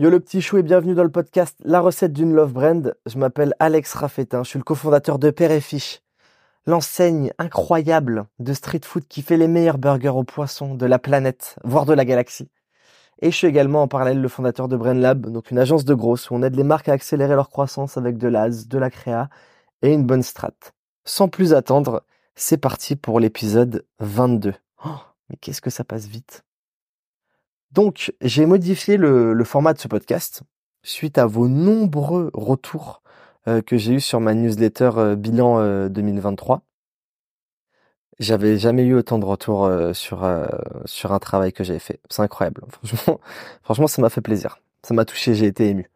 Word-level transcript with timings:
Yo 0.00 0.08
le 0.08 0.18
petit 0.18 0.40
chou 0.40 0.56
et 0.56 0.62
bienvenue 0.62 0.94
dans 0.94 1.04
le 1.04 1.10
podcast 1.10 1.58
La 1.62 1.78
recette 1.78 2.14
d'une 2.14 2.32
love 2.32 2.54
brand. 2.54 2.94
Je 3.04 3.18
m'appelle 3.18 3.52
Alex 3.58 3.92
Raffetin, 3.92 4.42
je 4.44 4.48
suis 4.48 4.58
le 4.58 4.64
cofondateur 4.64 5.18
de 5.18 5.28
Père 5.28 5.50
et 5.50 5.60
Fiche, 5.60 6.00
l'enseigne 6.64 7.34
incroyable 7.36 8.24
de 8.38 8.54
street 8.54 8.80
food 8.82 9.06
qui 9.06 9.20
fait 9.20 9.36
les 9.36 9.46
meilleurs 9.46 9.76
burgers 9.76 10.08
aux 10.08 10.24
poissons 10.24 10.74
de 10.74 10.86
la 10.86 10.98
planète, 10.98 11.56
voire 11.64 11.84
de 11.84 11.92
la 11.92 12.06
galaxie. 12.06 12.48
Et 13.20 13.30
je 13.30 13.36
suis 13.36 13.46
également 13.46 13.82
en 13.82 13.88
parallèle 13.88 14.22
le 14.22 14.28
fondateur 14.28 14.68
de 14.68 14.76
Brain 14.78 14.94
Lab, 14.94 15.26
donc 15.26 15.50
une 15.50 15.58
agence 15.58 15.84
de 15.84 15.92
grosses 15.92 16.30
où 16.30 16.34
on 16.34 16.42
aide 16.42 16.56
les 16.56 16.64
marques 16.64 16.88
à 16.88 16.94
accélérer 16.94 17.34
leur 17.34 17.50
croissance 17.50 17.98
avec 17.98 18.16
de 18.16 18.28
l'AS, 18.28 18.68
de 18.68 18.78
la 18.78 18.88
créa 18.88 19.28
et 19.82 19.92
une 19.92 20.06
bonne 20.06 20.22
strat. 20.22 20.72
Sans 21.04 21.28
plus 21.28 21.52
attendre, 21.52 22.04
c'est 22.36 22.56
parti 22.56 22.96
pour 22.96 23.20
l'épisode 23.20 23.84
22. 23.98 24.54
Oh, 24.82 24.88
mais 25.28 25.36
qu'est-ce 25.36 25.60
que 25.60 25.68
ça 25.68 25.84
passe 25.84 26.06
vite 26.06 26.42
donc, 27.72 28.12
j'ai 28.20 28.46
modifié 28.46 28.96
le, 28.96 29.44
format 29.44 29.72
de 29.72 29.78
ce 29.78 29.86
podcast 29.86 30.42
suite 30.82 31.18
à 31.18 31.26
vos 31.26 31.46
nombreux 31.46 32.30
retours 32.34 33.02
euh, 33.46 33.62
que 33.62 33.76
j'ai 33.76 33.94
eu 33.94 34.00
sur 34.00 34.18
ma 34.18 34.34
newsletter 34.34 34.90
euh, 34.96 35.14
bilan 35.16 35.88
2023. 35.88 36.56
Euh, 36.56 36.60
J'avais 38.18 38.58
jamais 38.58 38.84
eu 38.84 38.94
autant 38.94 39.18
de 39.18 39.24
retours 39.24 39.70
sur 39.94 40.24
un 40.24 41.18
travail 41.20 41.52
que 41.52 41.62
j'avais 41.64 41.78
fait. 41.78 42.00
C'est 42.10 42.22
incroyable. 42.22 42.62
Franchement, 42.82 43.20
franchement, 43.62 43.86
ça 43.86 44.02
m'a 44.02 44.10
fait 44.10 44.20
plaisir. 44.20 44.58
Ça 44.82 44.92
m'a 44.92 45.04
touché. 45.04 45.34
J'ai 45.34 45.46
été 45.46 45.68
ému. 45.68 45.88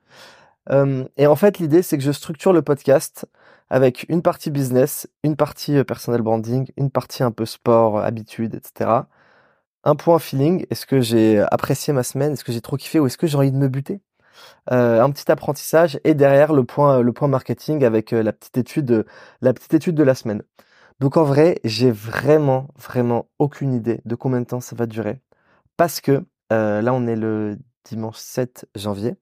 et 1.16 1.26
en 1.26 1.36
fait, 1.36 1.58
l'idée, 1.58 1.82
c'est 1.82 1.98
que 1.98 2.04
je 2.04 2.12
structure 2.12 2.52
le 2.52 2.62
podcast 2.62 3.26
avec 3.68 4.06
une 4.08 4.22
partie 4.22 4.50
business, 4.50 5.08
une 5.22 5.36
partie 5.36 5.82
personnel 5.84 6.22
branding, 6.22 6.70
une 6.76 6.90
partie 6.90 7.22
un 7.22 7.30
peu 7.30 7.44
sport, 7.44 7.98
habitude, 7.98 8.54
etc 8.54 9.02
un 9.84 9.96
point 9.96 10.18
feeling. 10.18 10.66
Est-ce 10.70 10.86
que 10.86 11.00
j'ai 11.00 11.40
apprécié 11.50 11.92
ma 11.92 12.02
semaine? 12.02 12.32
Est-ce 12.32 12.44
que 12.44 12.52
j'ai 12.52 12.60
trop 12.60 12.76
kiffé? 12.76 12.98
Ou 13.00 13.06
est-ce 13.06 13.18
que 13.18 13.26
j'ai 13.26 13.36
envie 13.36 13.52
de 13.52 13.56
me 13.56 13.68
buter? 13.68 14.00
Euh, 14.72 15.02
Un 15.02 15.10
petit 15.10 15.30
apprentissage 15.30 16.00
et 16.04 16.14
derrière 16.14 16.52
le 16.52 16.64
point 16.64 17.00
le 17.00 17.12
point 17.12 17.28
marketing 17.28 17.84
avec 17.84 18.12
euh, 18.12 18.22
la 18.22 18.32
petite 18.32 18.56
étude 18.58 19.06
la 19.40 19.52
petite 19.54 19.74
étude 19.74 19.94
de 19.94 20.02
la 20.02 20.14
semaine. 20.14 20.42
Donc 21.00 21.16
en 21.16 21.24
vrai, 21.24 21.60
j'ai 21.64 21.90
vraiment 21.90 22.68
vraiment 22.76 23.28
aucune 23.38 23.72
idée 23.74 24.00
de 24.04 24.14
combien 24.14 24.40
de 24.40 24.46
temps 24.46 24.60
ça 24.60 24.76
va 24.76 24.86
durer 24.86 25.20
parce 25.76 26.00
que 26.00 26.24
euh, 26.52 26.82
là 26.82 26.94
on 26.94 27.06
est 27.06 27.16
le 27.16 27.58
dimanche 27.84 28.16
7 28.18 28.66
janvier. 28.74 29.14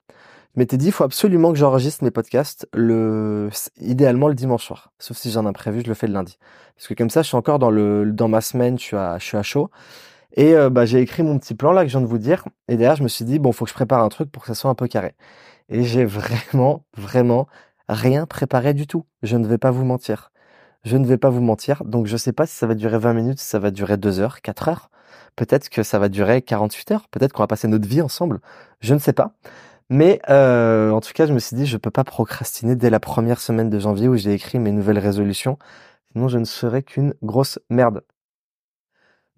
Je 0.55 0.61
m'étais 0.61 0.77
dit, 0.77 0.87
il 0.87 0.93
faut 0.93 1.05
absolument 1.05 1.53
que 1.53 1.59
j'enregistre 1.59 2.05
mes 2.05 2.11
podcasts 2.11 2.69
le, 2.75 3.49
idéalement 3.79 4.29
le 4.29 4.35
dimanche 4.35 4.67
soir. 4.67 4.93
Sauf 4.99 5.17
si 5.17 5.31
j'ai 5.31 5.39
un 5.39 5.47
imprévu, 5.47 5.81
je 5.83 5.89
le 5.89 5.95
fais 5.95 6.07
le 6.07 6.13
lundi. 6.13 6.39
Parce 6.77 6.89
que 6.89 6.95
comme 6.95 7.09
ça, 7.09 7.23
je 7.23 7.29
suis 7.29 7.37
encore 7.37 7.59
dans 7.59 7.71
le, 7.71 8.13
dans 8.13 8.29
ma 8.29 8.43
semaine, 8.43 8.79
je 8.79 8.85
suis 8.85 8.97
à, 8.97 9.19
je 9.19 9.25
suis 9.25 9.39
à 9.39 9.43
chaud. 9.43 9.71
Et 10.35 10.55
euh, 10.55 10.71
bah, 10.71 10.87
j'ai 10.87 11.01
écrit 11.01 11.23
mon 11.23 11.39
petit 11.39 11.55
plan 11.55 11.73
là 11.73 11.83
que 11.83 11.89
je 11.89 11.93
viens 11.99 12.01
de 12.01 12.11
vous 12.11 12.19
dire. 12.19 12.45
Et 12.69 12.77
derrière, 12.77 12.97
je 12.97 13.03
me 13.03 13.09
suis 13.09 13.25
dit, 13.25 13.39
bon, 13.39 13.53
faut 13.53 13.65
que 13.65 13.71
je 13.71 13.75
prépare 13.75 14.03
un 14.03 14.09
truc 14.09 14.31
pour 14.31 14.43
que 14.43 14.49
ça 14.49 14.55
soit 14.55 14.71
un 14.71 14.75
peu 14.75 14.89
carré. 14.89 15.15
Et 15.69 15.85
j'ai 15.85 16.05
vraiment, 16.05 16.85
vraiment 16.97 17.49
rien 17.89 18.27
préparé 18.27 18.75
du 18.75 18.87
tout. 18.87 19.05
Je 19.23 19.37
ne 19.37 19.47
vais 19.47 19.59
pas 19.59 19.71
vous 19.71 19.85
mentir. 19.85 20.33
Je 20.85 20.97
ne 20.97 21.07
vais 21.07 21.19
pas 21.19 21.31
vous 21.31 21.43
mentir. 21.43 21.85
Donc, 21.85 22.07
je 22.07 22.17
sais 22.17 22.33
pas 22.33 22.47
si 22.47 22.57
ça 22.57 22.67
va 22.67 22.75
durer 22.75 22.99
20 22.99 23.15
minutes, 23.15 23.39
si 23.41 23.47
ça 23.47 23.59
va 23.59 23.71
durer 23.71 23.97
2 23.97 24.21
heures, 24.21 24.41
4 24.43 24.69
heures. 24.69 24.91
Peut-être 25.37 25.69
que 25.69 25.83
ça 25.83 25.99
va 25.99 26.09
durer 26.09 26.43
48 26.43 26.91
heures. 26.93 27.09
Peut-être 27.11 27.33
qu'on 27.33 27.43
va 27.43 27.47
passer 27.47 27.69
notre 27.69 27.89
vie 27.89 28.03
ensemble. 28.03 28.41
Je 28.81 28.95
ne 28.95 28.99
sais 28.99 29.13
pas. 29.13 29.35
Mais 29.91 30.21
euh, 30.31 30.91
en 30.91 31.01
tout 31.01 31.13
cas, 31.15 31.27
je 31.27 31.33
me 31.35 31.39
suis 31.39 31.57
dit, 31.57 31.67
je 31.67 31.77
peux 31.77 31.91
pas 31.91 32.05
procrastiner 32.05 32.77
dès 32.77 32.91
la 32.91 33.01
première 33.01 33.41
semaine 33.41 33.71
de 33.71 33.79
janvier 33.79 34.09
où 34.09 34.17
j'ai 34.17 34.33
écrit 34.33 34.59
mes 34.59 34.73
nouvelles 34.73 34.99
résolutions. 34.99 35.59
Sinon, 36.13 36.29
je 36.29 36.39
ne 36.39 36.45
serais 36.45 36.83
qu'une 36.83 37.15
grosse 37.23 37.59
merde. 37.71 38.03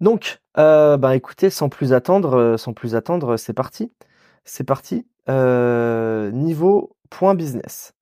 Donc, 0.01 0.41
euh, 0.57 0.97
bah 0.97 1.15
écoutez, 1.15 1.49
sans 1.49 1.69
plus 1.69 1.93
attendre, 1.93 2.35
euh, 2.37 2.57
sans 2.57 2.73
plus 2.73 2.95
attendre, 2.95 3.37
c'est 3.37 3.53
parti. 3.53 3.91
C'est 4.43 4.63
parti. 4.63 5.05
Euh, 5.29 6.31
niveau 6.31 6.95
point 7.09 7.35
business. 7.35 7.93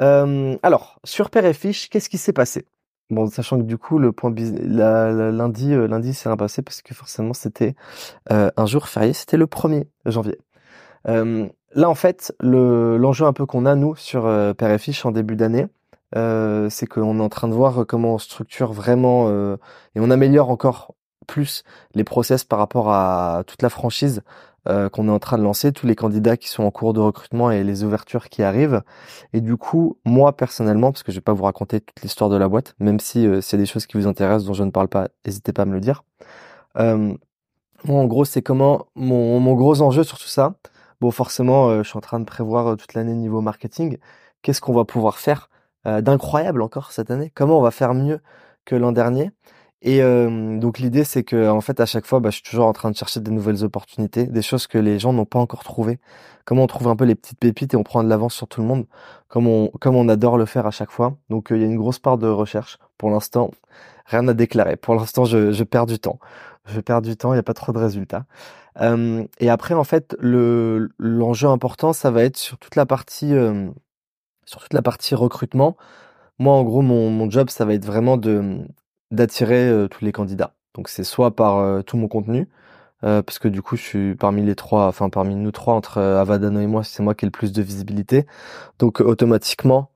Euh, 0.00 0.56
alors, 0.62 1.00
sur 1.04 1.30
Père 1.30 1.46
et 1.46 1.54
Fiche, 1.54 1.88
qu'est-ce 1.88 2.08
qui 2.08 2.18
s'est 2.18 2.32
passé? 2.32 2.66
Bon, 3.08 3.28
sachant 3.28 3.58
que 3.58 3.62
du 3.62 3.78
coup, 3.78 3.98
le 3.98 4.12
point 4.12 4.30
business, 4.30 4.62
lundi, 4.66 5.70
lundi, 5.70 6.12
c'est 6.12 6.28
rien 6.28 6.36
passé 6.36 6.60
parce 6.62 6.82
que 6.82 6.92
forcément, 6.92 7.34
c'était 7.34 7.76
un 8.28 8.66
jour 8.66 8.88
férié. 8.88 9.12
C'était 9.12 9.36
le 9.36 9.46
1er 9.46 9.86
janvier. 10.06 10.38
là, 11.04 11.88
en 11.88 11.94
fait, 11.94 12.34
le 12.40 12.96
l'enjeu 12.96 13.26
un 13.26 13.32
peu 13.32 13.46
qu'on 13.46 13.64
a 13.64 13.76
nous 13.76 13.94
sur 13.94 14.24
Père 14.56 14.70
et 14.72 14.78
Fiche 14.78 15.06
en 15.06 15.12
début 15.12 15.36
d'année, 15.36 15.68
euh, 16.14 16.70
c'est 16.70 16.86
qu'on 16.86 17.18
est 17.18 17.22
en 17.22 17.28
train 17.28 17.48
de 17.48 17.52
voir 17.52 17.84
comment 17.86 18.14
on 18.14 18.18
structure 18.18 18.72
vraiment 18.72 19.26
euh, 19.28 19.56
et 19.94 20.00
on 20.00 20.10
améliore 20.10 20.50
encore 20.50 20.94
plus 21.26 21.64
les 21.94 22.04
process 22.04 22.44
par 22.44 22.58
rapport 22.58 22.90
à 22.90 23.42
toute 23.46 23.62
la 23.62 23.68
franchise 23.68 24.22
euh, 24.68 24.88
qu'on 24.88 25.08
est 25.08 25.12
en 25.12 25.18
train 25.18 25.38
de 25.38 25.42
lancer, 25.42 25.72
tous 25.72 25.86
les 25.86 25.94
candidats 25.94 26.36
qui 26.36 26.48
sont 26.48 26.64
en 26.64 26.70
cours 26.70 26.92
de 26.92 27.00
recrutement 27.00 27.50
et 27.50 27.62
les 27.62 27.84
ouvertures 27.84 28.28
qui 28.28 28.42
arrivent. 28.42 28.82
Et 29.32 29.40
du 29.40 29.56
coup, 29.56 29.98
moi 30.04 30.36
personnellement, 30.36 30.92
parce 30.92 31.02
que 31.02 31.12
je 31.12 31.18
vais 31.18 31.22
pas 31.22 31.32
vous 31.32 31.44
raconter 31.44 31.80
toute 31.80 32.02
l'histoire 32.02 32.30
de 32.30 32.36
la 32.36 32.48
boîte, 32.48 32.74
même 32.80 33.00
si 33.00 33.26
euh, 33.26 33.40
a 33.40 33.56
des 33.56 33.66
choses 33.66 33.86
qui 33.86 33.96
vous 33.96 34.06
intéressent 34.06 34.46
dont 34.46 34.54
je 34.54 34.64
ne 34.64 34.70
parle 34.70 34.88
pas, 34.88 35.08
n'hésitez 35.24 35.52
pas 35.52 35.62
à 35.62 35.66
me 35.66 35.74
le 35.74 35.80
dire. 35.80 36.04
moi, 36.76 38.00
en 38.00 38.06
gros, 38.06 38.24
c'est 38.24 38.42
comment 38.42 38.86
mon, 38.96 39.38
mon 39.40 39.54
gros 39.54 39.82
enjeu 39.82 40.02
sur 40.02 40.18
tout 40.18 40.28
ça. 40.28 40.54
Bon, 41.00 41.10
forcément, 41.10 41.82
je 41.82 41.88
suis 41.88 41.98
en 41.98 42.00
train 42.00 42.18
de 42.20 42.24
prévoir 42.24 42.76
toute 42.76 42.94
l'année 42.94 43.14
niveau 43.14 43.40
marketing. 43.40 43.98
Qu'est-ce 44.42 44.60
qu'on 44.60 44.72
va 44.72 44.84
pouvoir 44.84 45.18
faire 45.18 45.50
euh, 45.86 46.00
d'incroyable 46.00 46.62
encore 46.62 46.92
cette 46.92 47.10
année? 47.10 47.30
Comment 47.34 47.58
on 47.58 47.62
va 47.62 47.70
faire 47.70 47.94
mieux 47.94 48.20
que 48.64 48.74
l'an 48.74 48.92
dernier? 48.92 49.30
Et 49.82 50.02
euh, 50.02 50.58
donc 50.58 50.78
l'idée 50.78 51.04
c'est 51.04 51.22
que 51.22 51.48
en 51.48 51.60
fait 51.60 51.80
à 51.80 51.86
chaque 51.86 52.06
fois 52.06 52.20
bah, 52.20 52.30
je 52.30 52.36
suis 52.36 52.42
toujours 52.42 52.66
en 52.66 52.72
train 52.72 52.90
de 52.90 52.96
chercher 52.96 53.20
des 53.20 53.30
nouvelles 53.30 53.62
opportunités, 53.64 54.26
des 54.26 54.42
choses 54.42 54.66
que 54.66 54.78
les 54.78 54.98
gens 54.98 55.12
n'ont 55.12 55.26
pas 55.26 55.38
encore 55.38 55.64
trouvées. 55.64 55.98
Comment 56.44 56.64
on 56.64 56.66
trouve 56.66 56.88
un 56.88 56.96
peu 56.96 57.04
les 57.04 57.14
petites 57.14 57.38
pépites 57.38 57.74
et 57.74 57.76
on 57.76 57.82
prend 57.82 58.02
de 58.02 58.08
l'avance 58.08 58.34
sur 58.34 58.48
tout 58.48 58.60
le 58.60 58.66
monde, 58.66 58.86
comme 59.28 59.46
on 59.46 59.68
comme 59.80 59.96
on 59.96 60.08
adore 60.08 60.38
le 60.38 60.46
faire 60.46 60.66
à 60.66 60.70
chaque 60.70 60.90
fois. 60.90 61.16
Donc 61.30 61.52
euh, 61.52 61.56
il 61.56 61.62
y 61.62 61.64
a 61.64 61.68
une 61.68 61.76
grosse 61.76 61.98
part 61.98 62.18
de 62.18 62.28
recherche. 62.28 62.78
Pour 62.98 63.10
l'instant, 63.10 63.50
rien 64.06 64.26
à 64.28 64.34
déclarer. 64.34 64.76
Pour 64.76 64.94
l'instant, 64.94 65.24
je, 65.24 65.52
je 65.52 65.64
perds 65.64 65.86
du 65.86 65.98
temps. 65.98 66.18
Je 66.66 66.80
perds 66.80 67.02
du 67.02 67.16
temps, 67.16 67.32
il 67.32 67.36
n'y 67.36 67.40
a 67.40 67.44
pas 67.44 67.54
trop 67.54 67.72
de 67.72 67.78
résultats. 67.78 68.24
et 69.40 69.48
après 69.50 69.74
en 69.74 69.84
fait 69.84 70.16
le 70.20 70.90
l'enjeu 70.98 71.48
important 71.48 71.92
ça 71.92 72.10
va 72.10 72.24
être 72.24 72.36
sur 72.36 72.58
toute 72.58 72.76
la 72.76 72.86
partie 72.86 73.32
sur 74.46 74.60
toute 74.60 74.72
la 74.74 74.82
partie 74.82 75.14
recrutement, 75.14 75.76
moi, 76.38 76.54
en 76.54 76.64
gros, 76.64 76.82
mon, 76.82 77.10
mon 77.10 77.30
job, 77.30 77.50
ça 77.50 77.64
va 77.64 77.74
être 77.74 77.84
vraiment 77.86 78.16
de 78.16 78.58
d'attirer 79.10 79.68
euh, 79.68 79.88
tous 79.88 80.04
les 80.04 80.12
candidats. 80.12 80.54
Donc, 80.74 80.88
c'est 80.88 81.04
soit 81.04 81.34
par 81.34 81.58
euh, 81.58 81.82
tout 81.82 81.96
mon 81.96 82.08
contenu, 82.08 82.48
euh, 83.04 83.22
parce 83.22 83.38
que 83.38 83.48
du 83.48 83.62
coup, 83.62 83.76
je 83.76 83.82
suis 83.82 84.14
parmi 84.14 84.42
les 84.42 84.54
trois, 84.54 84.86
enfin 84.86 85.08
parmi 85.10 85.34
nous 85.34 85.52
trois, 85.52 85.74
entre 85.74 86.00
Avadano 86.00 86.60
et 86.60 86.66
moi, 86.66 86.84
c'est 86.84 87.02
moi 87.02 87.14
qui 87.14 87.24
ai 87.24 87.28
le 87.28 87.32
plus 87.32 87.52
de 87.52 87.62
visibilité. 87.62 88.26
Donc, 88.78 89.00
automatiquement, 89.00 89.90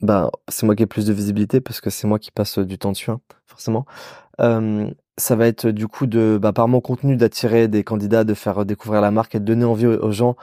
bah, 0.00 0.30
c'est 0.48 0.64
moi 0.66 0.76
qui 0.76 0.82
ai 0.82 0.86
plus 0.86 1.06
de 1.06 1.12
visibilité 1.12 1.60
parce 1.60 1.80
que 1.80 1.90
c'est 1.90 2.06
moi 2.06 2.18
qui 2.18 2.30
passe 2.30 2.58
du 2.58 2.78
temps 2.78 2.92
dessus, 2.92 3.10
hein, 3.10 3.20
forcément. 3.46 3.86
ça 4.38 5.34
va 5.36 5.46
être 5.48 5.68
du 5.68 5.88
coup 5.88 6.06
de, 6.06 6.38
bah, 6.40 6.52
par 6.52 6.68
mon 6.68 6.80
contenu, 6.80 7.16
d'attirer 7.16 7.68
des 7.68 7.84
candidats, 7.84 8.24
de 8.24 8.34
faire 8.34 8.64
découvrir 8.64 9.00
la 9.00 9.10
marque 9.10 9.34
et 9.34 9.40
de 9.40 9.44
donner 9.44 9.64
envie 9.64 9.86
aux 9.86 10.12
gens 10.12 10.36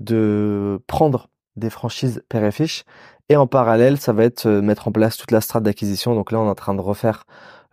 de 0.00 0.80
prendre 0.86 1.28
des 1.56 1.70
franchises 1.70 2.22
père 2.28 2.44
et 3.28 3.36
en 3.36 3.46
parallèle, 3.46 3.98
ça 3.98 4.12
va 4.12 4.24
être 4.24 4.46
euh, 4.46 4.60
mettre 4.60 4.88
en 4.88 4.92
place 4.92 5.16
toute 5.16 5.30
la 5.30 5.40
strate 5.40 5.62
d'acquisition. 5.62 6.14
Donc 6.14 6.32
là, 6.32 6.40
on 6.40 6.46
est 6.46 6.50
en 6.50 6.54
train 6.54 6.74
de 6.74 6.82
refaire 6.82 7.24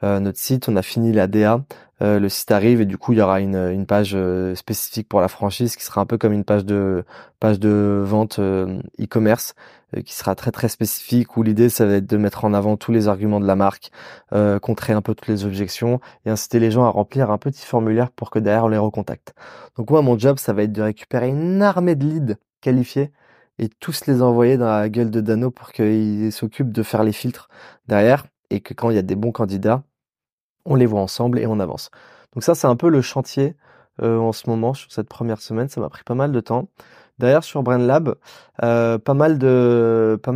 euh, 0.03 0.21
notre 0.21 0.37
site. 0.37 0.69
On 0.69 0.75
a 0.77 0.81
fini 0.81 1.11
la 1.11 1.27
DA. 1.27 1.61
Euh, 2.01 2.17
le 2.17 2.29
site 2.29 2.51
arrive 2.51 2.79
et 2.79 2.85
du 2.85 2.97
coup, 2.97 3.11
il 3.11 3.19
y 3.19 3.21
aura 3.21 3.41
une, 3.41 3.57
une 3.57 3.85
page 3.85 4.15
spécifique 4.55 5.09
pour 5.09 5.19
la 5.19 5.27
franchise 5.27 5.75
qui 5.75 5.83
sera 5.83 5.99
un 5.99 6.05
peu 6.05 6.17
comme 6.17 6.31
une 6.31 6.45
page 6.45 6.63
de 6.63 7.03
page 7.41 7.59
de 7.59 8.01
vente 8.05 8.39
e-commerce 8.39 9.53
qui 10.05 10.13
sera 10.13 10.35
très 10.35 10.51
très 10.51 10.69
spécifique 10.69 11.35
où 11.35 11.43
l'idée 11.43 11.67
ça 11.67 11.85
va 11.85 11.95
être 11.95 12.05
de 12.05 12.15
mettre 12.15 12.45
en 12.45 12.53
avant 12.53 12.77
tous 12.77 12.93
les 12.93 13.09
arguments 13.09 13.41
de 13.41 13.47
la 13.47 13.55
marque, 13.55 13.91
contrer 14.61 14.93
un 14.93 15.01
peu 15.01 15.15
toutes 15.15 15.27
les 15.27 15.45
objections 15.45 15.99
et 16.25 16.29
inciter 16.29 16.59
les 16.59 16.71
gens 16.71 16.85
à 16.85 16.89
remplir 16.89 17.31
un 17.31 17.37
petit 17.37 17.65
formulaire 17.65 18.11
pour 18.11 18.29
que 18.29 18.39
derrière 18.39 18.65
on 18.65 18.69
les 18.69 18.77
recontacte. 18.77 19.33
Donc 19.77 19.89
moi 19.89 20.01
mon 20.01 20.17
job 20.17 20.37
ça 20.37 20.53
va 20.53 20.63
être 20.63 20.71
de 20.71 20.83
récupérer 20.83 21.29
une 21.29 21.61
armée 21.61 21.95
de 21.95 22.05
leads 22.05 22.35
qualifiés 22.61 23.11
et 23.59 23.69
tous 23.69 24.07
les 24.07 24.21
envoyer 24.21 24.57
dans 24.57 24.69
la 24.69 24.89
gueule 24.89 25.11
de 25.11 25.21
Dano 25.21 25.51
pour 25.51 25.71
qu'ils 25.71 26.31
s'occupent 26.31 26.71
de 26.71 26.83
faire 26.83 27.03
les 27.03 27.11
filtres 27.11 27.49
derrière 27.87 28.25
et 28.49 28.61
que 28.61 28.73
quand 28.73 28.89
il 28.89 28.95
y 28.95 28.99
a 28.99 29.03
des 29.03 29.15
bons 29.15 29.31
candidats, 29.31 29.83
on 30.65 30.75
les 30.75 30.85
voit 30.85 31.01
ensemble 31.01 31.39
et 31.39 31.45
on 31.45 31.59
avance. 31.59 31.91
Donc 32.33 32.43
ça, 32.43 32.55
c'est 32.55 32.67
un 32.67 32.75
peu 32.75 32.89
le 32.89 33.01
chantier 33.01 33.55
euh, 34.01 34.17
en 34.17 34.31
ce 34.31 34.49
moment 34.49 34.73
sur 34.73 34.91
cette 34.91 35.09
première 35.09 35.41
semaine. 35.41 35.67
Ça 35.67 35.81
m'a 35.81 35.89
pris 35.89 36.03
pas 36.03 36.15
mal 36.15 36.31
de 36.31 36.39
temps. 36.39 36.69
Derrière 37.17 37.43
sur 37.43 37.63
Brain 37.63 37.79
Lab, 37.79 38.15
euh, 38.63 38.97
pas 38.97 39.13
mal 39.13 39.37
de 39.37 40.17
pas 40.23 40.31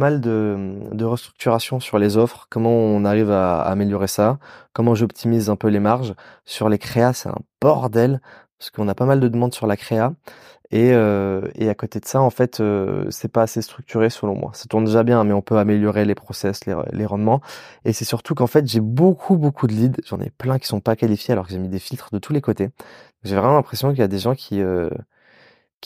restructuration 1.07 1.79
sur 1.79 1.97
les 1.97 2.17
offres. 2.17 2.47
Comment 2.49 2.71
on 2.71 3.05
arrive 3.05 3.31
à 3.31 3.61
améliorer 3.61 4.07
ça? 4.07 4.37
Comment 4.73 4.93
j'optimise 4.93 5.49
un 5.49 5.55
peu 5.55 5.69
les 5.69 5.79
marges? 5.79 6.13
Sur 6.43 6.67
les 6.67 6.77
créas 6.77 7.13
C'est 7.13 7.29
un 7.29 7.39
bordel 7.61 8.19
parce 8.63 8.71
qu'on 8.71 8.88
a 8.88 8.95
pas 8.95 9.06
mal 9.06 9.19
de 9.19 9.27
demandes 9.27 9.54
sur 9.54 9.68
la 9.68 9.75
créa. 9.75 10.13
Et, 10.71 10.94
euh, 10.94 11.42
à 11.60 11.75
côté 11.75 12.00
de 12.00 12.06
ça, 12.06 12.21
en 12.21 12.30
fait, 12.30 12.62
euh, 12.62 13.06
c'est 13.12 13.27
pas 13.27 13.42
assez 13.44 13.62
structuré 13.62 14.10
selon 14.10 14.36
moi. 14.36 14.51
Ça 14.54 14.65
tourne 14.69 14.86
déjà 14.86 15.04
bien, 15.04 15.24
mais 15.25 15.33
on 15.33 15.42
peut 15.42 15.57
améliorer 15.57 16.06
les 16.06 16.15
process, 16.15 16.62
les, 16.65 17.06
rendements. 17.06 17.42
Et 17.83 17.92
c'est 17.92 18.06
surtout 18.06 18.36
qu'en 18.36 18.48
fait, 18.48 18.65
j'ai 18.68 18.80
beaucoup, 18.80 19.36
beaucoup 19.36 19.68
de 19.68 19.74
leads. 19.74 20.01
J'en 20.06 20.19
ai 20.21 20.30
plein 20.30 20.60
qui 20.60 20.68
sont 20.68 20.80
pas 20.80 20.95
qualifiés 20.95 21.33
alors 21.33 21.45
que 21.45 21.51
j'ai 21.51 21.60
mis 21.60 21.68
des 21.68 21.80
filtres 21.80 22.10
de 22.13 22.19
tous 22.19 22.31
les 22.31 22.42
côtés. 22.42 22.69
J'ai 23.24 23.36
vraiment 23.36 23.56
l'impression 23.56 23.89
qu'il 23.89 24.00
y 24.00 24.04
a 24.04 24.07
des 24.07 24.19
gens 24.19 24.33
qui, 24.33 24.62
euh, 24.62 24.89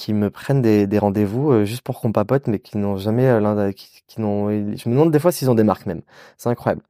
me 0.09 0.29
prennent 0.29 0.61
des, 0.61 0.99
rendez-vous 0.99 1.65
juste 1.65 1.81
pour 1.81 1.99
qu'on 1.99 2.11
papote, 2.11 2.47
mais 2.47 2.59
qui 2.59 2.77
n'ont 2.77 2.97
jamais 2.97 3.39
l'un 3.39 3.71
qui, 3.73 4.03
qui 4.07 4.21
n'ont. 4.21 4.49
Je 4.49 4.87
me 4.87 4.93
demande 4.93 5.11
des 5.11 5.19
fois 5.19 5.31
s'ils 5.31 5.49
ont 5.49 5.55
des 5.55 5.63
marques 5.63 5.87
même. 5.87 6.01
C'est 6.37 6.49
incroyable. 6.49 6.83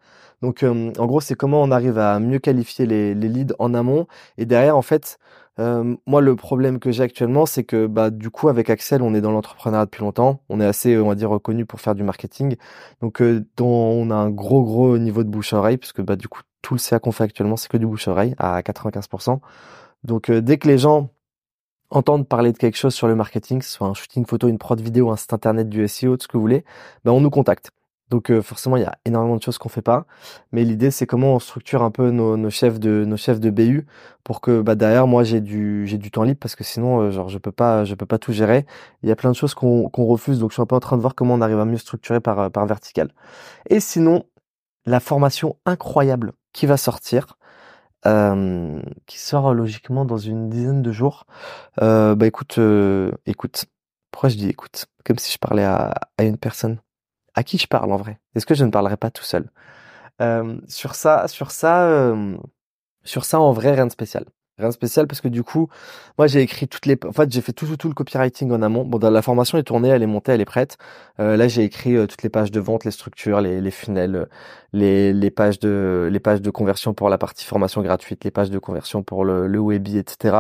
Donc, 0.44 0.64
en 0.64 1.06
gros, 1.08 1.22
c'est 1.22 1.36
comment 1.36 1.64
on 1.64 1.72
arrive 1.72 1.98
à 1.98 2.20
mieux 2.20 2.40
qualifier 2.40 2.86
les, 2.86 3.16
les 3.16 3.30
leads 3.30 3.56
en 3.58 3.74
amont 3.74 4.08
et 4.38 4.46
derrière, 4.46 4.78
en 4.78 4.84
fait, 4.84 5.18
euh, 5.60 5.96
moi, 6.06 6.22
le 6.22 6.36
problème 6.36 6.80
que 6.80 6.92
j'ai 6.92 7.04
actuellement, 7.04 7.46
c'est 7.46 7.64
que 7.64 7.88
bah 7.88 8.10
du 8.10 8.30
coup, 8.30 8.50
avec 8.50 8.70
Axel, 8.70 9.02
on 9.02 9.14
est 9.14 9.22
dans 9.22 9.32
l'entrepreneuriat 9.32 9.86
depuis 9.86 10.02
longtemps. 10.02 10.42
On 10.50 10.60
est 10.60 10.66
assez, 10.66 10.98
on 10.98 11.08
va 11.08 11.16
dire, 11.16 11.30
reconnu 11.30 11.66
pour 11.66 11.82
faire 11.82 11.96
du 11.96 12.04
marketing. 12.04 12.56
Donc, 13.02 13.22
euh, 13.22 13.46
on 13.60 14.12
a 14.12 14.16
un 14.16 14.30
gros 14.30 14.64
gros 14.64 14.98
niveau 14.98 15.24
de 15.24 15.30
bouche 15.30 15.54
à 15.54 15.58
oreille, 15.58 15.78
puisque 15.78 16.02
bah 16.02 16.16
du 16.16 16.28
coup, 16.28 16.42
tout 16.62 16.76
le 16.76 16.80
CA 16.80 17.00
qu'on 17.00 17.12
fait 17.12 17.24
actuellement, 17.24 17.58
c'est 17.58 17.70
que 17.70 17.78
du 17.78 17.88
bouche 17.88 18.08
à 18.08 18.12
oreille 18.12 18.36
à 18.38 18.62
95%. 18.62 19.40
Donc, 20.04 20.32
dès 20.32 20.58
que 20.58 20.68
les 20.68 20.78
gens 20.78 21.10
entendent 21.90 22.28
parler 22.28 22.52
de 22.52 22.58
quelque 22.58 22.78
chose 22.78 22.94
sur 22.94 23.08
le 23.08 23.16
marketing, 23.16 23.60
que 23.60 23.66
soit 23.66 23.88
un 23.88 23.94
shooting 23.94 24.26
photo, 24.26 24.48
une 24.48 24.58
prod 24.58 24.80
vidéo, 24.80 25.10
un 25.12 25.16
site 25.16 25.34
internet, 25.34 25.70
du 25.70 25.88
SEO, 25.88 26.18
tout 26.18 26.24
ce 26.24 26.28
que 26.28 26.38
vous 26.38 26.42
voulez, 26.42 26.66
ben 27.06 27.12
on 27.12 27.22
nous 27.22 27.30
contacte. 27.30 27.72
Donc 28.10 28.32
euh, 28.32 28.42
forcément, 28.42 28.78
il 28.78 28.84
y 28.84 28.86
a 28.86 28.98
énormément 29.06 29.36
de 29.36 29.42
choses 29.42 29.58
qu'on 29.58 29.70
fait 29.70 29.82
pas, 29.82 30.06
mais 30.52 30.64
l'idée 30.64 30.92
c'est 30.92 31.06
comment 31.06 31.36
on 31.36 31.40
structure 31.40 31.84
un 31.84 31.92
peu 31.92 32.10
nos, 32.12 32.50
chefs 32.50 32.80
de 32.80 33.04
nos 33.06 33.18
chefs 33.18 33.40
de 33.40 33.50
BU 33.50 33.86
pour 34.24 34.42
que 34.42 34.62
bah 34.62 34.76
derrière 34.76 35.08
moi 35.08 35.24
j'ai 35.24 35.42
du 35.42 35.86
j'ai 35.88 35.98
du 35.98 36.12
temps 36.12 36.24
libre 36.24 36.40
parce 36.40 36.56
que 36.56 36.64
sinon 36.64 37.02
euh, 37.02 37.12
genre 37.12 37.30
je 37.30 37.38
peux 37.38 37.52
pas 37.52 37.84
je 37.86 37.96
peux 37.96 38.06
pas 38.06 38.18
tout 38.20 38.32
gérer. 38.32 38.66
Il 39.04 39.10
y 39.10 39.12
a 39.12 39.16
plein 39.16 39.32
de 39.32 39.36
choses 39.36 39.54
qu'on 39.54 39.90
qu'on 39.90 40.06
refuse 40.06 40.40
donc 40.40 40.52
je 40.52 40.56
suis 40.56 40.62
un 40.62 40.66
peu 40.66 40.76
en 40.76 40.80
train 40.80 40.98
de 40.98 41.02
voir 41.02 41.16
comment 41.16 41.34
on 41.34 41.42
arrive 41.42 41.60
à 41.60 41.66
mieux 41.66 41.78
structurer 41.78 42.20
par 42.22 42.52
par 42.52 42.66
vertical. 42.66 43.12
Et 43.70 43.80
sinon 43.80 44.24
la 44.86 45.00
formation 45.00 45.58
incroyable 45.66 46.34
qui 46.54 46.66
va 46.66 46.78
sortir 46.78 47.38
euh, 48.06 48.82
qui 49.06 49.20
sort 49.20 49.54
logiquement 49.54 50.06
dans 50.06 50.18
une 50.18 50.50
dizaine 50.50 50.82
de 50.82 50.92
jours. 50.92 51.26
Euh, 51.82 52.16
bah 52.16 52.28
écoute, 52.28 52.58
euh, 52.60 53.12
écoute. 53.26 53.66
Pourquoi 54.12 54.30
je 54.30 54.38
dis 54.38 54.50
écoute? 54.50 54.88
Comme 55.06 55.18
si 55.20 55.32
je 55.32 55.38
parlais 55.38 55.66
à, 55.66 55.94
une 56.20 56.38
personne. 56.38 56.80
À 57.38 57.44
qui 57.44 57.58
je 57.58 57.68
parle 57.68 57.94
en 57.94 57.98
vrai 57.98 58.20
Est-ce 58.36 58.46
que 58.46 58.54
je 58.56 58.66
ne 58.66 58.72
parlerai 58.72 58.98
pas 58.98 59.12
tout 59.12 59.24
seul? 59.24 59.50
Euh, 60.22 60.60
Sur 60.68 60.96
ça, 60.96 61.28
sur 61.30 61.52
ça, 61.52 61.88
euh, 61.90 62.38
sur 63.04 63.26
ça 63.26 63.40
en 63.42 63.54
vrai 63.54 63.72
rien 63.74 63.88
de 63.88 63.92
spécial. 63.94 64.26
Rien 64.58 64.70
de 64.70 64.74
spécial 64.74 65.06
parce 65.06 65.22
que 65.22 65.28
du 65.28 65.44
coup, 65.44 65.70
moi 66.18 66.26
j'ai 66.26 66.42
écrit 66.42 66.68
toutes 66.68 66.88
les, 66.88 66.98
en 67.06 67.12
fait 67.12 67.32
j'ai 67.32 67.42
fait 67.42 67.54
tout, 67.54 67.68
tout, 67.68 67.78
tout 67.78 67.90
le 67.90 67.94
copywriting 67.94 68.52
en 68.52 68.64
amont. 68.64 68.86
Bon, 68.86 68.98
la 68.98 69.22
formation 69.22 69.60
est 69.60 69.64
tournée, 69.64 69.90
elle 69.90 70.02
est 70.02 70.08
montée, 70.08 70.32
elle 70.32 70.42
est 70.42 70.46
prête. 70.46 70.80
Euh, 71.20 71.38
là 71.38 71.48
j'ai 71.48 71.64
écrit 71.64 71.96
euh, 71.96 72.08
toutes 72.08 72.24
les 72.24 72.30
pages 72.30 72.50
de 72.50 72.60
vente, 72.60 72.84
les 72.84 72.90
structures, 72.90 73.40
les, 73.40 73.62
les 73.62 73.70
funnels, 73.70 74.28
les, 74.74 75.14
les 75.14 75.30
pages 75.30 75.60
de, 75.60 76.10
les 76.12 76.20
pages 76.20 76.42
de 76.42 76.50
conversion 76.50 76.96
pour 76.96 77.10
la 77.10 77.20
partie 77.20 77.46
formation 77.46 77.84
gratuite, 77.84 78.24
les 78.24 78.32
pages 78.32 78.50
de 78.50 78.58
conversion 78.58 79.04
pour 79.04 79.26
le, 79.26 79.46
le 79.46 79.60
Webi, 79.60 80.00
etc. 80.00 80.36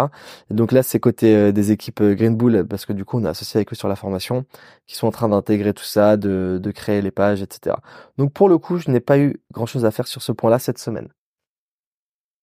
Et 0.49 0.55
donc 0.55 0.71
là 0.71 0.81
c'est 0.81 0.99
côté 0.99 1.35
euh, 1.35 1.51
des 1.51 1.71
équipes 1.71 2.01
euh, 2.01 2.15
Green 2.15 2.35
Bull 2.35 2.65
parce 2.67 2.87
que 2.87 2.93
du 2.93 3.05
coup 3.05 3.19
on 3.19 3.25
est 3.25 3.29
associé 3.29 3.59
avec 3.59 3.71
eux 3.71 3.75
sur 3.75 3.87
la 3.87 3.95
formation, 3.95 4.45
qui 4.87 4.95
sont 4.95 5.05
en 5.05 5.11
train 5.11 5.29
d'intégrer 5.29 5.75
tout 5.75 5.83
ça, 5.83 6.17
de, 6.17 6.59
de 6.59 6.71
créer 6.71 7.03
les 7.03 7.11
pages, 7.11 7.43
etc. 7.43 7.75
Donc 8.17 8.33
pour 8.33 8.49
le 8.49 8.57
coup 8.57 8.79
je 8.79 8.89
n'ai 8.89 8.99
pas 8.99 9.19
eu 9.19 9.39
grand 9.51 9.67
chose 9.67 9.85
à 9.85 9.91
faire 9.91 10.07
sur 10.07 10.23
ce 10.23 10.31
point-là 10.31 10.57
cette 10.57 10.79
semaine. 10.79 11.09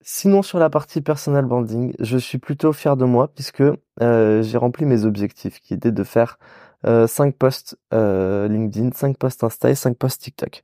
Sinon, 0.04 0.42
sur 0.42 0.58
la 0.58 0.70
partie 0.70 1.00
personal 1.00 1.46
branding, 1.46 1.94
je 1.98 2.18
suis 2.18 2.38
plutôt 2.38 2.72
fier 2.74 2.96
de 2.96 3.04
moi 3.06 3.28
puisque 3.34 3.62
euh, 4.02 4.42
j'ai 4.42 4.58
rempli 4.58 4.84
mes 4.84 5.04
objectifs 5.04 5.60
qui 5.60 5.74
étaient 5.74 5.92
de 5.92 6.04
faire 6.04 6.38
euh, 6.86 7.06
5 7.06 7.34
posts 7.36 7.78
euh, 7.94 8.46
LinkedIn, 8.48 8.90
5 8.92 9.16
posts 9.16 9.44
Insta 9.44 9.70
et 9.70 9.74
5 9.74 9.96
posts 9.96 10.20
TikTok. 10.22 10.62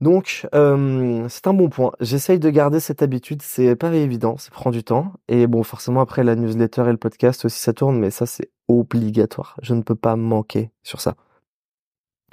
Donc, 0.00 0.46
euh, 0.54 1.26
c'est 1.28 1.46
un 1.46 1.54
bon 1.54 1.68
point. 1.70 1.92
J'essaye 2.00 2.38
de 2.38 2.50
garder 2.50 2.78
cette 2.80 3.02
habitude. 3.02 3.42
C'est 3.42 3.74
pas 3.74 3.92
évident, 3.94 4.36
ça 4.36 4.50
prend 4.50 4.70
du 4.70 4.84
temps. 4.84 5.12
Et 5.28 5.46
bon, 5.46 5.62
forcément, 5.62 6.00
après 6.00 6.22
la 6.24 6.36
newsletter 6.36 6.82
et 6.88 6.92
le 6.92 6.98
podcast 6.98 7.44
aussi, 7.44 7.58
ça 7.60 7.72
tourne, 7.72 7.98
mais 7.98 8.10
ça, 8.10 8.26
c'est 8.26 8.50
obligatoire. 8.68 9.56
Je 9.62 9.74
ne 9.74 9.82
peux 9.82 9.94
pas 9.94 10.16
manquer 10.16 10.70
sur 10.82 11.00
ça. 11.00 11.16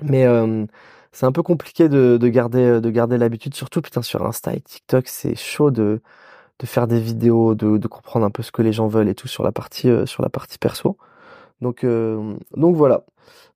Mais 0.04 0.26
euh, 0.26 0.66
c'est 1.12 1.26
un 1.26 1.32
peu 1.32 1.44
compliqué 1.44 1.90
de, 1.90 2.18
de 2.18 2.28
garder 2.30 2.82
de 2.82 2.90
garder 2.90 3.18
l'habitude 3.18 3.54
surtout 3.56 3.82
putain 3.82 4.02
sur 4.02 4.26
Insta 4.26 4.54
et 4.54 4.62
TikTok 4.62 5.08
c'est 5.08 5.36
chaud 5.36 5.72
de 5.72 6.02
de 6.60 6.66
faire 6.68 6.88
des 6.88 7.00
vidéos 7.00 7.56
de, 7.56 7.78
de 7.78 7.88
comprendre 7.88 8.26
un 8.26 8.30
peu 8.32 8.44
ce 8.44 8.52
que 8.52 8.62
les 8.62 8.74
gens 8.74 8.88
veulent 8.88 9.10
et 9.10 9.16
tout 9.16 9.28
sur 9.28 9.44
la 9.44 9.52
partie 9.52 9.90
euh, 9.90 10.06
sur 10.06 10.24
la 10.24 10.30
partie 10.30 10.58
perso. 10.60 10.98
Donc 11.62 11.84
euh, 11.84 12.36
donc 12.56 12.76
voilà. 12.76 13.06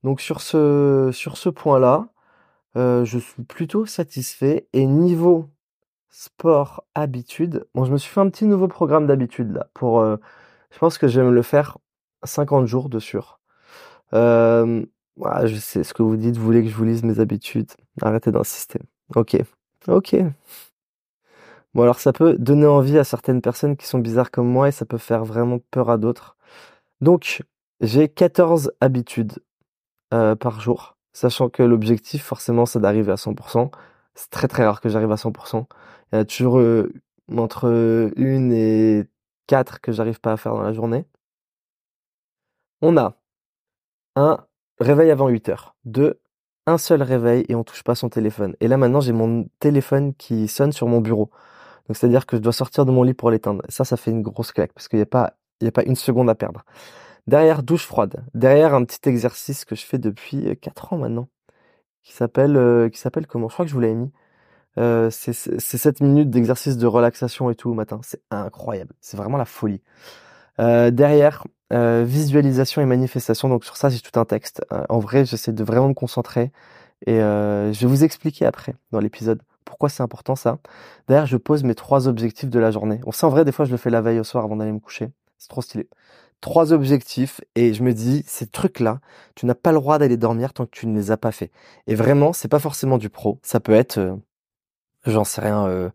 Donc 0.04 0.22
sur 0.22 0.42
ce 0.42 1.12
sur 1.14 1.38
ce 1.38 1.50
point 1.50 1.80
là 1.80 2.08
euh, 2.78 3.06
je 3.06 3.20
suis 3.20 3.44
plutôt 3.44 3.86
satisfait 3.86 4.68
et 4.74 4.86
niveau 4.86 5.50
sport 6.10 6.86
habitude 6.96 7.66
bon 7.76 7.86
je 7.86 7.92
me 7.94 7.98
suis 7.98 8.12
fait 8.14 8.22
un 8.22 8.30
petit 8.30 8.46
nouveau 8.46 8.68
programme 8.68 9.08
d'habitude 9.08 9.54
là 9.54 9.68
pour 9.74 10.00
euh, 10.02 10.18
je 10.72 10.80
pense 10.80 10.98
que 10.98 11.08
je 11.08 11.22
vais 11.22 11.28
me 11.28 11.34
le 11.34 11.42
faire 11.42 11.78
50 12.24 12.66
jours 12.68 12.90
de 12.90 13.00
sûr. 13.00 13.40
Euh, 14.14 14.86
Ouais, 15.18 15.48
je 15.48 15.56
sais 15.56 15.84
ce 15.84 15.94
que 15.94 16.04
vous 16.04 16.18
dites, 16.18 16.36
vous 16.38 16.44
voulez 16.46 16.64
que 16.64 16.70
je 16.70 16.76
vous 16.76 16.84
lise 16.84 17.04
mes 17.04 17.20
habitudes. 17.20 17.72
Arrêtez 18.02 18.32
d'insister. 18.32 18.80
Ok. 19.16 19.38
Ok. 19.88 20.16
Bon, 21.74 21.84
alors 21.84 22.00
ça 22.00 22.14
peut 22.14 22.36
donner 22.38 22.66
envie 22.66 22.98
à 22.98 23.04
certaines 23.04 23.42
personnes 23.42 23.76
qui 23.78 23.86
sont 23.86 24.00
bizarres 24.00 24.32
comme 24.32 24.48
moi 24.48 24.70
et 24.70 24.72
ça 24.72 24.86
peut 24.86 24.98
faire 24.98 25.26
vraiment 25.26 25.60
peur 25.72 25.90
à 25.90 25.98
d'autres. 25.98 26.38
Donc, 27.02 27.44
j'ai 27.82 28.10
14 28.10 28.72
habitudes 28.82 29.34
euh, 30.14 30.36
par 30.36 30.62
jour, 30.62 30.98
sachant 31.14 31.50
que 31.50 31.64
l'objectif, 31.64 32.24
forcément, 32.24 32.66
c'est 32.66 32.80
d'arriver 32.80 33.12
à 33.12 33.18
100%. 33.18 33.72
C'est 34.16 34.30
très 34.32 34.48
très 34.48 34.66
rare 34.66 34.82
que 34.82 34.90
j'arrive 34.90 35.12
à 35.12 35.18
100%. 35.18 35.68
Il 36.14 36.18
y 36.18 36.20
a 36.20 36.26
toujours 36.26 36.60
euh, 36.60 36.94
entre 37.36 37.66
une 38.18 38.54
et 38.54 39.06
quatre 39.48 39.82
que 39.82 39.92
j'arrive 39.92 40.22
pas 40.22 40.34
à 40.34 40.38
faire 40.38 40.54
dans 40.56 40.62
la 40.64 40.74
journée. 40.74 41.06
On 42.82 42.96
a 42.98 43.18
un 44.16 44.46
Réveil 44.80 45.12
avant 45.12 45.28
8 45.30 45.50
heures. 45.50 45.76
Deux, 45.86 46.20
un 46.68 46.78
seul 46.78 47.02
réveil 47.02 47.46
et 47.48 47.56
on 47.56 47.64
touche 47.64 47.84
pas 47.84 47.96
son 47.96 48.10
téléphone. 48.10 48.56
Et 48.60 48.68
là 48.68 48.78
maintenant 48.78 49.02
j'ai 49.02 49.14
mon 49.14 49.48
téléphone 49.60 50.14
qui 50.16 50.48
sonne 50.48 50.72
sur 50.72 50.88
mon 50.88 51.02
bureau. 51.02 51.30
Donc 51.88 51.98
c'est-à-dire 51.98 52.26
que 52.26 52.38
je 52.38 52.42
dois 52.42 52.54
sortir 52.54 52.86
de 52.86 52.92
mon 52.92 53.04
lit 53.04 53.14
pour 53.14 53.32
l'éteindre. 53.32 53.62
Ça, 53.70 53.86
ça 53.86 53.98
fait 53.98 54.12
une 54.12 54.22
grosse 54.22 54.52
claque 54.52 54.74
parce 54.74 54.88
qu'il 54.88 54.98
n'y 54.98 55.04
a 55.04 55.08
pas, 55.08 55.34
a 55.64 55.72
pas 55.72 55.84
une 55.84 55.96
seconde 55.96 56.30
à 56.30 56.36
perdre. 56.36 56.66
Derrière 57.28 57.64
douche 57.64 57.86
froide. 57.86 58.24
Derrière 58.34 58.74
un 58.74 58.84
petit 58.86 59.08
exercice 59.10 59.66
que 59.66 59.76
je 59.76 59.86
fais 59.86 59.98
depuis 59.98 60.58
4 60.62 60.94
ans 60.94 60.98
maintenant, 60.98 61.30
qui 62.04 62.14
s'appelle, 62.14 62.58
euh, 62.58 62.90
qui 62.90 63.00
s'appelle 63.00 63.28
comment? 63.28 63.50
Je 63.50 63.54
crois 63.54 63.66
que 63.66 63.70
je 63.70 63.76
vous 63.76 63.82
l'avais 63.82 63.96
mis. 63.96 64.12
Euh, 64.78 65.10
c'est 65.10 65.34
7 65.34 66.02
minutes 66.02 66.30
d'exercice 66.30 66.78
de 66.78 66.88
relaxation 66.88 67.50
et 67.50 67.56
tout 67.56 67.70
au 67.70 67.74
matin. 67.74 68.00
C'est 68.04 68.22
incroyable. 68.32 68.94
C'est 69.02 69.18
vraiment 69.18 69.38
la 69.38 69.46
folie. 69.46 69.82
Euh, 70.60 70.92
derrière, 70.92 71.46
euh, 71.74 72.04
visualisation 72.06 72.82
et 72.82 72.86
manifestation. 72.86 73.50
Donc 73.50 73.66
sur 73.66 73.76
ça, 73.78 73.90
j'ai 73.90 74.00
tout 74.00 74.20
un 74.20 74.26
texte. 74.26 74.64
Euh, 74.72 74.84
en 74.90 75.00
vrai, 75.00 75.26
j'essaie 75.26 75.52
de 75.52 75.64
vraiment 75.64 75.90
me 75.90 75.94
concentrer 75.94 76.52
et 77.08 77.22
euh, 77.22 77.74
je 77.74 77.80
vais 77.82 77.88
vous 77.88 78.04
expliquer 78.04 78.46
après 78.46 78.76
dans 78.92 79.00
l'épisode 79.00 79.42
pourquoi 79.66 79.90
c'est 79.90 80.04
important 80.04 80.36
ça. 80.36 80.60
D'ailleurs, 81.08 81.26
je 81.26 81.38
pose 81.38 81.64
mes 81.64 81.76
trois 81.76 82.08
objectifs 82.08 82.50
de 82.50 82.60
la 82.60 82.72
journée. 82.72 83.02
On 83.06 83.12
sait 83.12 83.26
en 83.26 83.30
vrai, 83.30 83.46
des 83.46 83.52
fois, 83.52 83.66
je 83.66 83.72
le 83.72 83.78
fais 83.78 83.90
la 83.90 84.02
veille 84.02 84.20
au 84.20 84.24
soir 84.24 84.44
avant 84.44 84.56
d'aller 84.56 84.72
me 84.72 84.80
coucher. 84.80 85.10
C'est 85.40 85.50
trop 85.50 85.62
stylé. 85.62 85.90
Trois 86.42 86.72
objectifs 86.74 87.42
et 87.56 87.74
je 87.74 87.82
me 87.82 87.94
dis 87.94 88.24
ces 88.28 88.46
trucs-là, 88.46 89.00
tu 89.36 89.46
n'as 89.48 89.56
pas 89.56 89.72
le 89.72 89.80
droit 89.80 89.98
d'aller 89.98 90.18
dormir 90.18 90.54
tant 90.54 90.66
que 90.66 90.72
tu 90.72 90.86
ne 90.88 90.96
les 90.96 91.12
as 91.12 91.18
pas 91.18 91.32
fait. 91.32 91.52
Et 91.88 91.96
vraiment, 91.96 92.34
c'est 92.34 92.48
pas 92.48 92.60
forcément 92.60 92.98
du 93.00 93.10
pro. 93.10 93.40
Ça 93.42 93.60
peut 93.60 93.74
être, 93.74 94.18
j'en 95.06 95.24
sais 95.24 95.42
rien. 95.42 95.92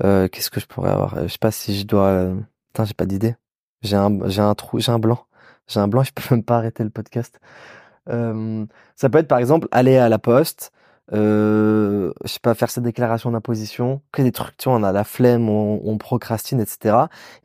Qu'est-ce 0.00 0.50
que 0.50 0.60
je 0.60 0.66
pourrais 0.66 0.90
avoir? 0.90 1.22
Je 1.22 1.28
sais 1.28 1.38
pas 1.38 1.50
si 1.50 1.78
je 1.78 1.84
dois. 1.86 2.32
Putain, 2.68 2.84
j'ai 2.86 2.94
pas 2.94 3.06
d'idée. 3.06 3.36
J'ai 3.82 3.96
un, 3.96 4.28
j'ai 4.28 4.42
un 4.42 4.54
trou, 4.54 4.80
j'ai 4.80 4.92
un 4.92 4.98
blanc. 4.98 5.26
J'ai 5.68 5.80
un 5.80 5.88
blanc, 5.88 6.02
je 6.04 6.12
peux 6.12 6.34
même 6.34 6.44
pas 6.44 6.58
arrêter 6.58 6.84
le 6.84 6.90
podcast. 6.90 7.40
Euh, 8.08 8.66
ça 8.96 9.08
peut 9.08 9.18
être 9.18 9.28
par 9.28 9.38
exemple 9.38 9.68
aller 9.70 9.96
à 9.96 10.08
la 10.08 10.18
poste, 10.18 10.72
euh, 11.12 12.12
je 12.24 12.28
sais 12.28 12.40
pas, 12.40 12.54
faire 12.54 12.70
sa 12.70 12.80
déclaration 12.80 13.30
d'imposition, 13.30 14.02
que 14.12 14.22
des 14.22 14.32
trucs, 14.32 14.56
tu 14.56 14.68
vois, 14.68 14.78
on 14.78 14.82
a 14.82 14.92
la 14.92 15.04
flemme, 15.04 15.48
on, 15.48 15.98
procrastine, 15.98 16.60
etc. 16.60 16.96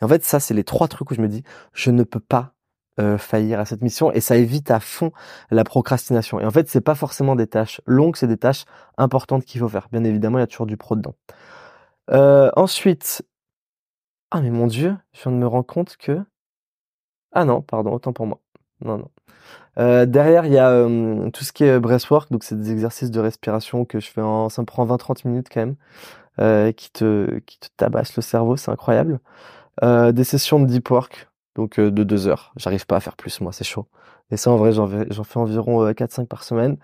Et 0.01 0.05
en 0.05 0.07
fait, 0.07 0.23
ça, 0.23 0.39
c'est 0.39 0.53
les 0.53 0.63
trois 0.63 0.87
trucs 0.87 1.11
où 1.11 1.15
je 1.15 1.21
me 1.21 1.27
dis, 1.27 1.43
je 1.73 1.91
ne 1.91 2.03
peux 2.03 2.19
pas 2.19 2.53
euh, 2.99 3.17
faillir 3.17 3.59
à 3.59 3.65
cette 3.65 3.81
mission 3.81 4.11
et 4.11 4.21
ça 4.21 4.37
évite 4.37 4.71
à 4.71 4.79
fond 4.79 5.11
la 5.51 5.63
procrastination. 5.63 6.39
Et 6.39 6.45
en 6.45 6.51
fait, 6.51 6.69
c'est 6.69 6.81
pas 6.81 6.95
forcément 6.95 7.35
des 7.35 7.47
tâches 7.47 7.81
longues, 7.85 8.15
c'est 8.15 8.27
des 8.27 8.37
tâches 8.37 8.65
importantes 8.97 9.45
qu'il 9.45 9.61
faut 9.61 9.69
faire. 9.69 9.87
Bien 9.91 10.03
évidemment, 10.03 10.39
il 10.39 10.41
y 10.41 10.43
a 10.43 10.47
toujours 10.47 10.65
du 10.65 10.77
pro 10.77 10.95
dedans. 10.95 11.15
Euh, 12.11 12.49
ensuite, 12.55 13.23
ah 14.31 14.41
mais 14.41 14.51
mon 14.51 14.67
Dieu, 14.67 14.95
je 15.13 15.23
viens 15.23 15.31
de 15.31 15.37
me 15.37 15.47
rendre 15.47 15.65
compte 15.65 15.97
que 15.97 16.19
ah 17.31 17.45
non, 17.45 17.61
pardon, 17.61 17.93
autant 17.93 18.13
pour 18.13 18.25
moi. 18.25 18.39
Non, 18.81 18.97
non. 18.97 19.09
Euh, 19.79 20.05
derrière, 20.05 20.45
il 20.45 20.53
y 20.53 20.57
a 20.57 20.85
tout 21.31 21.43
ce 21.43 21.51
qui 21.53 21.63
est 21.63 21.79
breathwork, 21.79 22.31
donc 22.31 22.43
c'est 22.43 22.59
des 22.59 22.71
exercices 22.71 23.11
de 23.11 23.19
respiration 23.19 23.85
que 23.85 23.99
je 23.99 24.09
fais 24.09 24.21
en, 24.21 24.49
ça 24.49 24.61
me 24.61 24.65
prend 24.65 24.85
20-30 24.85 25.27
minutes 25.27 25.47
quand 25.53 25.61
même, 25.61 25.75
euh, 26.39 26.71
qui 26.71 26.91
te, 26.91 27.39
qui 27.39 27.59
le 27.79 28.21
cerveau, 28.21 28.57
c'est 28.57 28.71
incroyable. 28.71 29.19
Euh, 29.83 30.11
des 30.11 30.23
sessions 30.23 30.59
de 30.59 30.65
deep 30.67 30.89
work, 30.89 31.29
donc 31.55 31.79
de 31.79 32.03
deux 32.03 32.27
heures. 32.27 32.53
J'arrive 32.57 32.85
pas 32.87 32.97
à 32.97 32.99
faire 32.99 33.15
plus, 33.15 33.41
moi, 33.41 33.51
c'est 33.51 33.63
chaud. 33.63 33.87
Et 34.31 34.37
ça, 34.37 34.51
en 34.51 34.57
vrai, 34.57 34.73
j'en 34.73 34.89
j'en 35.09 35.23
fais 35.23 35.39
environ 35.39 35.91
4-5 35.91 36.27
par 36.27 36.43
semaine. 36.43 36.77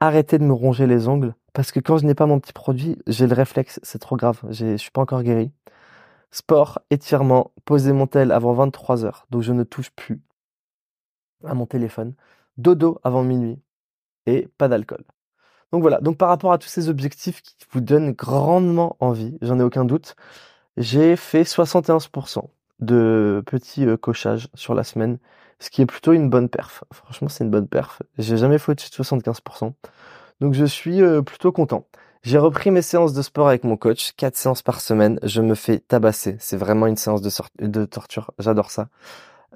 Arrêtez 0.00 0.38
de 0.38 0.44
me 0.44 0.52
ronger 0.52 0.86
les 0.86 1.08
ongles, 1.08 1.34
parce 1.52 1.72
que 1.72 1.80
quand 1.80 1.98
je 1.98 2.06
n'ai 2.06 2.14
pas 2.14 2.26
mon 2.26 2.40
petit 2.40 2.52
produit, 2.52 2.98
j'ai 3.08 3.26
le 3.26 3.34
réflexe, 3.34 3.80
c'est 3.82 3.98
trop 3.98 4.16
grave. 4.16 4.40
Je 4.50 4.76
suis 4.76 4.92
pas 4.92 5.02
encore 5.02 5.22
guéri. 5.24 5.50
Sport, 6.30 6.80
étirement, 6.90 7.52
poser 7.64 7.92
mon 7.92 8.06
tel 8.06 8.32
avant 8.32 8.52
23 8.52 9.04
heures, 9.04 9.26
donc 9.30 9.42
je 9.42 9.52
ne 9.52 9.64
touche 9.64 9.90
plus. 9.90 10.20
à 11.44 11.54
mon 11.54 11.66
téléphone, 11.66 12.14
dodo 12.56 13.00
avant 13.04 13.22
minuit 13.22 13.60
et 14.26 14.48
pas 14.58 14.68
d'alcool. 14.68 15.04
Donc 15.72 15.82
voilà, 15.82 16.00
donc 16.00 16.16
par 16.18 16.28
rapport 16.28 16.52
à 16.52 16.58
tous 16.58 16.68
ces 16.68 16.88
objectifs 16.88 17.42
qui 17.42 17.54
vous 17.72 17.80
donnent 17.80 18.12
grandement 18.12 18.96
envie, 19.00 19.38
j'en 19.42 19.58
ai 19.60 19.62
aucun 19.62 19.84
doute, 19.84 20.16
j'ai 20.76 21.16
fait 21.16 21.42
71% 21.44 22.48
de 22.80 23.42
petits 23.46 23.86
euh, 23.86 23.96
cochages 23.96 24.48
sur 24.54 24.74
la 24.74 24.84
semaine, 24.84 25.18
ce 25.60 25.70
qui 25.70 25.82
est 25.82 25.86
plutôt 25.86 26.12
une 26.12 26.30
bonne 26.30 26.48
perf. 26.48 26.84
Franchement, 26.92 27.28
c'est 27.28 27.44
une 27.44 27.50
bonne 27.50 27.68
perf. 27.68 28.02
J'ai 28.18 28.36
jamais 28.36 28.58
de 28.58 28.62
75%. 28.62 29.74
Donc 30.40 30.54
je 30.54 30.64
suis 30.64 31.02
euh, 31.02 31.22
plutôt 31.22 31.52
content. 31.52 31.86
J'ai 32.22 32.38
repris 32.38 32.70
mes 32.70 32.82
séances 32.82 33.12
de 33.12 33.22
sport 33.22 33.48
avec 33.48 33.64
mon 33.64 33.76
coach, 33.76 34.12
quatre 34.16 34.36
séances 34.36 34.62
par 34.62 34.80
semaine. 34.80 35.18
Je 35.22 35.40
me 35.40 35.54
fais 35.54 35.78
tabasser. 35.78 36.36
C'est 36.40 36.56
vraiment 36.56 36.86
une 36.86 36.96
séance 36.96 37.22
de, 37.22 37.30
de 37.66 37.84
torture. 37.84 38.32
J'adore 38.38 38.70
ça. 38.70 38.88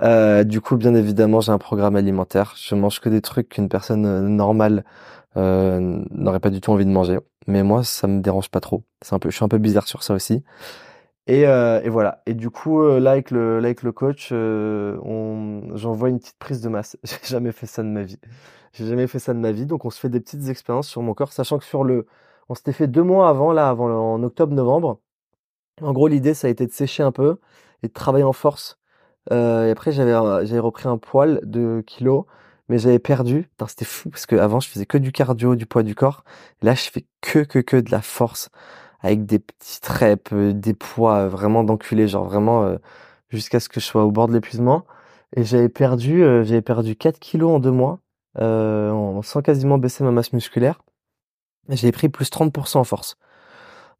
Euh, 0.02 0.44
du 0.44 0.60
coup, 0.60 0.76
bien 0.76 0.94
évidemment, 0.94 1.40
j'ai 1.40 1.52
un 1.52 1.58
programme 1.58 1.96
alimentaire. 1.96 2.54
Je 2.56 2.74
mange 2.74 3.00
que 3.00 3.08
des 3.08 3.20
trucs 3.20 3.50
qu'une 3.50 3.68
personne 3.68 4.06
euh, 4.06 4.22
normale 4.22 4.84
euh, 5.36 6.02
n'aurait 6.10 6.40
pas 6.40 6.50
du 6.50 6.60
tout 6.60 6.72
envie 6.72 6.86
de 6.86 6.90
manger. 6.90 7.18
Mais 7.46 7.62
moi, 7.62 7.84
ça 7.84 8.06
me 8.06 8.20
dérange 8.20 8.48
pas 8.50 8.60
trop. 8.60 8.84
C'est 9.02 9.14
un 9.14 9.18
peu, 9.18 9.30
je 9.30 9.36
suis 9.36 9.44
un 9.44 9.48
peu 9.48 9.58
bizarre 9.58 9.88
sur 9.88 10.02
ça 10.02 10.14
aussi. 10.14 10.42
Et, 11.26 11.46
euh, 11.46 11.80
et 11.82 11.88
voilà. 11.88 12.22
Et 12.26 12.34
du 12.34 12.50
coup, 12.50 12.82
euh, 12.82 12.98
là 13.00 13.12
avec 13.12 13.30
le, 13.30 13.60
là 13.60 13.66
avec 13.66 13.82
le 13.82 13.92
coach, 13.92 14.30
euh, 14.32 14.98
on, 15.04 15.76
j'envoie 15.76 16.08
une 16.08 16.18
petite 16.18 16.38
prise 16.38 16.60
de 16.60 16.68
masse. 16.68 16.96
J'ai 17.04 17.16
jamais 17.24 17.52
fait 17.52 17.66
ça 17.66 17.82
de 17.82 17.88
ma 17.88 18.02
vie. 18.02 18.18
J'ai 18.72 18.86
jamais 18.86 19.06
fait 19.06 19.18
ça 19.20 19.32
de 19.34 19.38
ma 19.38 19.52
vie. 19.52 19.66
Donc 19.66 19.84
on 19.84 19.90
se 19.90 20.00
fait 20.00 20.08
des 20.08 20.20
petites 20.20 20.48
expériences 20.48 20.88
sur 20.88 21.02
mon 21.02 21.14
corps, 21.14 21.32
sachant 21.32 21.58
que 21.58 21.64
sur 21.64 21.84
le, 21.84 22.06
on 22.52 22.54
s'était 22.54 22.72
fait 22.72 22.86
deux 22.86 23.02
mois 23.02 23.30
avant, 23.30 23.50
là, 23.52 23.70
avant 23.70 23.86
en 23.86 24.22
octobre-novembre. 24.22 25.00
En 25.80 25.94
gros, 25.94 26.06
l'idée, 26.06 26.34
ça 26.34 26.48
a 26.48 26.50
été 26.50 26.66
de 26.66 26.72
sécher 26.72 27.02
un 27.02 27.10
peu 27.10 27.38
et 27.82 27.88
de 27.88 27.92
travailler 27.94 28.24
en 28.24 28.34
force. 28.34 28.78
Euh, 29.32 29.68
et 29.68 29.70
après, 29.70 29.90
j'avais, 29.90 30.14
repris 30.58 30.86
un 30.86 30.98
poil 30.98 31.40
de 31.44 31.82
kilos, 31.86 32.26
mais 32.68 32.78
j'avais 32.78 32.98
perdu. 32.98 33.50
C'était 33.66 33.86
fou 33.86 34.10
parce 34.10 34.26
que 34.26 34.36
avant, 34.36 34.60
je 34.60 34.68
faisais 34.68 34.84
que 34.84 34.98
du 34.98 35.12
cardio, 35.12 35.54
du 35.56 35.64
poids 35.64 35.82
du 35.82 35.94
corps. 35.94 36.24
là, 36.60 36.74
je 36.74 36.90
fais 36.90 37.06
que, 37.22 37.38
que, 37.38 37.58
que 37.58 37.78
de 37.78 37.90
la 37.90 38.02
force 38.02 38.50
avec 39.00 39.24
des 39.24 39.38
petits 39.38 39.80
reps, 39.88 40.32
euh, 40.34 40.52
des 40.52 40.74
poids 40.74 41.20
euh, 41.20 41.28
vraiment 41.30 41.64
d'enculé, 41.64 42.06
genre 42.06 42.26
vraiment 42.26 42.76
jusqu'à 43.30 43.60
ce 43.60 43.70
que 43.70 43.80
je 43.80 43.86
sois 43.86 44.04
au 44.04 44.10
bord 44.10 44.28
de 44.28 44.34
l'épuisement. 44.34 44.84
Et 45.36 45.44
j'avais 45.44 45.70
perdu, 45.70 46.22
perdu 46.66 46.96
4 46.96 47.18
kilos 47.18 47.50
en 47.52 47.60
deux 47.60 47.70
mois, 47.70 48.00
sans 48.36 49.42
quasiment 49.42 49.78
baisser 49.78 50.04
ma 50.04 50.10
masse 50.10 50.34
musculaire. 50.34 50.82
J'avais 51.68 51.92
pris 51.92 52.08
plus 52.08 52.30
30% 52.30 52.78
en 52.78 52.84
force. 52.84 53.16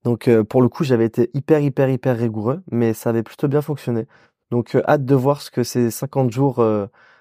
Donc 0.05 0.29
pour 0.49 0.63
le 0.63 0.69
coup, 0.69 0.85
j'avais 0.85 1.05
été 1.05 1.31
hyper, 1.35 1.61
hyper, 1.61 1.89
hyper 1.89 2.17
rigoureux, 2.17 2.63
mais 2.71 2.93
ça 2.93 3.11
avait 3.11 3.23
plutôt 3.23 3.49
bien 3.49 3.63
fonctionné. 3.63 4.07
Donc 4.51 4.77
hâte 4.87 5.05
de 5.05 5.15
voir 5.15 5.41
ce 5.41 5.51
que 5.51 5.63
ces 5.63 5.91
50 5.91 6.31
jours, 6.33 6.65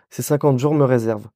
ces 0.10 0.24
50 0.24 0.60
jours 0.60 0.74
me 0.74 0.86
réservent. 0.86 1.30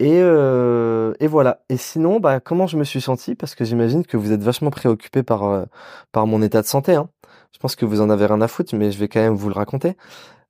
Et, 0.00 0.18
euh, 0.22 1.12
voilà. 1.20 1.60
Et 1.68 1.76
sinon, 1.76 2.20
bah, 2.20 2.40
comment 2.40 2.66
je 2.66 2.78
me 2.78 2.84
suis 2.84 3.02
senti? 3.02 3.34
Parce 3.34 3.54
que 3.54 3.64
j'imagine 3.66 4.04
que 4.04 4.16
vous 4.16 4.32
êtes 4.32 4.42
vachement 4.42 4.70
préoccupé 4.70 5.22
par, 5.22 5.44
euh, 5.44 5.64
par 6.10 6.26
mon 6.26 6.40
état 6.42 6.62
de 6.62 6.66
santé. 6.66 6.94
Hein. 6.94 7.10
Je 7.52 7.58
pense 7.58 7.76
que 7.76 7.84
vous 7.84 8.00
en 8.00 8.08
avez 8.08 8.24
rien 8.24 8.40
à 8.40 8.48
foutre, 8.48 8.74
mais 8.74 8.92
je 8.92 8.98
vais 8.98 9.08
quand 9.08 9.20
même 9.20 9.34
vous 9.34 9.48
le 9.50 9.54
raconter. 9.54 9.96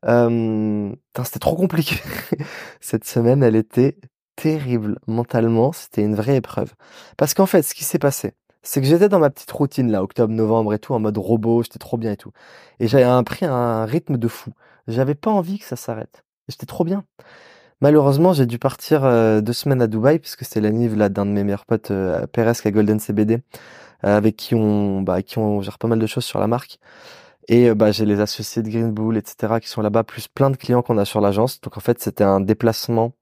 Euh, 0.07 0.93
c'était 1.25 1.41
trop 1.41 1.57
compliqué. 1.57 1.97
Cette 2.81 3.05
semaine, 3.05 3.43
elle 3.43 3.57
était 3.57 3.97
terrible 4.41 4.99
mentalement. 5.07 5.73
C'était 5.73 6.03
une 6.03 6.15
vraie 6.15 6.37
épreuve. 6.37 6.73
Parce 7.17 7.35
qu'en 7.35 7.47
fait, 7.47 7.63
ce 7.63 7.75
qui 7.75 7.85
s'est 7.85 7.99
passé, 7.99 8.33
c'est 8.63 8.81
que 8.81 8.87
j'étais 8.87 9.09
dans 9.09 9.19
ma 9.19 9.31
petite 9.31 9.51
routine 9.51 9.91
là, 9.91 10.03
octobre, 10.03 10.33
novembre 10.33 10.75
et 10.75 10.79
tout, 10.79 10.95
en 10.95 10.99
mode 11.01 11.19
robot. 11.19 11.63
J'étais 11.63 11.79
trop 11.79 11.97
bien 11.97 12.13
et 12.13 12.17
tout. 12.17 12.33
Et 12.79 12.89
j'avais 12.89 13.25
pris 13.25 13.47
un 13.47 13.85
rythme 13.85 14.17
de 14.17 14.29
fou. 14.29 14.53
J'avais 14.89 15.15
pas 15.15 15.31
envie 15.31 15.59
que 15.59 15.65
ça 15.65 15.77
s'arrête. 15.77 16.25
J'étais 16.49 16.67
trop 16.67 16.85
bien. 16.85 17.05
Malheureusement, 17.83 18.33
j'ai 18.33 18.47
dû 18.47 18.59
partir 18.59 19.05
euh, 19.05 19.41
deux 19.41 19.53
semaines 19.55 19.81
à 19.83 19.87
Dubaï 19.87 20.19
puisque 20.19 20.45
c'était 20.45 20.61
l'anniv 20.61 20.97
là 20.97 21.09
d'un 21.09 21.25
de 21.27 21.31
mes 21.31 21.45
meilleurs 21.45 21.65
potes, 21.67 21.91
euh, 21.91 22.27
Perez, 22.27 22.53
à 22.65 22.71
Golden 22.71 22.99
CBD, 23.01 23.35
euh, 24.05 24.17
avec 24.17 24.37
qui 24.37 24.55
on, 24.55 25.03
bah, 25.03 25.23
qui 25.23 25.39
on 25.39 25.63
gère 25.63 25.79
pas 25.79 25.89
mal 25.89 25.99
de 25.99 26.07
choses 26.07 26.25
sur 26.25 26.41
la 26.41 26.47
marque. 26.47 26.79
Et 27.49 27.75
bah, 27.75 27.91
j'ai 27.93 28.07
les 28.07 28.21
associés 28.21 28.63
de 28.63 28.69
Green 28.71 28.93
Bull, 28.93 29.17
etc., 29.17 29.55
qui 29.61 29.69
sont 29.69 29.83
là-bas, 29.83 30.05
plus 30.05 30.29
plein 30.29 30.51
de 30.51 30.57
clients 30.57 30.83
qu'on 30.83 30.99
a 30.99 31.05
sur 31.05 31.21
l'agence. 31.21 31.61
Donc 31.61 31.77
en 31.77 31.81
fait, 31.81 32.01
c'était 32.01 32.25
un 32.25 32.41
déplacement. 32.41 33.13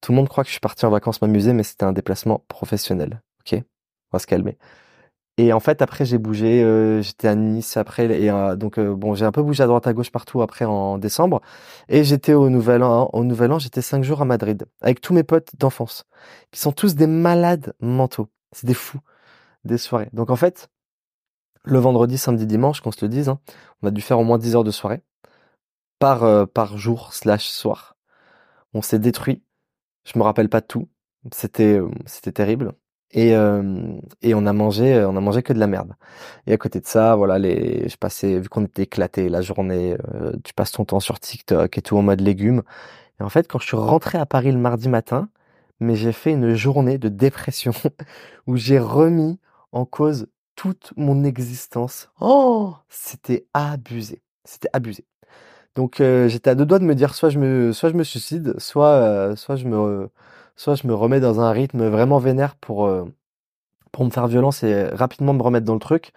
Tout 0.00 0.12
le 0.12 0.16
monde 0.16 0.28
croit 0.28 0.44
que 0.44 0.48
je 0.48 0.52
suis 0.52 0.60
parti 0.60 0.86
en 0.86 0.90
vacances 0.90 1.22
m'amuser, 1.22 1.52
mais 1.52 1.62
c'était 1.62 1.84
un 1.84 1.92
déplacement 1.92 2.44
professionnel. 2.48 3.22
Ok, 3.40 3.54
on 3.54 4.16
va 4.16 4.18
se 4.18 4.26
calmer. 4.26 4.58
Et 5.38 5.52
en 5.52 5.60
fait, 5.60 5.82
après, 5.82 6.04
j'ai 6.06 6.18
bougé. 6.18 6.62
Euh, 6.64 7.02
j'étais 7.02 7.28
à 7.28 7.34
Nice 7.34 7.76
après, 7.76 8.06
et 8.06 8.30
euh, 8.30 8.56
donc 8.56 8.78
euh, 8.78 8.94
bon, 8.94 9.14
j'ai 9.14 9.26
un 9.26 9.32
peu 9.32 9.42
bougé 9.42 9.62
à 9.62 9.66
droite 9.66 9.86
à 9.86 9.92
gauche 9.92 10.10
partout 10.10 10.40
après 10.40 10.64
en 10.64 10.96
décembre. 10.98 11.42
Et 11.88 12.04
j'étais 12.04 12.32
au 12.32 12.48
Nouvel 12.48 12.82
An. 12.82 13.10
Au 13.12 13.22
Nouvel 13.24 13.52
An, 13.52 13.58
j'étais 13.58 13.82
cinq 13.82 14.02
jours 14.02 14.22
à 14.22 14.24
Madrid 14.24 14.66
avec 14.80 15.00
tous 15.00 15.12
mes 15.12 15.24
potes 15.24 15.50
d'enfance, 15.58 16.04
qui 16.52 16.60
sont 16.60 16.72
tous 16.72 16.94
des 16.94 17.06
malades 17.06 17.74
mentaux. 17.80 18.28
C'est 18.52 18.66
des 18.66 18.74
fous, 18.74 19.00
des 19.64 19.78
soirées. 19.78 20.08
Donc 20.14 20.30
en 20.30 20.36
fait, 20.36 20.68
le 21.64 21.78
vendredi, 21.78 22.18
samedi, 22.18 22.46
dimanche, 22.46 22.80
qu'on 22.80 22.92
se 22.92 23.04
le 23.04 23.08
dise, 23.10 23.28
hein, 23.28 23.40
on 23.82 23.88
a 23.88 23.90
dû 23.90 24.00
faire 24.00 24.18
au 24.18 24.24
moins 24.24 24.38
10 24.38 24.56
heures 24.56 24.64
de 24.64 24.70
soirée 24.70 25.02
par 25.98 26.48
par 26.48 26.78
jour 26.78 27.12
slash 27.14 27.48
soir. 27.48 27.96
On 28.74 28.82
s'est 28.82 28.98
détruit. 28.98 29.42
Je 30.06 30.18
me 30.18 30.24
rappelle 30.24 30.48
pas 30.48 30.60
tout. 30.62 30.88
C'était 31.32 31.80
c'était 32.06 32.32
terrible. 32.32 32.72
Et 33.12 33.30
et 34.22 34.34
on 34.34 34.46
a 34.46 34.52
mangé 34.52 35.04
on 35.04 35.16
a 35.16 35.20
mangé 35.20 35.42
que 35.42 35.52
de 35.52 35.58
la 35.58 35.66
merde. 35.66 35.94
Et 36.46 36.52
à 36.52 36.58
côté 36.58 36.80
de 36.80 36.86
ça 36.86 37.16
voilà 37.16 37.38
les 37.38 37.88
je 37.88 37.96
passais 37.96 38.38
vu 38.40 38.48
qu'on 38.48 38.64
était 38.64 38.82
éclaté 38.84 39.28
la 39.28 39.42
journée 39.42 39.96
tu 40.44 40.54
passes 40.54 40.72
ton 40.72 40.84
temps 40.84 41.00
sur 41.00 41.20
TikTok 41.20 41.78
et 41.78 41.82
tout 41.82 41.96
en 41.96 42.02
mode 42.02 42.20
légumes. 42.20 42.62
Et 43.20 43.22
en 43.24 43.28
fait 43.28 43.48
quand 43.48 43.58
je 43.58 43.66
suis 43.66 43.76
rentré 43.76 44.18
à 44.18 44.26
Paris 44.26 44.52
le 44.52 44.58
mardi 44.58 44.88
matin 44.88 45.28
mais 45.80 45.96
j'ai 45.96 46.12
fait 46.12 46.32
une 46.32 46.54
journée 46.54 46.98
de 46.98 47.08
dépression 47.08 47.72
où 48.46 48.56
j'ai 48.56 48.78
remis 48.78 49.38
en 49.72 49.84
cause 49.84 50.28
toute 50.56 50.92
mon 50.96 51.24
existence. 51.24 52.10
Oh! 52.20 52.74
C'était 52.88 53.46
abusé. 53.54 54.22
C'était 54.44 54.70
abusé 54.72 55.04
donc 55.76 55.98
j'étais 55.98 56.50
à 56.50 56.54
deux 56.54 56.66
doigts 56.66 56.78
de 56.78 56.84
me 56.84 56.94
dire 56.94 57.14
soit 57.14 57.30
je 57.30 57.38
me 57.38 57.72
soit 57.72 57.90
je 57.90 57.94
me 57.94 58.02
suicide 58.02 58.58
soit 58.58 59.36
soit 59.36 59.56
je 59.56 59.66
me 59.66 60.08
soit 60.56 60.74
je 60.74 60.86
me 60.86 60.94
remets 60.94 61.20
dans 61.20 61.40
un 61.40 61.52
rythme 61.52 61.86
vraiment 61.86 62.18
vénère 62.18 62.56
pour 62.56 62.86
euh, 62.86 63.04
pour 63.92 64.04
me 64.04 64.10
faire 64.10 64.26
violence 64.26 64.62
et 64.62 64.86
rapidement 64.88 65.34
me 65.34 65.42
remettre 65.42 65.66
dans 65.66 65.74
le 65.74 65.80
truc. 65.80 66.12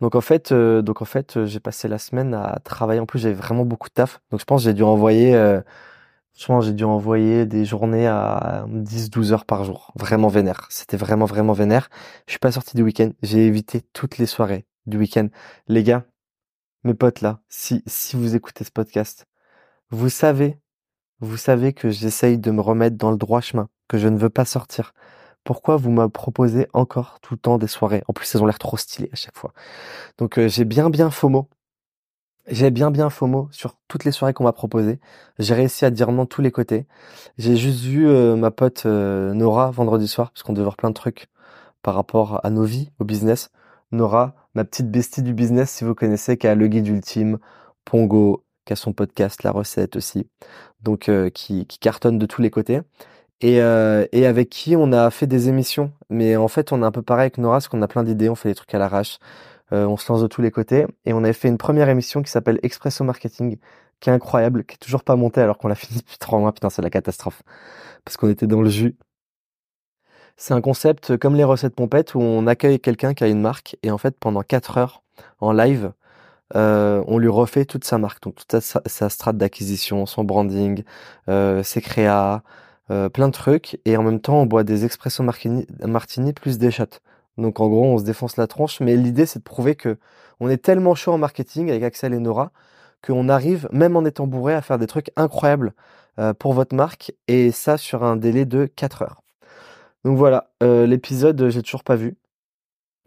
Donc 0.00 0.14
en 0.16 0.20
fait, 0.20 0.52
euh, 0.52 0.82
donc 0.82 1.02
en 1.02 1.04
fait, 1.04 1.36
euh, 1.36 1.46
j'ai 1.46 1.60
passé 1.60 1.88
la 1.88 1.98
semaine 1.98 2.34
à 2.34 2.58
travailler. 2.64 3.00
En 3.00 3.06
plus, 3.06 3.20
j'avais 3.20 3.34
vraiment 3.34 3.64
beaucoup 3.64 3.88
de 3.88 3.94
taf. 3.94 4.20
Donc 4.30 4.40
je 4.40 4.44
pense 4.44 4.62
j'ai 4.64 4.74
dû 4.74 4.82
envoyer, 4.82 5.32
je 6.38 6.46
pense 6.46 6.66
j'ai 6.66 6.72
dû 6.72 6.84
envoyer 6.84 7.46
des 7.46 7.64
journées 7.64 8.06
à 8.08 8.66
10-12 8.68 9.32
heures 9.32 9.44
par 9.46 9.64
jour. 9.64 9.92
Vraiment 9.96 10.28
vénère. 10.28 10.66
C'était 10.70 10.96
vraiment 10.96 11.26
vraiment 11.26 11.52
vénère. 11.52 11.88
Je 12.26 12.32
suis 12.32 12.40
pas 12.40 12.52
sorti 12.52 12.76
du 12.76 12.82
week-end. 12.82 13.10
J'ai 13.22 13.46
évité 13.46 13.82
toutes 13.92 14.18
les 14.18 14.26
soirées 14.26 14.66
du 14.86 14.98
week-end. 14.98 15.28
Les 15.68 15.84
gars, 15.84 16.04
mes 16.84 16.94
potes 16.94 17.20
là, 17.20 17.40
si 17.48 17.82
si 17.86 18.16
vous 18.16 18.34
écoutez 18.34 18.64
ce 18.64 18.70
podcast, 18.70 19.26
vous 19.90 20.08
savez 20.08 20.58
vous 21.22 21.36
savez 21.36 21.72
que 21.72 21.90
j'essaye 21.90 22.36
de 22.36 22.50
me 22.50 22.60
remettre 22.60 22.96
dans 22.96 23.12
le 23.12 23.16
droit 23.16 23.40
chemin, 23.40 23.68
que 23.88 23.96
je 23.96 24.08
ne 24.08 24.18
veux 24.18 24.28
pas 24.28 24.44
sortir. 24.44 24.92
Pourquoi 25.44 25.76
vous 25.76 25.90
me 25.92 26.08
proposez 26.08 26.66
encore 26.72 27.20
tout 27.20 27.34
le 27.34 27.38
temps 27.38 27.58
des 27.58 27.68
soirées? 27.68 28.02
En 28.08 28.12
plus, 28.12 28.34
elles 28.34 28.42
ont 28.42 28.46
l'air 28.46 28.58
trop 28.58 28.76
stylées 28.76 29.10
à 29.12 29.16
chaque 29.16 29.36
fois. 29.38 29.52
Donc 30.18 30.38
euh, 30.38 30.48
j'ai 30.48 30.64
bien 30.64 30.90
bien 30.90 31.10
FOMO. 31.10 31.48
J'ai 32.48 32.72
bien 32.72 32.90
bien 32.90 33.08
FOMO 33.08 33.48
sur 33.52 33.76
toutes 33.86 34.04
les 34.04 34.10
soirées 34.10 34.34
qu'on 34.34 34.44
m'a 34.44 34.52
proposées. 34.52 34.98
J'ai 35.38 35.54
réussi 35.54 35.84
à 35.84 35.90
dire 35.90 36.10
non 36.10 36.26
tous 36.26 36.42
les 36.42 36.50
côtés. 36.50 36.86
J'ai 37.38 37.56
juste 37.56 37.80
vu 37.84 38.08
euh, 38.08 38.34
ma 38.36 38.50
pote 38.50 38.84
euh, 38.86 39.32
Nora 39.32 39.70
vendredi 39.70 40.08
soir, 40.08 40.32
parce 40.32 40.42
qu'on 40.42 40.52
devait 40.52 40.64
voir 40.64 40.76
plein 40.76 40.90
de 40.90 40.94
trucs 40.94 41.28
par 41.82 41.94
rapport 41.94 42.44
à 42.44 42.50
nos 42.50 42.64
vies, 42.64 42.90
au 42.98 43.04
business. 43.04 43.50
Nora, 43.92 44.34
ma 44.54 44.64
petite 44.64 44.90
bestie 44.90 45.22
du 45.22 45.34
business, 45.34 45.70
si 45.70 45.84
vous 45.84 45.94
connaissez, 45.94 46.36
qui 46.38 46.46
a 46.46 46.54
le 46.54 46.66
guide 46.66 46.88
ultime, 46.88 47.38
Pongo, 47.84 48.44
qui 48.64 48.72
a 48.72 48.76
son 48.76 48.92
podcast 48.92 49.42
La 49.42 49.50
Recette 49.50 49.96
aussi, 49.96 50.28
donc 50.82 51.08
euh, 51.08 51.30
qui, 51.30 51.66
cartonne 51.66 52.18
de 52.18 52.26
tous 52.26 52.42
les 52.42 52.50
côtés. 52.50 52.80
Et, 53.42 53.60
euh, 53.60 54.06
et, 54.12 54.26
avec 54.26 54.50
qui 54.50 54.76
on 54.76 54.92
a 54.92 55.10
fait 55.10 55.26
des 55.26 55.48
émissions. 55.48 55.92
Mais 56.10 56.36
en 56.36 56.48
fait, 56.48 56.72
on 56.72 56.82
est 56.82 56.86
un 56.86 56.92
peu 56.92 57.02
pareil 57.02 57.24
avec 57.24 57.38
Nora, 57.38 57.56
parce 57.56 57.68
qu'on 57.68 57.82
a 57.82 57.88
plein 57.88 58.04
d'idées, 58.04 58.28
on 58.28 58.34
fait 58.34 58.50
des 58.50 58.54
trucs 58.54 58.74
à 58.74 58.78
l'arrache, 58.78 59.18
euh, 59.72 59.86
on 59.86 59.96
se 59.96 60.10
lance 60.12 60.22
de 60.22 60.26
tous 60.28 60.42
les 60.42 60.50
côtés. 60.50 60.86
Et 61.04 61.12
on 61.12 61.24
avait 61.24 61.32
fait 61.32 61.48
une 61.48 61.58
première 61.58 61.88
émission 61.88 62.22
qui 62.22 62.30
s'appelle 62.30 62.60
Expresso 62.62 63.04
Marketing, 63.04 63.58
qui 64.00 64.10
est 64.10 64.12
incroyable, 64.12 64.64
qui 64.64 64.74
est 64.74 64.78
toujours 64.78 65.04
pas 65.04 65.16
montée 65.16 65.40
alors 65.40 65.58
qu'on 65.58 65.68
l'a 65.68 65.74
fini 65.76 65.98
depuis 65.98 66.18
trois 66.18 66.38
mois. 66.38 66.52
Putain, 66.52 66.70
c'est 66.70 66.82
la 66.82 66.90
catastrophe. 66.90 67.42
Parce 68.04 68.16
qu'on 68.16 68.30
était 68.30 68.46
dans 68.46 68.62
le 68.62 68.70
jus. 68.70 68.96
C'est 70.44 70.54
un 70.54 70.60
concept 70.60 71.16
comme 71.18 71.36
les 71.36 71.44
recettes 71.44 71.76
pompettes 71.76 72.16
où 72.16 72.20
on 72.20 72.48
accueille 72.48 72.80
quelqu'un 72.80 73.14
qui 73.14 73.22
a 73.22 73.28
une 73.28 73.40
marque 73.40 73.76
et 73.84 73.92
en 73.92 73.96
fait 73.96 74.16
pendant 74.18 74.42
quatre 74.42 74.76
heures 74.76 75.04
en 75.38 75.52
live, 75.52 75.92
euh, 76.56 77.04
on 77.06 77.18
lui 77.18 77.28
refait 77.28 77.64
toute 77.64 77.84
sa 77.84 77.96
marque, 77.96 78.24
donc 78.24 78.34
toute 78.34 78.60
sa, 78.60 78.82
sa 78.84 79.08
strate 79.08 79.36
d'acquisition, 79.36 80.04
son 80.04 80.24
branding, 80.24 80.82
euh, 81.28 81.62
ses 81.62 81.80
créas, 81.80 82.42
euh, 82.90 83.08
plein 83.08 83.28
de 83.28 83.32
trucs, 83.32 83.78
et 83.84 83.96
en 83.96 84.02
même 84.02 84.18
temps 84.18 84.42
on 84.42 84.46
boit 84.46 84.64
des 84.64 84.84
expressos 84.84 85.22
martini, 85.22 86.32
plus 86.32 86.58
des 86.58 86.72
shots. 86.72 86.98
Donc 87.38 87.60
en 87.60 87.68
gros 87.68 87.84
on 87.84 87.98
se 87.98 88.02
défonce 88.02 88.36
la 88.36 88.48
tronche, 88.48 88.80
mais 88.80 88.96
l'idée 88.96 89.26
c'est 89.26 89.38
de 89.38 89.44
prouver 89.44 89.76
que 89.76 89.96
on 90.40 90.48
est 90.50 90.60
tellement 90.60 90.96
chaud 90.96 91.12
en 91.12 91.18
marketing 91.18 91.70
avec 91.70 91.84
Axel 91.84 92.14
et 92.14 92.18
Nora 92.18 92.50
qu'on 93.06 93.28
arrive, 93.28 93.68
même 93.70 93.96
en 93.96 94.04
étant 94.04 94.26
bourré, 94.26 94.54
à 94.54 94.60
faire 94.60 94.78
des 94.78 94.88
trucs 94.88 95.12
incroyables 95.14 95.72
euh, 96.18 96.34
pour 96.34 96.52
votre 96.52 96.74
marque, 96.74 97.12
et 97.28 97.52
ça 97.52 97.78
sur 97.78 98.02
un 98.02 98.16
délai 98.16 98.44
de 98.44 98.66
4 98.66 99.02
heures. 99.02 99.21
Donc 100.04 100.16
voilà, 100.18 100.50
euh, 100.62 100.86
l'épisode, 100.86 101.48
j'ai 101.48 101.62
toujours 101.62 101.84
pas 101.84 101.96
vu, 101.96 102.16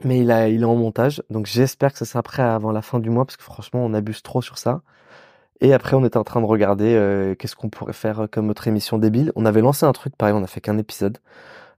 mais 0.04 0.20
il, 0.20 0.32
est 0.32 0.64
en 0.64 0.76
montage, 0.76 1.24
donc 1.30 1.46
j'espère 1.46 1.92
que 1.92 1.98
ça 2.00 2.06
sera 2.06 2.24
prêt 2.24 2.44
avant 2.44 2.72
la 2.72 2.82
fin 2.82 3.00
du 3.00 3.10
mois, 3.10 3.26
parce 3.26 3.38
que 3.38 3.44
franchement, 3.44 3.86
on 3.86 3.94
abuse 3.94 4.22
trop 4.22 4.42
sur 4.42 4.58
ça. 4.58 4.82
Et 5.62 5.74
après, 5.74 5.96
on 5.96 6.06
était 6.06 6.18
en 6.18 6.24
train 6.24 6.42
de 6.42 6.46
regarder 6.46 6.96
euh, 6.96 7.36
qu'est-ce 7.36 7.56
qu'on 7.56 7.70
pourrait 7.70 7.94
faire 7.94 8.28
comme 8.32 8.50
autre 8.50 8.68
émission 8.68 8.98
débile. 8.98 9.32
On 9.36 9.46
avait 9.46 9.62
lancé 9.62 9.86
un 9.86 9.94
truc, 9.94 10.16
pareil, 10.16 10.36
on 10.36 10.44
a 10.44 10.48
fait 10.48 10.62
qu'un 10.62 10.78
épisode. 10.78 11.20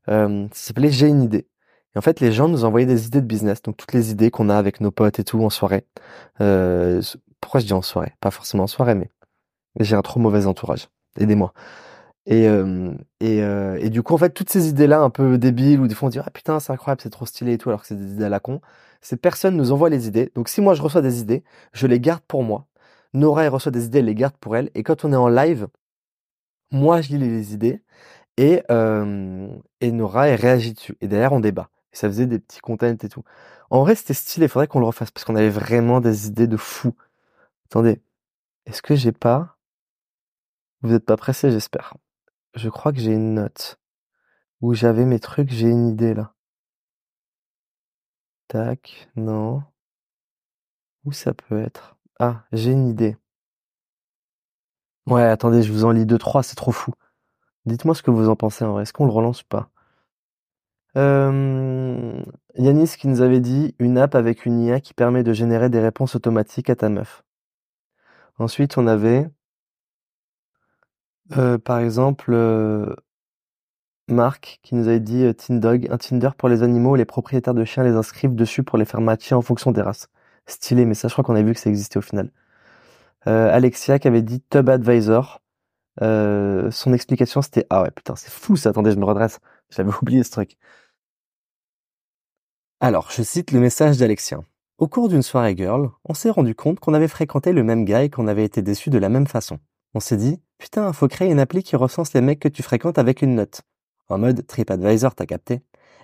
Euh, 0.10 0.48
ça 0.52 0.68
s'appelait 0.68 0.92
J'ai 0.92 1.08
une 1.08 1.22
idée. 1.22 1.48
Et 1.96 1.98
en 1.98 2.02
fait, 2.02 2.20
les 2.20 2.32
gens 2.32 2.48
nous 2.48 2.66
envoyaient 2.66 2.86
des 2.86 3.08
idées 3.08 3.22
de 3.22 3.28
business, 3.28 3.62
donc 3.62 3.78
toutes 3.78 3.94
les 3.94 4.12
idées 4.12 4.32
qu'on 4.32 4.50
a 4.50 4.58
avec 4.58 4.82
nos 4.82 4.92
potes 4.92 5.20
et 5.20 5.24
tout 5.24 5.44
en 5.44 5.50
soirée. 5.50 5.86
Euh, 6.42 7.02
pourquoi 7.42 7.60
je 7.60 7.66
dis 7.66 7.74
en 7.74 7.82
soirée? 7.82 8.14
Pas 8.22 8.32
forcément 8.32 8.64
en 8.64 8.68
soirée, 8.68 8.96
mais 8.96 9.10
j'ai 9.80 9.96
un 9.96 10.02
trop 10.02 10.20
mauvais 10.20 10.48
entourage. 10.48 10.90
Aidez-moi. 11.20 11.54
Et, 12.28 12.48
euh, 12.48 12.94
et, 13.22 13.42
euh, 13.44 13.78
et, 13.80 13.90
du 13.90 14.04
coup, 14.04 14.14
en 14.14 14.18
fait, 14.18 14.32
toutes 14.32 14.50
ces 14.50 14.68
idées-là, 14.70 15.00
un 15.02 15.10
peu 15.10 15.38
débiles, 15.38 15.80
où 15.80 15.88
des 15.88 15.96
fois 15.96 16.08
on 16.08 16.10
dit 16.10 16.20
ah 16.20 16.30
putain 16.32 16.60
c'est 16.60 16.74
incroyable, 16.74 17.02
c'est 17.02 17.10
trop 17.10 17.26
stylé 17.26 17.54
et 17.54 17.58
tout, 17.58 17.70
alors 17.70 17.82
que 17.82 17.88
c'est 17.88 17.96
des 17.96 18.12
idées 18.14 18.26
à 18.26 18.30
la 18.30 18.40
con. 18.42 18.62
Ces 19.02 19.18
personnes 19.18 19.56
nous 19.58 19.72
envoient 19.72 19.90
les 19.90 20.08
idées. 20.08 20.32
Donc 20.36 20.50
si 20.50 20.62
moi 20.62 20.74
je 20.74 20.82
reçois 20.82 21.02
des 21.02 21.22
idées, 21.22 21.44
je 21.74 21.88
les 21.88 22.00
garde 22.00 22.22
pour 22.28 22.44
moi. 22.44 22.68
Nora 23.14 23.44
elle 23.46 23.50
reçoit 23.52 23.72
des 23.72 23.86
idées, 23.86 24.00
elle 24.00 24.06
les 24.06 24.16
garde 24.16 24.36
pour 24.38 24.56
elle. 24.58 24.70
Et 24.76 24.84
quand 24.84 25.06
on 25.06 25.14
est 25.14 25.16
en 25.16 25.30
live, 25.30 25.68
moi 26.72 27.02
je 27.02 27.10
lis 27.10 27.18
les 27.20 27.54
idées 27.54 27.82
et, 28.38 28.64
euh, 28.72 29.50
et 29.82 29.92
Nora 29.92 30.28
elle 30.30 30.40
réagit 30.40 30.74
dessus. 30.74 30.98
Et 31.02 31.08
derrière 31.08 31.34
on 31.34 31.40
débat 31.40 31.70
ça 31.98 32.08
faisait 32.08 32.28
des 32.28 32.40
petits 32.40 32.60
contents 32.60 32.88
et 32.88 33.10
tout. 33.10 33.24
En 33.70 33.82
vrai, 33.82 33.96
c'était 33.96 34.14
stylé, 34.14 34.46
il 34.46 34.50
faudrait 34.50 34.68
qu'on 34.68 34.80
le 34.80 34.86
refasse 34.86 35.12
parce 35.12 35.26
qu'on 35.26 35.36
avait 35.36 35.50
vraiment 35.50 36.02
des 36.02 36.28
idées 36.28 36.48
de 36.48 36.58
fou. 36.58 36.94
Attendez, 37.68 38.02
est-ce 38.66 38.82
que 38.82 38.96
j'ai 38.96 39.12
pas? 39.14 39.58
Vous 40.82 40.94
êtes 40.94 41.06
pas 41.06 41.18
pressé, 41.18 41.52
j'espère. 41.52 41.96
Je 42.58 42.70
crois 42.70 42.92
que 42.92 43.00
j'ai 43.00 43.14
une 43.14 43.36
note 43.36 43.80
où 44.62 44.74
j'avais 44.74 45.06
mes 45.06 45.20
trucs, 45.20 45.52
j'ai 45.52 45.70
une 45.70 45.88
idée 45.90 46.16
là. 46.16 46.34
Tac, 48.48 49.10
non. 49.16 49.64
Où 51.06 51.12
ça 51.12 51.36
peut 51.36 51.62
être? 51.62 51.98
Ah, 52.20 52.46
j'ai 52.52 52.72
une 52.72 52.88
idée. 52.88 53.16
Ouais, 55.06 55.24
attendez, 55.24 55.62
je 55.62 55.72
vous 55.72 55.86
en 55.86 55.92
lis 55.92 56.08
deux, 56.08 56.18
trois, 56.18 56.42
c'est 56.42 56.56
trop 56.56 56.72
fou. 56.72 56.94
Dites-moi 57.66 57.94
ce 57.94 58.02
que 58.02 58.12
vous 58.12 58.28
en 58.28 58.36
pensez 58.36 58.66
en 58.66 58.74
vrai. 58.74 58.84
Est-ce 58.84 58.94
qu'on 58.94 59.06
le 59.06 59.12
relance 59.12 59.44
pas? 59.44 59.70
Euh, 60.96 62.24
Yanis 62.56 62.98
qui 62.98 63.08
nous 63.08 63.22
avait 63.22 63.40
dit 63.40 63.76
une 63.78 64.00
app 64.00 64.16
avec 64.16 64.48
une 64.48 64.60
IA 64.62 64.80
qui 64.80 64.96
permet 64.96 65.22
de 65.22 65.32
générer 65.32 65.70
des 65.70 65.80
réponses 65.80 66.16
automatiques 66.16 66.72
à 66.72 66.76
ta 66.76 66.90
meuf. 66.90 67.24
Ensuite, 68.40 68.78
on 68.78 68.88
avait, 68.88 69.30
euh, 71.36 71.58
par 71.58 71.80
exemple, 71.80 72.32
euh, 72.34 72.96
Marc 74.08 74.60
qui 74.64 74.76
nous 74.76 74.88
avait 74.88 75.00
dit 75.00 75.24
euh, 75.24 75.34
Tindog, 75.34 75.88
un 75.92 75.98
Tinder 75.98 76.30
pour 76.38 76.50
les 76.50 76.64
animaux, 76.64 76.96
les 76.96 77.06
propriétaires 77.06 77.54
de 77.54 77.66
chiens 77.66 77.84
les 77.84 77.96
inscrivent 77.96 78.36
dessus 78.36 78.64
pour 78.64 78.78
les 78.78 78.86
faire 78.86 79.02
matcher 79.02 79.36
en 79.36 79.42
fonction 79.42 79.72
des 79.72 79.82
races. 79.82 80.08
Stylé, 80.46 80.86
mais 80.86 80.94
ça, 80.94 81.08
je 81.10 81.14
crois 81.14 81.24
qu'on 81.26 81.36
a 81.36 81.42
vu 81.42 81.54
que 81.54 81.60
ça 81.60 81.70
existait 81.70 81.98
au 81.98 82.02
final. 82.02 82.32
Alexia 83.26 84.00
qui 84.00 84.08
avait 84.08 84.22
dit 84.22 84.42
Tub 84.50 84.70
Advisor. 84.70 85.42
son 86.00 86.94
explication, 86.94 87.42
c'était 87.42 87.66
ah 87.70 87.84
ouais 87.84 87.92
putain, 87.92 88.16
c'est 88.16 88.32
fou 88.32 88.56
ça. 88.56 88.70
Attendez, 88.70 88.92
je 88.92 88.98
me 88.98 89.06
redresse. 89.06 89.40
J'avais 89.70 89.92
oublié 90.02 90.24
ce 90.24 90.32
truc. 90.32 90.58
Alors, 92.80 93.12
je 93.12 93.24
cite 93.24 93.52
le 93.52 93.60
message 93.60 93.98
d'Alexien. 93.98 94.44
Au 94.78 94.88
cours 94.88 95.10
d'une 95.10 95.24
soirée 95.24 95.56
girl, 95.58 95.90
on 96.06 96.14
s'est 96.14 96.30
rendu 96.30 96.56
compte 96.56 96.80
qu'on 96.80 96.94
avait 96.94 97.08
fréquenté 97.08 97.52
le 97.52 97.64
même 97.64 97.84
gars 97.84 98.04
et 98.04 98.10
qu'on 98.10 98.28
avait 98.28 98.46
été 98.46 98.62
déçus 98.62 98.92
de 98.92 99.00
la 99.00 99.10
même 99.10 99.28
façon. 99.28 99.60
On 99.94 100.00
s'est 100.00 100.18
dit, 100.18 100.40
putain, 100.58 100.92
faut 100.94 101.08
créer 101.08 101.32
une 101.32 101.40
appli 101.40 101.64
qui 101.64 101.76
recense 101.76 102.14
les 102.14 102.22
mecs 102.22 102.40
que 102.40 102.48
tu 102.48 102.64
fréquentes 102.64 102.98
avec 102.98 103.22
une 103.22 103.36
note. 103.36 103.62
En 104.10 104.18
mode 104.18 104.46
TripAdvisor, 104.46 105.16
t'as 105.16 105.26
capté. 105.26 105.62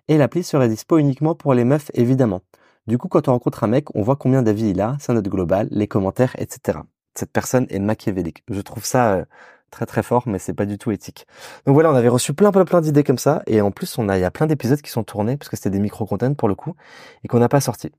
Et 0.08 0.18
l'appli 0.18 0.44
serait 0.44 0.68
dispo 0.68 0.98
uniquement 0.98 1.36
pour 1.36 1.54
les 1.54 1.64
meufs, 1.64 1.92
évidemment. 1.94 2.42
Du 2.88 2.98
coup, 2.98 3.08
quand 3.08 3.30
on 3.30 3.32
rencontre 3.32 3.64
un 3.64 3.68
mec, 3.68 3.96
on 3.96 4.02
voit 4.02 4.18
combien 4.18 4.42
d'avis 4.42 4.70
il 4.70 4.82
a, 4.82 4.98
sa 5.00 5.14
note 5.14 5.28
globale, 5.30 5.68
les 5.72 5.88
commentaires, 5.88 6.36
etc. 6.38 6.80
Cette 7.16 7.32
personne 7.32 7.66
est 7.70 7.80
machiavélique. 7.80 8.44
Je 8.50 8.60
trouve 8.60 8.84
ça 8.84 9.14
euh, 9.14 9.26
très 9.72 9.86
très 9.86 10.04
fort, 10.04 10.28
mais 10.28 10.40
c'est 10.40 10.54
pas 10.54 10.66
du 10.66 10.78
tout 10.78 10.92
éthique. 10.92 11.26
Donc 11.66 11.74
voilà, 11.76 11.92
on 11.92 11.96
avait 11.96 12.10
reçu 12.10 12.34
plein 12.34 12.52
plein 12.52 12.66
plein 12.66 12.82
d'idées 12.82 13.04
comme 13.04 13.18
ça, 13.18 13.42
et 13.48 13.62
en 13.62 13.72
plus 13.72 13.98
on 13.98 14.10
a, 14.10 14.18
il 14.18 14.22
y 14.22 14.26
a 14.26 14.32
plein 14.32 14.48
d'épisodes 14.48 14.82
qui 14.82 14.92
sont 14.92 15.04
tournés 15.04 15.38
parce 15.38 15.50
que 15.50 15.56
c'était 15.56 15.70
des 15.70 15.80
micro 15.80 16.06
content 16.06 16.34
pour 16.34 16.48
le 16.48 16.56
coup 16.56 16.76
et 17.24 17.28
qu'on 17.28 17.40
n'a 17.40 17.50
pas 17.50 17.62
sorti. 17.62 17.92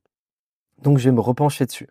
Donc 0.83 0.99
je 0.99 1.05
vais 1.05 1.15
me 1.15 1.21
repencher 1.21 1.67
dessus. 1.67 1.89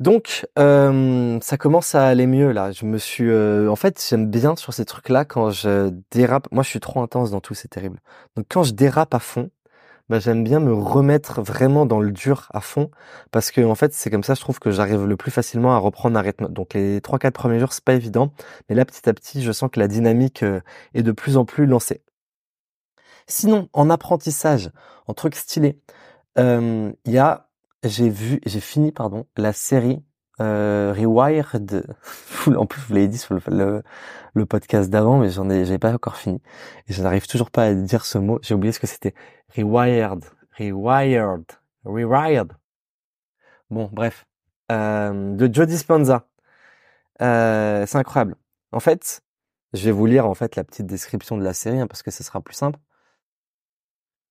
Donc 0.00 0.46
euh, 0.58 1.38
ça 1.40 1.56
commence 1.56 1.94
à 1.94 2.06
aller 2.06 2.26
mieux 2.26 2.52
là. 2.52 2.72
Je 2.72 2.84
me 2.84 2.98
suis, 2.98 3.28
euh, 3.30 3.68
en 3.70 3.76
fait, 3.76 4.04
j'aime 4.08 4.28
bien 4.30 4.56
sur 4.56 4.74
ces 4.74 4.84
trucs-là 4.84 5.24
quand 5.24 5.50
je 5.50 5.90
dérape. 6.10 6.48
Moi, 6.52 6.62
je 6.64 6.68
suis 6.70 6.80
trop 6.80 7.00
intense 7.00 7.30
dans 7.30 7.40
tout, 7.40 7.54
c'est 7.54 7.68
terrible. 7.68 8.00
Donc 8.36 8.46
quand 8.48 8.64
je 8.64 8.72
dérape 8.72 9.14
à 9.14 9.20
fond, 9.20 9.50
bah, 10.10 10.18
j'aime 10.18 10.44
bien 10.44 10.60
me 10.60 10.72
remettre 10.74 11.40
vraiment 11.42 11.86
dans 11.86 12.00
le 12.00 12.12
dur 12.12 12.48
à 12.52 12.60
fond 12.60 12.90
parce 13.30 13.50
que 13.50 13.62
en 13.62 13.74
fait 13.74 13.94
c'est 13.94 14.10
comme 14.10 14.22
ça 14.22 14.34
je 14.34 14.40
trouve 14.40 14.58
que 14.58 14.70
j'arrive 14.70 15.06
le 15.06 15.16
plus 15.16 15.30
facilement 15.30 15.74
à 15.74 15.78
reprendre 15.78 16.18
un 16.18 16.22
rythme. 16.22 16.48
Donc 16.48 16.74
les 16.74 17.00
trois 17.00 17.18
quatre 17.18 17.34
premiers 17.34 17.58
jours 17.58 17.72
c'est 17.72 17.84
pas 17.84 17.94
évident, 17.94 18.32
mais 18.68 18.74
là 18.74 18.84
petit 18.84 19.08
à 19.08 19.14
petit 19.14 19.42
je 19.42 19.52
sens 19.52 19.70
que 19.70 19.80
la 19.80 19.88
dynamique 19.88 20.42
euh, 20.42 20.60
est 20.94 21.02
de 21.02 21.12
plus 21.12 21.36
en 21.38 21.44
plus 21.46 21.66
lancée. 21.66 22.02
Sinon 23.26 23.68
en 23.72 23.88
apprentissage, 23.90 24.70
en 25.06 25.14
truc 25.14 25.34
stylé, 25.34 25.80
euh, 26.38 26.92
il 27.06 27.12
y 27.12 27.18
a 27.18 27.48
j'ai 27.84 28.08
vu 28.08 28.40
j'ai 28.46 28.60
fini 28.60 28.92
pardon 28.92 29.26
la 29.36 29.52
série 29.52 30.02
euh, 30.40 30.92
Rewired. 30.96 31.84
en 32.56 32.66
plus, 32.66 32.82
vous 32.82 32.94
l'avez 32.94 33.08
dit 33.08 33.18
sur 33.18 33.34
le, 33.34 34.46
podcast 34.46 34.90
d'avant, 34.90 35.18
mais 35.18 35.30
j'en 35.30 35.48
ai, 35.50 35.64
j'ai 35.64 35.78
pas 35.78 35.92
encore 35.92 36.16
fini. 36.16 36.40
Et 36.88 36.92
je 36.92 37.02
n'arrive 37.02 37.26
toujours 37.26 37.50
pas 37.50 37.66
à 37.66 37.74
dire 37.74 38.04
ce 38.04 38.18
mot. 38.18 38.38
J'ai 38.42 38.54
oublié 38.54 38.72
ce 38.72 38.80
que 38.80 38.86
c'était. 38.86 39.14
Rewired. 39.56 40.24
Rewired. 40.58 41.44
Rewired. 41.84 42.52
Bon, 43.70 43.88
bref. 43.92 44.26
Euh, 44.72 45.34
de 45.34 45.52
Joe 45.52 45.66
Dispenza. 45.66 46.26
Euh, 47.22 47.86
c'est 47.86 47.98
incroyable. 47.98 48.34
En 48.72 48.80
fait, 48.80 49.22
je 49.72 49.84
vais 49.84 49.92
vous 49.92 50.06
lire 50.06 50.26
en 50.26 50.34
fait 50.34 50.56
la 50.56 50.64
petite 50.64 50.86
description 50.86 51.36
de 51.36 51.44
la 51.44 51.54
série 51.54 51.80
hein, 51.80 51.86
parce 51.86 52.02
que 52.02 52.10
ce 52.10 52.24
sera 52.24 52.40
plus 52.40 52.54
simple. 52.54 52.78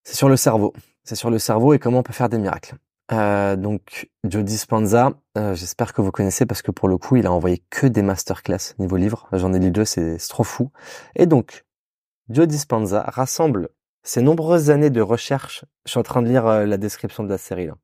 C'est 0.04 0.16
sur 0.16 0.28
le 0.28 0.36
cerveau. 0.36 0.74
C'est 1.04 1.16
sur 1.16 1.30
le 1.30 1.40
cerveau 1.40 1.74
et 1.74 1.80
comment 1.80 2.00
on 2.00 2.04
peut 2.04 2.14
faire 2.14 2.30
des 2.30 2.38
miracles. 2.38 2.76
Euh, 3.12 3.56
donc 3.56 4.10
Joe 4.24 4.44
Dispenza, 4.44 5.14
euh, 5.38 5.56
j'espère 5.56 5.94
que 5.94 6.02
vous 6.02 6.12
connaissez 6.12 6.46
parce 6.46 6.62
que 6.62 6.72
pour 6.72 6.88
le 6.88 6.98
coup, 6.98 7.18
il 7.18 7.26
a 7.28 7.32
envoyé 7.32 7.62
que 7.70 7.86
des 7.88 8.02
masterclass 8.02 8.76
niveau 8.80 8.96
livre. 8.96 9.28
J'en 9.34 9.54
ai 9.54 9.60
lu 9.60 9.72
deux, 9.72 9.86
c'est 9.86 10.18
trop 10.30 10.44
fou. 10.44 10.72
Et 11.16 11.26
donc, 11.26 11.66
Joe 12.30 12.48
Dispenza 12.48 13.04
rassemble 13.08 13.70
ses 14.04 14.22
nombreuses 14.22 14.70
années 14.70 14.90
de 14.90 15.02
recherche. 15.02 15.66
Je 15.86 15.92
suis 15.92 16.00
en 16.00 16.04
train 16.04 16.22
de 16.22 16.28
lire 16.28 16.48
euh, 16.48 16.66
la 16.66 16.78
description 16.78 17.24
de 17.24 17.30
la 17.30 17.38
série 17.38 17.68
là. 17.68 17.76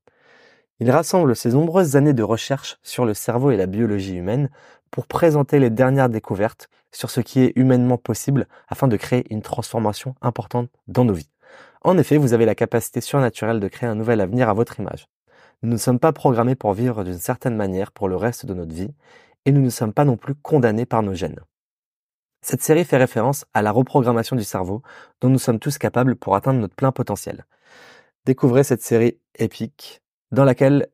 Il 0.82 0.90
rassemble 0.92 1.36
ses 1.36 1.50
nombreuses 1.50 1.98
années 1.98 2.14
de 2.14 2.24
recherche 2.24 2.78
sur 2.84 3.04
le 3.04 3.14
cerveau 3.14 3.52
et 3.52 3.58
la 3.58 3.66
biologie 3.66 4.16
humaine 4.16 4.50
pour 4.92 5.08
présenter 5.08 5.60
les 5.60 5.70
dernières 5.70 6.08
découvertes 6.08 6.70
sur 6.94 7.10
ce 7.10 7.20
qui 7.20 7.42
est 7.42 7.52
humainement 7.58 7.98
possible 7.98 8.48
afin 8.70 8.88
de 8.88 8.96
créer 8.96 9.26
une 9.30 9.42
transformation 9.42 10.16
importante 10.22 10.70
dans 10.88 11.04
nos 11.04 11.14
vies. 11.14 11.30
En 11.82 11.98
effet, 11.98 12.18
vous 12.18 12.34
avez 12.34 12.46
la 12.46 12.56
capacité 12.56 13.02
surnaturelle 13.02 13.60
de 13.60 13.68
créer 13.68 13.90
un 13.90 13.96
nouvel 13.96 14.22
avenir 14.22 14.50
à 14.50 14.54
votre 14.54 14.80
image. 14.80 15.08
Nous 15.62 15.72
ne 15.72 15.78
sommes 15.78 16.00
pas 16.00 16.12
programmés 16.12 16.56
pour 16.56 16.74
vivre 16.74 17.04
d'une 17.04 17.18
certaine 17.18 17.56
manière 17.56 17.92
pour 17.92 18.08
le 18.08 18.16
reste 18.16 18.46
de 18.46 18.54
notre 18.54 18.74
vie, 18.74 18.94
et 19.46 19.52
nous 19.52 19.62
ne 19.62 19.70
sommes 19.70 19.94
pas 19.94 20.06
non 20.06 20.18
plus 20.18 20.36
condamnés 20.36 20.86
par 20.86 21.04
nos 21.04 21.14
gènes. 21.14 21.40
Cette 22.42 22.62
série 22.62 22.86
fait 22.86 22.98
référence 22.98 23.46
à 23.54 23.62
la 23.62 23.72
reprogrammation 23.72 24.36
du 24.36 24.44
cerveau 24.44 24.82
dont 25.22 25.30
nous 25.30 25.40
sommes 25.40 25.60
tous 25.60 25.78
capables 25.78 26.16
pour 26.16 26.36
atteindre 26.36 26.60
notre 26.60 26.76
plein 26.76 26.92
potentiel. 26.92 27.46
Découvrez 28.26 28.64
cette 28.64 28.82
série 28.82 29.18
épique 29.36 30.02
dans 30.32 30.46
laquelle 30.46 30.88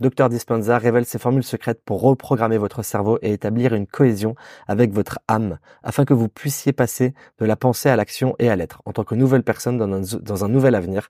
Dr 0.00 0.28
Dispenza 0.28 0.78
révèle 0.78 1.06
ses 1.06 1.18
formules 1.18 1.44
secrètes 1.44 1.80
pour 1.84 2.02
reprogrammer 2.02 2.58
votre 2.58 2.82
cerveau 2.82 3.18
et 3.22 3.32
établir 3.32 3.74
une 3.74 3.86
cohésion 3.86 4.34
avec 4.66 4.92
votre 4.92 5.18
âme 5.26 5.58
afin 5.82 6.04
que 6.04 6.14
vous 6.14 6.28
puissiez 6.28 6.72
passer 6.72 7.14
de 7.38 7.46
la 7.46 7.56
pensée 7.56 7.88
à 7.88 7.96
l'action 7.96 8.36
et 8.38 8.50
à 8.50 8.56
l'être 8.56 8.82
en 8.84 8.92
tant 8.92 9.04
que 9.04 9.14
nouvelle 9.14 9.42
personne 9.42 9.78
dans 9.78 10.44
un, 10.44 10.48
nouvel 10.48 10.74
avenir 10.74 11.08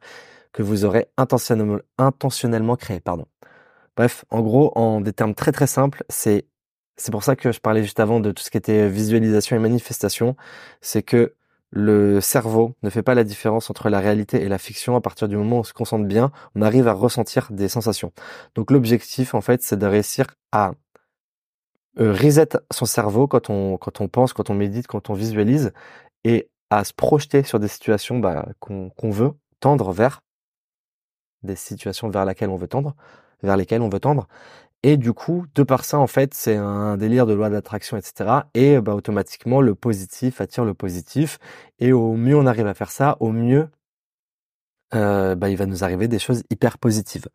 que 0.52 0.62
vous 0.62 0.84
aurez 0.84 1.08
intentionnellement, 1.16 1.78
intentionnellement 1.98 2.76
créé. 2.76 3.00
Bref, 3.96 4.24
en 4.30 4.40
gros, 4.40 4.72
en 4.76 5.00
des 5.00 5.12
termes 5.12 5.34
très 5.34 5.52
très 5.52 5.66
simples, 5.66 6.04
c'est 6.08 6.46
c'est 6.96 7.12
pour 7.12 7.24
ça 7.24 7.36
que 7.36 7.52
je 7.52 7.60
parlais 7.60 7.82
juste 7.82 8.00
avant 8.00 8.20
de 8.20 8.32
tout 8.32 8.42
ce 8.42 8.50
qui 8.50 8.56
était 8.56 8.88
visualisation 8.88 9.54
et 9.54 9.58
manifestation, 9.58 10.34
c'est 10.80 11.02
que 11.02 11.34
le 11.70 12.20
cerveau 12.20 12.74
ne 12.82 12.90
fait 12.90 13.02
pas 13.02 13.14
la 13.14 13.24
différence 13.24 13.70
entre 13.70 13.88
la 13.90 14.00
réalité 14.00 14.42
et 14.42 14.48
la 14.48 14.58
fiction. 14.58 14.96
À 14.96 15.00
partir 15.00 15.28
du 15.28 15.36
moment 15.36 15.56
où 15.56 15.60
on 15.60 15.64
se 15.64 15.72
concentre 15.72 16.04
bien, 16.06 16.30
on 16.54 16.62
arrive 16.62 16.88
à 16.88 16.92
ressentir 16.92 17.48
des 17.50 17.68
sensations. 17.68 18.12
Donc 18.54 18.70
l'objectif, 18.70 19.34
en 19.34 19.40
fait, 19.40 19.62
c'est 19.62 19.76
de 19.76 19.86
réussir 19.86 20.26
à 20.52 20.72
euh, 21.98 22.12
reset 22.12 22.48
son 22.72 22.84
cerveau 22.86 23.26
quand 23.26 23.50
on 23.50 23.78
quand 23.78 24.00
on 24.00 24.08
pense, 24.08 24.32
quand 24.32 24.50
on 24.50 24.54
médite, 24.54 24.86
quand 24.86 25.10
on 25.10 25.14
visualise, 25.14 25.72
et 26.24 26.50
à 26.70 26.84
se 26.84 26.92
projeter 26.92 27.42
sur 27.42 27.60
des 27.60 27.68
situations 27.68 28.18
bah, 28.18 28.48
qu'on 28.60 29.10
veut 29.10 29.32
tendre 29.60 29.92
vers 29.92 30.22
des 31.42 31.56
situations 31.56 32.08
vers 32.10 32.24
laquelle 32.24 32.50
on 32.50 32.56
veut 32.56 32.68
tendre, 32.68 32.94
vers 33.42 33.56
lesquelles 33.56 33.82
on 33.82 33.88
veut 33.88 34.00
tendre, 34.00 34.28
Et 34.82 34.96
du 34.96 35.12
coup, 35.12 35.46
de 35.54 35.62
par 35.62 35.84
ça, 35.84 35.98
en 35.98 36.06
fait, 36.06 36.34
c'est 36.34 36.56
un 36.56 36.96
délire 36.96 37.26
de 37.26 37.34
loi 37.34 37.50
d'attraction, 37.50 37.96
etc. 37.96 38.30
Et 38.54 38.80
bah, 38.80 38.94
automatiquement, 38.94 39.60
le 39.60 39.74
positif 39.74 40.40
attire 40.40 40.64
le 40.64 40.74
positif. 40.74 41.38
Et 41.80 41.92
au 41.92 42.14
mieux 42.14 42.36
on 42.36 42.46
arrive 42.46 42.66
à 42.66 42.74
faire 42.74 42.90
ça, 42.90 43.16
au 43.20 43.32
mieux 43.32 43.68
euh, 44.94 45.34
bah, 45.34 45.48
il 45.50 45.56
va 45.56 45.66
nous 45.66 45.84
arriver 45.84 46.08
des 46.08 46.18
choses 46.18 46.42
hyper 46.50 46.78
positives. 46.78 47.28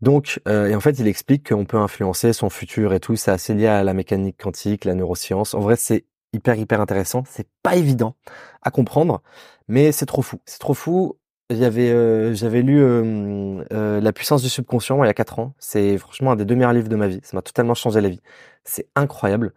Donc, 0.00 0.40
euh, 0.48 0.68
et 0.68 0.74
en 0.74 0.80
fait, 0.80 0.98
il 0.98 1.06
explique 1.08 1.48
qu'on 1.48 1.64
peut 1.64 1.78
influencer 1.78 2.32
son 2.32 2.50
futur 2.50 2.92
et 2.94 3.00
tout. 3.00 3.16
C'est 3.16 3.30
assez 3.30 3.54
lié 3.54 3.66
à 3.66 3.84
la 3.84 3.94
mécanique 3.94 4.42
quantique, 4.42 4.84
la 4.84 4.94
neuroscience. 4.94 5.54
En 5.54 5.60
vrai, 5.60 5.76
c'est 5.76 6.04
hyper 6.32 6.56
hyper 6.56 6.80
intéressant. 6.80 7.24
C'est 7.28 7.48
pas 7.62 7.76
évident 7.76 8.16
à 8.62 8.70
comprendre, 8.70 9.22
mais 9.68 9.92
c'est 9.92 10.06
trop 10.06 10.22
fou. 10.22 10.40
C'est 10.46 10.58
trop 10.58 10.74
fou. 10.74 11.18
J'avais 11.50 11.90
euh, 11.90 12.34
j'avais 12.34 12.62
lu 12.62 12.80
euh, 12.80 14.00
La 14.00 14.12
puissance 14.12 14.42
du 14.42 14.48
subconscient 14.48 15.02
il 15.04 15.06
y 15.06 15.10
a 15.10 15.14
quatre 15.14 15.38
ans. 15.38 15.54
C'est 15.58 15.98
franchement 15.98 16.32
un 16.32 16.36
des 16.36 16.44
deux 16.44 16.54
meilleurs 16.54 16.72
livres 16.72 16.88
de 16.88 16.96
ma 16.96 17.06
vie. 17.06 17.20
Ça 17.22 17.36
m'a 17.36 17.42
totalement 17.42 17.74
changé 17.74 18.00
la 18.00 18.08
vie. 18.08 18.20
C'est 18.64 18.88
incroyable 18.96 19.52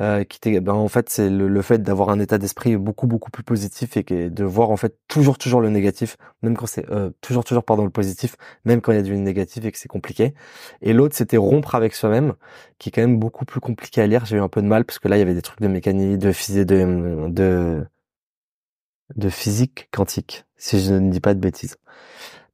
euh, 0.00 0.24
qui 0.24 0.60
ben, 0.60 0.72
en 0.72 0.88
fait, 0.88 1.10
c'est 1.10 1.28
le, 1.30 1.62
fait 1.62 1.78
d'avoir 1.82 2.08
un 2.10 2.18
état 2.18 2.38
d'esprit 2.38 2.76
beaucoup 2.76 3.06
beaucoup 3.06 3.30
plus 3.30 3.42
positif 3.44 3.96
et 3.96 4.02
de 4.02 4.44
voir 4.44 4.70
en 4.70 4.76
fait 4.76 4.96
toujours 5.06 5.38
toujours 5.38 5.60
le 5.60 5.68
négatif, 5.68 6.16
même 6.42 6.56
quand 6.56 6.66
c'est 6.66 6.90
euh, 6.90 7.10
toujours 7.20 7.44
toujours 7.44 7.64
pardon 7.64 7.84
le 7.84 7.90
positif, 7.90 8.36
même 8.64 8.80
quand 8.80 8.92
il 8.92 8.96
y 8.96 8.98
a 8.98 9.02
du 9.02 9.16
négatif 9.16 9.64
et 9.64 9.72
que 9.72 9.78
c'est 9.78 9.88
compliqué. 9.88 10.34
Et 10.80 10.92
l'autre, 10.92 11.14
c'était 11.14 11.36
rompre 11.36 11.74
avec 11.74 11.94
soi-même, 11.94 12.34
qui 12.78 12.88
est 12.88 12.92
quand 12.92 13.02
même 13.02 13.18
beaucoup 13.18 13.44
plus 13.44 13.60
compliqué 13.60 14.00
à 14.00 14.06
lire. 14.06 14.24
J'ai 14.26 14.36
eu 14.36 14.40
un 14.40 14.48
peu 14.48 14.62
de 14.62 14.66
mal 14.66 14.84
parce 14.84 14.98
que 14.98 15.08
là, 15.08 15.16
il 15.16 15.20
y 15.20 15.22
avait 15.22 15.34
des 15.34 15.42
trucs 15.42 15.60
de 15.60 15.68
mécanique, 15.68 16.18
de 16.18 16.32
physique, 16.32 16.66
de, 16.66 17.28
de 17.28 17.84
de 19.16 19.28
physique 19.28 19.88
quantique, 19.92 20.44
si 20.56 20.80
je 20.80 20.94
ne 20.94 21.10
dis 21.10 21.20
pas 21.20 21.34
de 21.34 21.40
bêtises. 21.40 21.76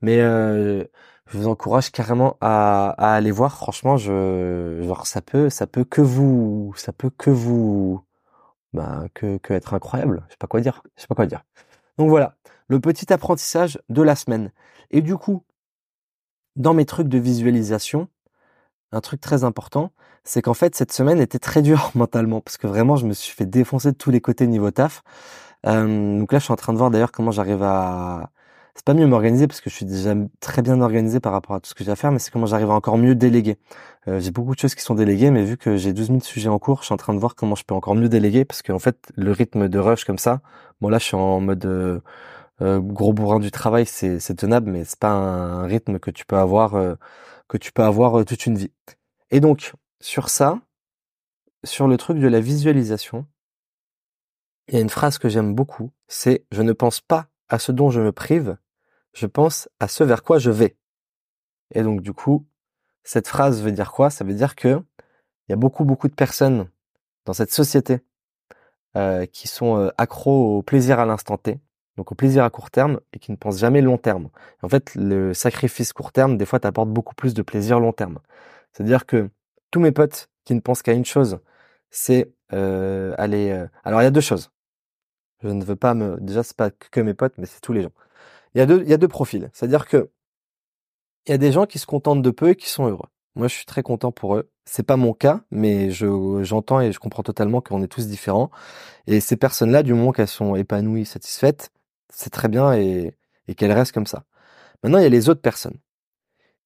Mais 0.03 0.21
euh, 0.21 0.85
je 1.27 1.38
vous 1.38 1.49
encourage 1.49 1.90
carrément 1.90 2.37
à, 2.40 2.90
à 2.99 3.14
aller 3.14 3.31
voir. 3.31 3.57
Franchement, 3.57 3.97
je, 3.97 4.81
genre, 4.83 5.07
ça 5.07 5.21
peut, 5.21 5.51
ça 5.51 5.66
peut 5.66 5.85
que 5.85 6.01
vous, 6.01 6.73
ça 6.77 6.92
peut 6.92 7.11
que 7.11 7.31
vous, 7.31 8.03
bah, 8.73 9.05
que, 9.14 9.38
que 9.38 9.55
être 9.55 9.75
incroyable. 9.75 10.25
Je 10.29 10.33
sais 10.33 10.38
pas 10.38 10.47
quoi 10.47 10.61
dire. 10.61 10.83
Je 10.97 11.03
sais 11.03 11.09
pas 11.09 11.14
quoi 11.14 11.27
dire. 11.27 11.44
Donc 11.99 12.09
voilà, 12.11 12.37
le 12.68 12.81
petit 12.81 13.12
apprentissage 13.12 13.81
de 13.88 14.03
la 14.03 14.16
semaine. 14.16 14.53
Et 14.90 15.03
du 15.03 15.16
coup, 15.16 15.44
dans 16.57 16.75
mes 16.75 16.87
trucs 16.87 17.09
de 17.09 17.18
visualisation, 17.18 18.09
un 18.92 19.01
truc 19.01 19.21
très 19.21 19.44
important, 19.44 19.92
c'est 20.25 20.42
qu'en 20.42 20.55
fait 20.55 20.75
cette 20.75 20.92
semaine 20.92 21.21
était 21.21 21.38
très 21.38 21.62
dure 21.62 21.90
mentalement 21.94 22.40
parce 22.40 22.57
que 22.57 22.66
vraiment 22.66 22.97
je 22.97 23.07
me 23.07 23.12
suis 23.12 23.35
fait 23.35 23.47
défoncer 23.47 23.92
de 23.92 23.97
tous 23.97 24.11
les 24.11 24.21
côtés 24.21 24.47
niveau 24.47 24.71
taf. 24.71 25.03
Euh, 25.66 26.21
donc 26.21 26.33
là, 26.33 26.38
je 26.38 26.44
suis 26.44 26.53
en 26.53 26.57
train 26.57 26.73
de 26.73 26.79
voir 26.79 26.90
d'ailleurs 26.90 27.12
comment 27.12 27.31
j'arrive 27.31 27.62
à 27.62 28.31
c'est 28.79 28.85
pas 28.85 28.94
mieux 28.94 29.09
m'organiser 29.09 29.49
parce 29.49 29.61
que 29.61 29.71
je 29.71 29.75
suis 29.75 29.87
déjà 29.87 30.14
très 30.38 30.62
bien 30.62 30.81
organisé 30.81 31.18
par 31.18 31.33
rapport 31.33 31.57
à 31.57 31.61
tout 31.61 31.68
ce 31.68 31.75
que 31.75 31.83
j'ai 31.83 31.90
à 31.90 31.97
faire, 31.97 32.12
mais 32.12 32.21
c'est 32.21 32.31
comment 32.31 32.47
j'arrive 32.47 32.71
à 32.71 32.75
encore 32.75 32.97
mieux 32.97 33.16
déléguer. 33.16 33.59
Euh, 34.07 34.21
j'ai 34.21 34.31
beaucoup 34.31 34.55
de 34.55 34.61
choses 34.61 34.77
qui 34.77 34.83
sont 34.83 34.94
déléguées, 34.94 35.33
mais 35.33 35.42
vu 35.42 35.57
que 35.57 35.77
j'ai 35.77 35.92
12 35.92 36.07
000 36.07 36.21
sujets 36.21 36.49
en 36.49 36.61
cours, 36.61 36.81
je 36.83 36.85
suis 36.85 36.94
en 36.94 36.97
train 36.97 37.12
de 37.12 37.18
voir 37.18 37.35
comment 37.35 37.57
je 37.57 37.64
peux 37.64 37.75
encore 37.75 37.97
mieux 37.97 38.09
déléguer 38.09 38.44
parce 38.44 38.62
qu'en 38.62 38.79
fait, 38.79 39.11
le 39.16 39.33
rythme 39.33 39.68
de 39.68 39.79
rush 39.81 40.05
comme 40.05 40.18
ça, 40.18 40.42
bon 40.81 40.90
là, 40.90 40.99
je 40.99 41.05
suis 41.07 41.16
en 41.16 41.40
mode 41.40 41.64
euh, 41.66 41.99
euh, 42.62 42.79
gros 42.79 43.12
bourrin 43.12 43.40
du 43.40 43.51
travail, 43.51 43.85
c'est, 43.85 44.21
tenable, 44.37 44.71
mais 44.71 44.85
c'est 44.85 44.99
pas 45.01 45.11
un, 45.11 45.64
rythme 45.66 45.99
que 45.99 46.12
tu 46.12 46.25
peux 46.25 46.37
avoir, 46.37 46.97
que 47.49 47.59
tu 47.59 47.73
peux 47.73 47.83
avoir 47.83 48.25
toute 48.25 48.47
une 48.47 48.57
vie. 48.57 48.71
Et 49.33 49.40
donc, 49.40 49.73
sur 50.01 50.29
ça, 50.29 50.61
sur 51.64 51.88
le 51.88 51.97
truc 51.97 52.18
de 52.18 52.29
la 52.29 52.40
visualisation, 52.40 53.27
il 54.68 54.74
y 54.74 54.78
a 54.78 54.81
une 54.81 54.90
phrase 54.90 55.18
que 55.18 55.28
j'aime 55.28 55.54
beaucoup, 55.54 55.90
c'est 56.09 56.44
je 56.52 56.62
ne 56.62 56.72
pense 56.72 57.00
pas 57.00 57.28
à 57.48 57.59
ce 57.59 57.72
dont 57.72 57.90
je 57.90 58.00
me 58.00 58.12
prive, 58.12 58.57
je 59.14 59.26
pense 59.26 59.68
à 59.81 59.88
ce 59.88 60.04
vers 60.04 60.22
quoi 60.22 60.38
je 60.38 60.50
vais. 60.50 60.76
Et 61.74 61.83
donc 61.83 62.02
du 62.02 62.12
coup, 62.12 62.46
cette 63.04 63.28
phrase 63.28 63.62
veut 63.62 63.72
dire 63.72 63.92
quoi? 63.92 64.11
Ça 64.11 64.24
veut 64.24 64.35
dire 64.35 64.54
que 64.54 64.83
il 65.48 65.50
y 65.50 65.52
a 65.52 65.57
beaucoup 65.57 65.85
beaucoup 65.85 66.09
de 66.09 66.14
personnes 66.14 66.68
dans 67.24 67.33
cette 67.33 67.52
société 67.52 68.00
euh, 68.96 69.26
qui 69.26 69.48
sont 69.48 69.78
euh, 69.78 69.90
accros 69.98 70.59
au 70.59 70.62
plaisir 70.62 70.98
à 70.98 71.07
l'instant 71.07 71.38
T, 71.38 71.61
donc 71.96 72.12
au 72.12 72.14
plaisir 72.14 72.44
à 72.44 72.50
court 72.50 72.70
terme 72.70 73.00
et 73.12 73.18
qui 73.18 73.33
ne 73.33 73.37
pensent 73.37 73.59
jamais 73.59 73.81
long 73.81 73.98
terme. 73.98 74.28
En 74.62 74.68
fait, 74.68 74.94
le 74.94 75.35
sacrifice 75.35 75.92
court 75.92 76.12
terme 76.12 76.37
des 76.37 76.46
fois 76.46 76.61
t'apporte 76.61 76.90
beaucoup 76.90 77.14
plus 77.14 77.35
de 77.35 77.42
plaisir 77.42 77.81
long 77.81 77.92
terme. 77.92 78.18
C'est-à-dire 78.72 79.07
que 79.07 79.31
tous 79.70 79.81
mes 79.81 79.92
potes 79.92 80.28
qui 80.44 80.54
ne 80.54 80.61
pensent 80.61 80.83
qu'à 80.83 80.92
une 80.92 81.04
chose, 81.04 81.40
c'est 81.90 82.33
euh, 82.52 83.14
aller. 83.18 83.50
Euh, 83.50 83.66
alors 83.85 84.00
il 84.00 84.04
y 84.04 84.07
a 84.07 84.11
deux 84.11 84.20
choses. 84.20 84.50
Je 85.42 85.48
ne 85.48 85.64
veux 85.64 85.77
pas 85.77 85.94
me. 85.94 86.18
Déjà 86.20 86.42
c'est 86.42 86.57
pas 86.57 86.70
que 86.70 87.01
mes 87.01 87.14
potes, 87.14 87.35
mais 87.38 87.46
c'est 87.46 87.61
tous 87.61 87.72
les 87.72 87.83
gens. 87.83 87.92
Il 88.55 88.59
y 88.59 88.61
a 88.62 88.66
deux, 88.66 88.83
il 88.83 88.88
y 88.88 88.94
a 88.94 88.96
deux 88.98 89.09
profils. 89.09 89.51
C'est-à-dire 89.53 89.87
que 89.87 90.11
il 91.27 91.31
y 91.33 91.35
a 91.35 91.38
des 91.38 91.53
gens 91.53 91.66
qui 91.66 91.79
se 91.79 91.87
contentent 91.87 92.22
de 92.22 92.31
peu 92.31 92.51
et 92.51 92.57
qui 92.57 92.68
sont 92.68 92.87
heureux. 92.88 93.09
Moi, 93.37 93.48
je 93.48 93.55
suis 93.55 93.66
très 93.66 93.83
content 93.83 94.12
pour 94.12 94.37
eux. 94.37 94.51
C'est 94.64 94.83
pas 94.83 94.96
mon 94.96 95.12
cas, 95.14 95.42
mais 95.51 95.90
je 95.90 96.42
j'entends 96.42 96.81
et 96.81 96.92
je 96.92 96.98
comprends 96.98 97.22
totalement 97.22 97.61
qu'on 97.61 97.83
est 97.83 97.88
tous 97.88 98.07
différents. 98.07 98.51
Et 99.07 99.20
ces 99.20 99.37
personnes-là, 99.37 99.83
du 99.83 99.94
moment 99.94 100.12
qu'elles 100.12 100.29
sont 100.29 100.57
épanouies, 100.57 101.05
satisfaites, 101.07 101.70
c'est 102.11 102.31
très 102.31 102.48
bien 102.48 102.72
et, 102.74 103.14
et 103.48 103.55
qu'elles 103.55 103.72
restent 103.72 103.92
comme 103.92 104.07
ça. 104.07 104.24
Maintenant, 104.83 104.98
il 104.98 105.03
y 105.03 105.07
a 105.07 105.11
les 105.11 105.29
autres 105.29 105.42
personnes 105.42 105.79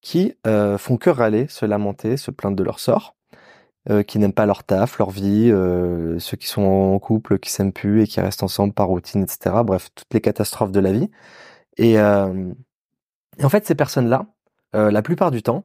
qui 0.00 0.34
euh, 0.46 0.78
font 0.78 0.96
que 0.98 1.10
râler, 1.10 1.48
se 1.48 1.64
lamenter, 1.66 2.16
se 2.16 2.30
plaindre 2.30 2.56
de 2.56 2.64
leur 2.64 2.80
sort, 2.80 3.16
euh, 3.90 4.02
qui 4.02 4.18
n'aiment 4.18 4.32
pas 4.32 4.46
leur 4.46 4.64
taf, 4.64 4.98
leur 4.98 5.10
vie, 5.10 5.50
euh, 5.50 6.18
ceux 6.18 6.36
qui 6.36 6.46
sont 6.48 6.62
en 6.62 6.98
couple, 6.98 7.38
qui 7.38 7.50
s'aiment 7.50 7.72
plus 7.72 8.02
et 8.02 8.06
qui 8.06 8.20
restent 8.20 8.42
ensemble 8.42 8.72
par 8.72 8.88
routine, 8.88 9.22
etc. 9.22 9.56
Bref, 9.64 9.88
toutes 9.94 10.12
les 10.14 10.20
catastrophes 10.20 10.72
de 10.72 10.80
la 10.80 10.92
vie. 10.92 11.10
Et, 11.78 11.98
euh, 11.98 12.52
en 13.42 13.48
fait, 13.48 13.66
ces 13.66 13.74
personnes-là, 13.74 14.26
euh, 14.74 14.90
la 14.90 15.02
plupart 15.02 15.30
du 15.30 15.42
temps, 15.42 15.64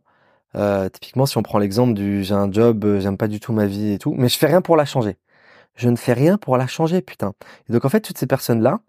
euh, 0.56 0.90
typiquement 0.90 1.26
si 1.26 1.38
on 1.38 1.44
prend 1.44 1.60
l'exemple 1.60 1.94
du 1.94 2.24
j'ai 2.24 2.34
un 2.34 2.52
job, 2.52 2.86
euh, 2.86 3.00
j'aime 3.00 3.18
pas 3.18 3.28
du 3.28 3.40
tout 3.40 3.54
ma 3.54 3.66
vie 3.68 3.94
et 3.94 4.00
tout, 4.00 4.14
mais 4.18 4.30
je 4.30 4.38
fais 4.38 4.48
rien 4.48 4.62
pour 4.62 4.78
la 4.78 4.86
changer. 4.86 5.18
Je 5.76 5.90
ne 5.90 5.96
fais 5.98 6.14
rien 6.14 6.38
pour 6.38 6.58
la 6.58 6.68
changer, 6.68 7.02
putain. 7.02 7.34
Et 7.70 7.74
donc 7.74 7.86
en 7.86 7.90
fait, 7.90 8.02
toutes 8.02 8.18
ces 8.18 8.28
personnes-là, 8.28 8.82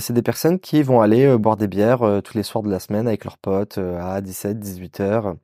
c'est 0.00 0.12
des 0.12 0.22
personnes 0.22 0.58
qui 0.60 0.82
vont 0.82 1.00
aller 1.02 1.36
boire 1.38 1.56
des 1.56 1.68
bières 1.68 2.00
tous 2.24 2.36
les 2.36 2.42
soirs 2.42 2.62
de 2.64 2.70
la 2.70 2.80
semaine 2.80 3.06
avec 3.08 3.24
leurs 3.24 3.38
potes 3.38 3.78
à 3.78 4.20
17, 4.20 4.58
18 4.58 5.00
heures, 5.00 5.36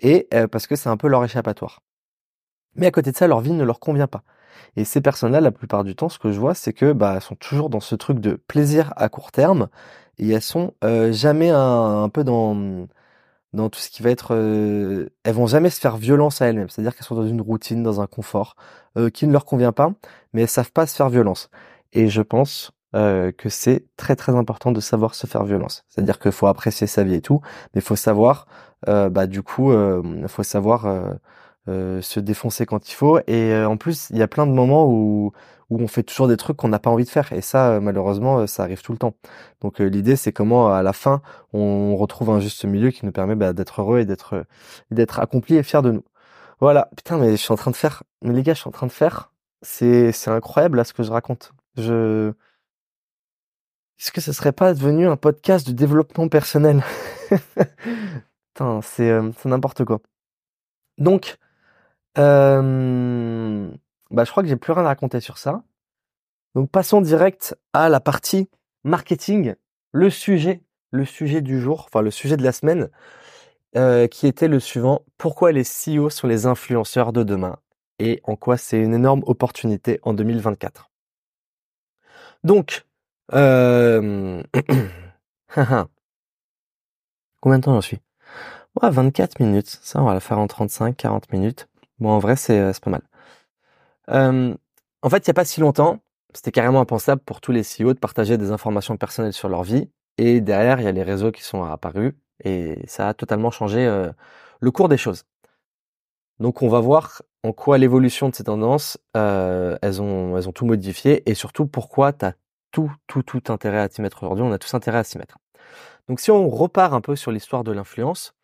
et 0.00 0.28
parce 0.50 0.66
que 0.66 0.76
c'est 0.76 0.88
un 0.88 0.96
peu 0.96 1.08
leur 1.08 1.24
échappatoire. 1.24 1.80
Mais 2.76 2.86
à 2.86 2.90
côté 2.90 3.12
de 3.12 3.16
ça, 3.16 3.26
leur 3.26 3.40
vie 3.40 3.52
ne 3.52 3.64
leur 3.64 3.80
convient 3.80 4.06
pas. 4.06 4.22
Et 4.76 4.84
ces 4.84 5.00
personnes-là, 5.00 5.40
la 5.40 5.52
plupart 5.52 5.84
du 5.84 5.94
temps, 5.94 6.08
ce 6.08 6.18
que 6.18 6.32
je 6.32 6.40
vois, 6.40 6.54
c'est 6.54 6.72
que 6.72 6.92
bah, 6.92 7.14
elles 7.16 7.22
sont 7.22 7.34
toujours 7.34 7.70
dans 7.70 7.80
ce 7.80 7.94
truc 7.94 8.20
de 8.20 8.34
plaisir 8.34 8.92
à 8.96 9.08
court 9.08 9.32
terme 9.32 9.68
et 10.18 10.30
elles 10.30 10.42
sont 10.42 10.74
euh, 10.84 11.12
jamais 11.12 11.50
un, 11.50 12.08
peu 12.08 12.24
dans 12.24 12.86
dans 13.52 13.68
tout 13.68 13.80
ce 13.80 13.90
qui 13.90 14.02
va 14.02 14.10
être 14.10 14.34
euh, 14.34 15.10
elles 15.24 15.34
vont 15.34 15.46
jamais 15.46 15.68
se 15.68 15.78
faire 15.78 15.96
violence 15.98 16.40
à 16.40 16.46
elles-mêmes. 16.46 16.70
C'est-à-dire 16.70 16.94
qu'elles 16.94 17.04
sont 17.04 17.14
dans 17.14 17.26
une 17.26 17.40
routine 17.42 17.82
dans 17.82 18.00
un 18.00 18.06
confort 18.06 18.56
euh, 18.96 19.10
qui 19.10 19.26
ne 19.26 19.32
leur 19.32 19.44
convient 19.44 19.72
pas 19.72 19.92
mais 20.32 20.42
elles 20.42 20.48
savent 20.48 20.72
pas 20.72 20.86
se 20.86 20.96
faire 20.96 21.10
violence. 21.10 21.50
Et 21.92 22.08
je 22.08 22.22
pense 22.22 22.72
que 22.94 23.48
c'est 23.48 23.86
très 23.96 24.16
très 24.16 24.34
important 24.36 24.70
de 24.70 24.80
savoir 24.80 25.14
se 25.14 25.26
faire 25.26 25.44
violence. 25.44 25.82
C'est-à-dire 25.88 26.18
qu'il 26.18 26.30
faut 26.30 26.46
apprécier 26.46 26.86
sa 26.86 27.04
vie 27.04 27.14
et 27.14 27.20
tout 27.22 27.40
mais 27.74 27.80
il 27.80 27.84
faut 27.84 27.96
savoir 27.96 28.46
bah 28.86 29.26
du 29.26 29.42
coup 29.42 29.72
il 29.72 30.28
faut 30.28 30.42
savoir 30.42 30.86
se 31.66 32.20
défoncer 32.20 32.66
quand 32.66 32.90
il 32.90 32.94
faut 32.94 33.20
et 33.26 33.64
en 33.64 33.76
plus 33.76 34.08
il 34.10 34.18
y 34.18 34.22
a 34.22 34.28
plein 34.28 34.46
de 34.46 34.52
moments 34.52 34.86
où 34.86 35.32
où 35.72 35.80
on 35.82 35.88
fait 35.88 36.02
toujours 36.02 36.28
des 36.28 36.36
trucs 36.36 36.56
qu'on 36.58 36.68
n'a 36.68 36.78
pas 36.78 36.90
envie 36.90 37.04
de 37.04 37.08
faire. 37.08 37.32
Et 37.32 37.40
ça, 37.40 37.72
euh, 37.72 37.80
malheureusement, 37.80 38.40
euh, 38.40 38.46
ça 38.46 38.62
arrive 38.64 38.82
tout 38.82 38.92
le 38.92 38.98
temps. 38.98 39.14
Donc 39.62 39.80
euh, 39.80 39.86
l'idée, 39.86 40.16
c'est 40.16 40.32
comment 40.32 40.72
à 40.72 40.82
la 40.82 40.92
fin, 40.92 41.22
on 41.52 41.96
retrouve 41.96 42.30
un 42.30 42.40
juste 42.40 42.64
milieu 42.64 42.90
qui 42.90 43.06
nous 43.06 43.12
permet 43.12 43.34
bah, 43.36 43.52
d'être 43.52 43.80
heureux 43.80 44.00
et 44.00 44.04
d'être 44.04 44.44
d'être 44.90 45.18
accompli 45.20 45.56
et 45.56 45.62
fier 45.62 45.82
de 45.82 45.92
nous. 45.92 46.04
Voilà. 46.60 46.90
Putain, 46.96 47.18
mais 47.18 47.32
je 47.32 47.36
suis 47.36 47.52
en 47.52 47.56
train 47.56 47.70
de 47.70 47.76
faire. 47.76 48.02
Mais 48.22 48.32
les 48.34 48.42
gars, 48.42 48.54
je 48.54 48.60
suis 48.60 48.68
en 48.68 48.72
train 48.72 48.86
de 48.86 48.92
faire. 48.92 49.32
C'est 49.62 50.12
c'est 50.12 50.30
incroyable 50.30 50.76
là 50.78 50.84
ce 50.84 50.92
que 50.92 51.02
je 51.02 51.10
raconte. 51.12 51.52
Je 51.76 52.32
est-ce 53.98 54.12
que 54.12 54.20
ce 54.20 54.32
serait 54.32 54.52
pas 54.52 54.74
devenu 54.74 55.06
un 55.08 55.16
podcast 55.16 55.66
de 55.66 55.72
développement 55.72 56.28
personnel? 56.28 56.82
Putain, 58.54 58.80
c'est 58.82 59.12
n'importe 59.44 59.84
quoi. 59.84 60.00
Donc, 60.98 61.36
euh, 62.18 63.68
bah, 64.10 64.24
je 64.24 64.30
crois 64.30 64.42
que 64.42 64.48
j'ai 64.48 64.56
plus 64.56 64.72
rien 64.72 64.84
à 64.84 64.88
raconter 64.88 65.20
sur 65.20 65.38
ça. 65.38 65.62
Donc 66.54 66.70
passons 66.70 67.00
direct 67.00 67.56
à 67.72 67.88
la 67.88 68.00
partie 68.00 68.48
marketing, 68.84 69.54
le 69.92 70.10
sujet, 70.10 70.62
le 70.90 71.04
sujet 71.04 71.40
du 71.40 71.60
jour, 71.60 71.84
enfin 71.86 72.02
le 72.02 72.10
sujet 72.10 72.36
de 72.36 72.42
la 72.42 72.52
semaine, 72.52 72.90
euh, 73.76 74.06
qui 74.06 74.26
était 74.26 74.48
le 74.48 74.60
suivant 74.60 75.02
pourquoi 75.16 75.52
les 75.52 75.64
CEO 75.64 76.10
sont 76.10 76.26
les 76.26 76.46
influenceurs 76.46 77.12
de 77.12 77.22
demain 77.22 77.58
et 77.98 78.20
en 78.24 78.36
quoi 78.36 78.56
c'est 78.56 78.80
une 78.80 78.94
énorme 78.94 79.22
opportunité 79.26 79.98
en 80.02 80.12
2024. 80.12 80.90
Donc, 82.44 82.84
euh... 83.32 84.42
combien 87.40 87.58
de 87.58 87.64
temps 87.64 87.74
j'en 87.74 87.80
suis? 87.80 88.00
Ouais, 88.80 88.90
24 88.90 89.40
minutes. 89.40 89.78
Ça, 89.82 90.02
on 90.02 90.06
va 90.06 90.14
le 90.14 90.20
faire 90.20 90.38
en 90.38 90.46
35, 90.46 90.96
40 90.96 91.32
minutes. 91.32 91.68
Bon, 92.02 92.10
en 92.10 92.18
vrai, 92.18 92.34
c'est 92.34 92.58
euh, 92.58 92.72
pas 92.82 92.90
mal. 92.90 93.02
En 95.02 95.08
fait, 95.08 95.26
il 95.26 95.30
n'y 95.30 95.32
a 95.32 95.34
pas 95.34 95.44
si 95.44 95.60
longtemps, 95.60 96.00
c'était 96.34 96.50
carrément 96.50 96.80
impensable 96.80 97.22
pour 97.22 97.40
tous 97.40 97.52
les 97.52 97.62
CEO 97.62 97.94
de 97.94 97.98
partager 98.00 98.38
des 98.38 98.50
informations 98.50 98.96
personnelles 98.96 99.32
sur 99.32 99.48
leur 99.48 99.62
vie. 99.62 99.88
Et 100.18 100.40
derrière, 100.40 100.80
il 100.80 100.84
y 100.84 100.88
a 100.88 100.92
les 100.92 101.04
réseaux 101.04 101.30
qui 101.30 101.42
sont 101.44 101.62
apparus 101.62 102.14
et 102.44 102.78
ça 102.88 103.08
a 103.08 103.14
totalement 103.14 103.52
changé 103.52 103.86
euh, 103.86 104.10
le 104.60 104.70
cours 104.72 104.88
des 104.88 104.96
choses. 104.96 105.24
Donc 106.40 106.62
on 106.62 106.68
va 106.68 106.80
voir 106.80 107.22
en 107.44 107.52
quoi 107.52 107.78
l'évolution 107.78 108.28
de 108.28 108.34
ces 108.34 108.44
tendances, 108.44 108.98
euh, 109.16 109.78
elles, 109.80 110.02
ont, 110.02 110.36
elles 110.36 110.48
ont 110.48 110.52
tout 110.52 110.66
modifié 110.66 111.28
et 111.30 111.34
surtout 111.34 111.66
pourquoi 111.66 112.12
tu 112.12 112.24
as 112.24 112.34
tout, 112.72 112.90
tout, 113.06 113.22
tout 113.22 113.42
intérêt 113.48 113.78
à 113.78 113.88
t'y 113.88 114.02
mettre 114.02 114.24
aujourd'hui. 114.24 114.44
On 114.44 114.52
a 114.52 114.58
tous 114.58 114.74
intérêt 114.74 114.98
à 114.98 115.04
s'y 115.04 115.18
mettre. 115.18 115.38
Donc 116.08 116.18
si 116.18 116.32
on 116.32 116.48
repart 116.48 116.94
un 116.94 117.00
peu 117.00 117.14
sur 117.14 117.30
l'histoire 117.30 117.62
de 117.64 117.72
l'influence, 117.72 118.34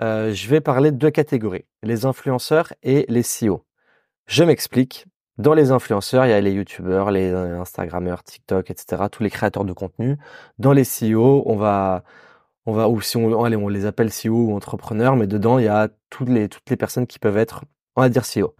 euh, 0.00 0.32
je 0.32 0.48
vais 0.48 0.60
parler 0.60 0.90
de 0.92 0.96
deux 0.96 1.10
catégories, 1.10 1.64
les 1.82 2.06
influenceurs 2.06 2.72
et 2.82 3.04
les 3.08 3.22
CEO. 3.22 3.64
Je 4.26 4.44
m'explique. 4.44 5.06
Dans 5.38 5.54
les 5.54 5.70
influenceurs, 5.70 6.26
il 6.26 6.30
y 6.30 6.32
a 6.32 6.40
les 6.40 6.52
youtubeurs, 6.52 7.12
les 7.12 7.30
instagrammeurs, 7.32 8.24
TikTok, 8.24 8.70
etc., 8.70 9.04
tous 9.10 9.22
les 9.22 9.30
créateurs 9.30 9.64
de 9.64 9.72
contenu. 9.72 10.16
Dans 10.58 10.72
les 10.72 10.82
CEO, 10.82 11.44
on 11.46 11.56
va, 11.56 12.02
on 12.66 12.72
va, 12.72 12.88
ou 12.88 13.00
si 13.00 13.16
on, 13.16 13.44
allez, 13.44 13.56
on 13.56 13.68
les 13.68 13.86
appelle 13.86 14.10
CEO 14.10 14.48
ou 14.48 14.56
entrepreneurs, 14.56 15.16
mais 15.16 15.26
dedans, 15.26 15.58
il 15.58 15.66
y 15.66 15.68
a 15.68 15.88
toutes 16.10 16.28
les, 16.28 16.48
toutes 16.48 16.68
les 16.70 16.76
personnes 16.76 17.06
qui 17.06 17.18
peuvent 17.18 17.38
être, 17.38 17.64
on 17.96 18.02
va 18.02 18.08
dire 18.08 18.24
CEO. 18.24 18.54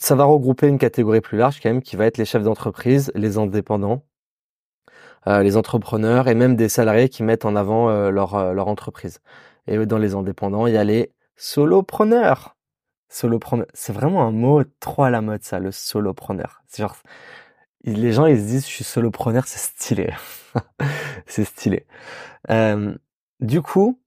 Ça 0.00 0.14
va 0.14 0.24
regrouper 0.24 0.68
une 0.68 0.78
catégorie 0.78 1.20
plus 1.20 1.38
large 1.38 1.60
quand 1.60 1.68
même, 1.68 1.82
qui 1.82 1.96
va 1.96 2.06
être 2.06 2.18
les 2.18 2.24
chefs 2.24 2.42
d'entreprise, 2.42 3.12
les 3.14 3.38
indépendants, 3.38 4.02
euh, 5.26 5.42
les 5.42 5.56
entrepreneurs 5.56 6.28
et 6.28 6.34
même 6.34 6.54
des 6.56 6.68
salariés 6.68 7.08
qui 7.08 7.22
mettent 7.22 7.44
en 7.46 7.56
avant 7.56 7.88
euh, 7.88 8.10
leur, 8.10 8.34
euh, 8.34 8.52
leur 8.52 8.68
entreprise. 8.68 9.20
Et 9.66 9.86
dans 9.86 9.98
les 9.98 10.14
indépendants, 10.14 10.66
il 10.66 10.74
y 10.74 10.78
a 10.78 10.84
les 10.84 11.12
solopreneurs. 11.36 12.56
Solopreneur, 13.08 13.66
c'est 13.74 13.92
vraiment 13.92 14.26
un 14.26 14.32
mot 14.32 14.62
trop 14.80 15.04
à 15.04 15.10
la 15.10 15.20
mode 15.20 15.42
ça, 15.42 15.58
le 15.58 15.70
solopreneur. 15.70 16.62
C'est 16.66 16.82
genre, 16.82 16.96
les 17.84 18.12
gens 18.12 18.26
ils 18.26 18.38
se 18.38 18.44
disent 18.44 18.66
je 18.66 18.72
suis 18.72 18.84
solopreneur, 18.84 19.46
c'est 19.46 19.58
stylé, 19.58 20.12
c'est 21.26 21.44
stylé. 21.44 21.86
Euh, 22.50 22.94
du 23.40 23.62
coup, 23.62 24.00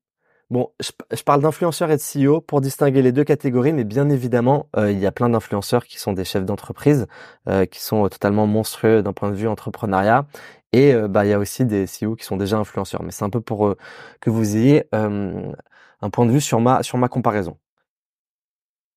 bon, 0.49 0.71
je, 0.79 1.23
parle 1.23 1.41
d'influenceurs 1.41 1.91
et 1.91 1.97
de 1.97 2.01
CEO 2.01 2.41
pour 2.41 2.62
distinguer 2.62 3.01
les 3.01 3.12
deux 3.12 3.23
catégories, 3.23 3.73
mais 3.73 3.83
bien 3.83 4.10
évidemment, 4.10 4.67
euh, 4.75 4.91
il 4.91 4.99
y 4.99 5.05
a 5.05 5.12
plein 5.12 5.29
d'influenceurs 5.29 5.86
qui 5.86 5.99
sont 5.99 6.13
des 6.13 6.25
chefs 6.25 6.45
d'entreprise, 6.45 7.07
euh, 7.49 7.65
qui 7.65 7.81
sont 7.81 8.07
totalement 8.10 8.47
monstrueux 8.47 9.03
d'un 9.03 9.13
point 9.13 9.29
de 9.29 9.36
vue 9.36 9.47
entrepreneuriat, 9.47 10.25
et 10.73 10.93
euh, 10.93 11.07
bah 11.07 11.25
il 11.25 11.29
y 11.29 11.33
a 11.33 11.39
aussi 11.39 11.65
des 11.65 11.86
CEO 11.86 12.15
qui 12.15 12.25
sont 12.25 12.38
déjà 12.38 12.57
influenceurs. 12.57 13.03
Mais 13.03 13.12
c'est 13.12 13.25
un 13.25 13.29
peu 13.29 13.41
pour 13.41 13.67
euh, 13.67 13.77
que 14.21 14.29
vous 14.29 14.57
ayez 14.57 14.86
euh, 14.93 15.51
un 16.01 16.10
point 16.10 16.25
de 16.25 16.31
vue 16.31 16.41
sur 16.41 16.60
ma 16.60 16.83
sur 16.83 16.97
ma 16.97 17.07
comparaison. 17.10 17.57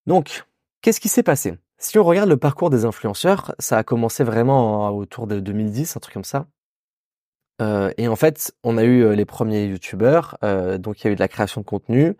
Donc, 0.07 0.45
qu'est-ce 0.81 0.99
qui 0.99 1.09
s'est 1.09 1.23
passé? 1.23 1.57
Si 1.77 1.97
on 1.97 2.03
regarde 2.03 2.29
le 2.29 2.37
parcours 2.37 2.69
des 2.69 2.85
influenceurs, 2.85 3.55
ça 3.59 3.77
a 3.77 3.83
commencé 3.83 4.23
vraiment 4.23 4.89
autour 4.95 5.27
de 5.27 5.39
2010, 5.39 5.97
un 5.97 5.99
truc 5.99 6.13
comme 6.13 6.23
ça. 6.23 6.47
Euh, 7.61 7.91
et 7.97 8.07
en 8.07 8.15
fait, 8.15 8.53
on 8.63 8.77
a 8.77 8.83
eu 8.83 9.15
les 9.15 9.25
premiers 9.25 9.65
youtubeurs, 9.65 10.37
euh, 10.43 10.77
donc 10.77 11.01
il 11.01 11.07
y 11.07 11.09
a 11.09 11.11
eu 11.13 11.15
de 11.15 11.19
la 11.19 11.27
création 11.27 11.61
de 11.61 11.65
contenu. 11.65 12.15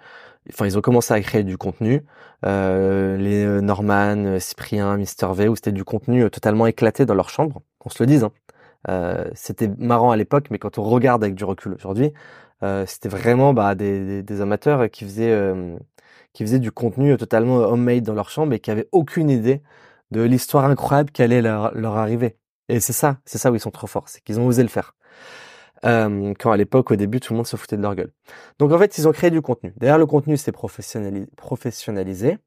Enfin, 0.50 0.66
ils 0.66 0.78
ont 0.78 0.82
commencé 0.82 1.14
à 1.14 1.22
créer 1.22 1.44
du 1.44 1.58
contenu. 1.58 2.04
Euh, 2.46 3.18
les 3.18 3.62
Norman, 3.62 4.40
Cyprien, 4.40 4.98
Mister 4.98 5.28
V, 5.34 5.48
où 5.48 5.56
c'était 5.56 5.72
du 5.72 5.84
contenu 5.84 6.30
totalement 6.30 6.68
éclaté 6.68 7.06
dans 7.06 7.16
leur 7.16 7.30
chambre. 7.30 7.62
On 7.86 7.90
se 7.90 8.02
le 8.02 8.08
dise. 8.08 8.24
Hein. 8.24 8.32
Euh, 8.90 9.30
c'était 9.36 9.70
marrant 9.78 10.12
à 10.12 10.18
l'époque, 10.18 10.48
mais 10.52 10.60
quand 10.60 10.78
on 10.78 10.84
regarde 10.84 11.24
avec 11.24 11.36
du 11.36 11.44
recul 11.44 11.74
aujourd'hui, 11.74 12.14
euh, 12.64 12.86
c'était 12.88 13.10
vraiment 13.10 13.54
bah, 13.54 13.76
des, 13.76 14.24
des, 14.24 14.42
amateurs 14.42 14.90
qui 14.90 15.06
faisaient, 15.06 15.32
euh, 15.32 15.78
qui 16.34 16.44
faisaient 16.44 16.60
du 16.60 16.72
contenu 16.72 17.16
totalement 17.18 17.58
homemade 17.58 18.04
dans 18.04 18.14
leur 18.14 18.30
chambre 18.30 18.54
et 18.54 18.60
qui 18.60 18.72
avaient 18.72 18.88
aucune 18.92 19.30
idée 19.30 19.62
de 20.12 20.22
l'histoire 20.22 20.66
incroyable 20.66 21.12
qui 21.12 21.22
allait 21.24 21.42
leur, 21.42 21.74
leur 21.76 21.98
arriver. 21.98 22.38
Et 22.70 22.80
c'est 22.80 22.94
ça, 22.94 23.18
c'est 23.26 23.38
ça 23.38 23.52
où 23.52 23.56
ils 23.56 23.60
sont 23.60 23.72
trop 23.72 23.88
forts, 23.88 24.10
c'est 24.10 24.22
qu'ils 24.24 24.40
ont 24.40 24.48
osé 24.48 24.64
le 24.64 24.70
faire. 24.70 24.96
Euh, 25.84 26.34
quand 26.40 26.52
à 26.52 26.58
l'époque, 26.58 26.92
au 26.92 26.96
début, 26.96 27.20
tout 27.20 27.34
le 27.34 27.38
monde 27.38 27.48
se 27.48 27.56
foutait 27.56 27.78
de 27.78 27.82
leur 27.82 27.96
gueule. 27.96 28.12
Donc 28.60 28.72
en 28.72 28.78
fait, 28.78 28.98
ils 28.98 29.08
ont 29.08 29.12
créé 29.12 29.32
du 29.32 29.42
contenu. 29.42 29.74
Derrière 29.78 29.98
le 29.98 30.06
contenu 30.06 30.38
s'est 30.38 30.52
professionnalisé. 30.52 32.38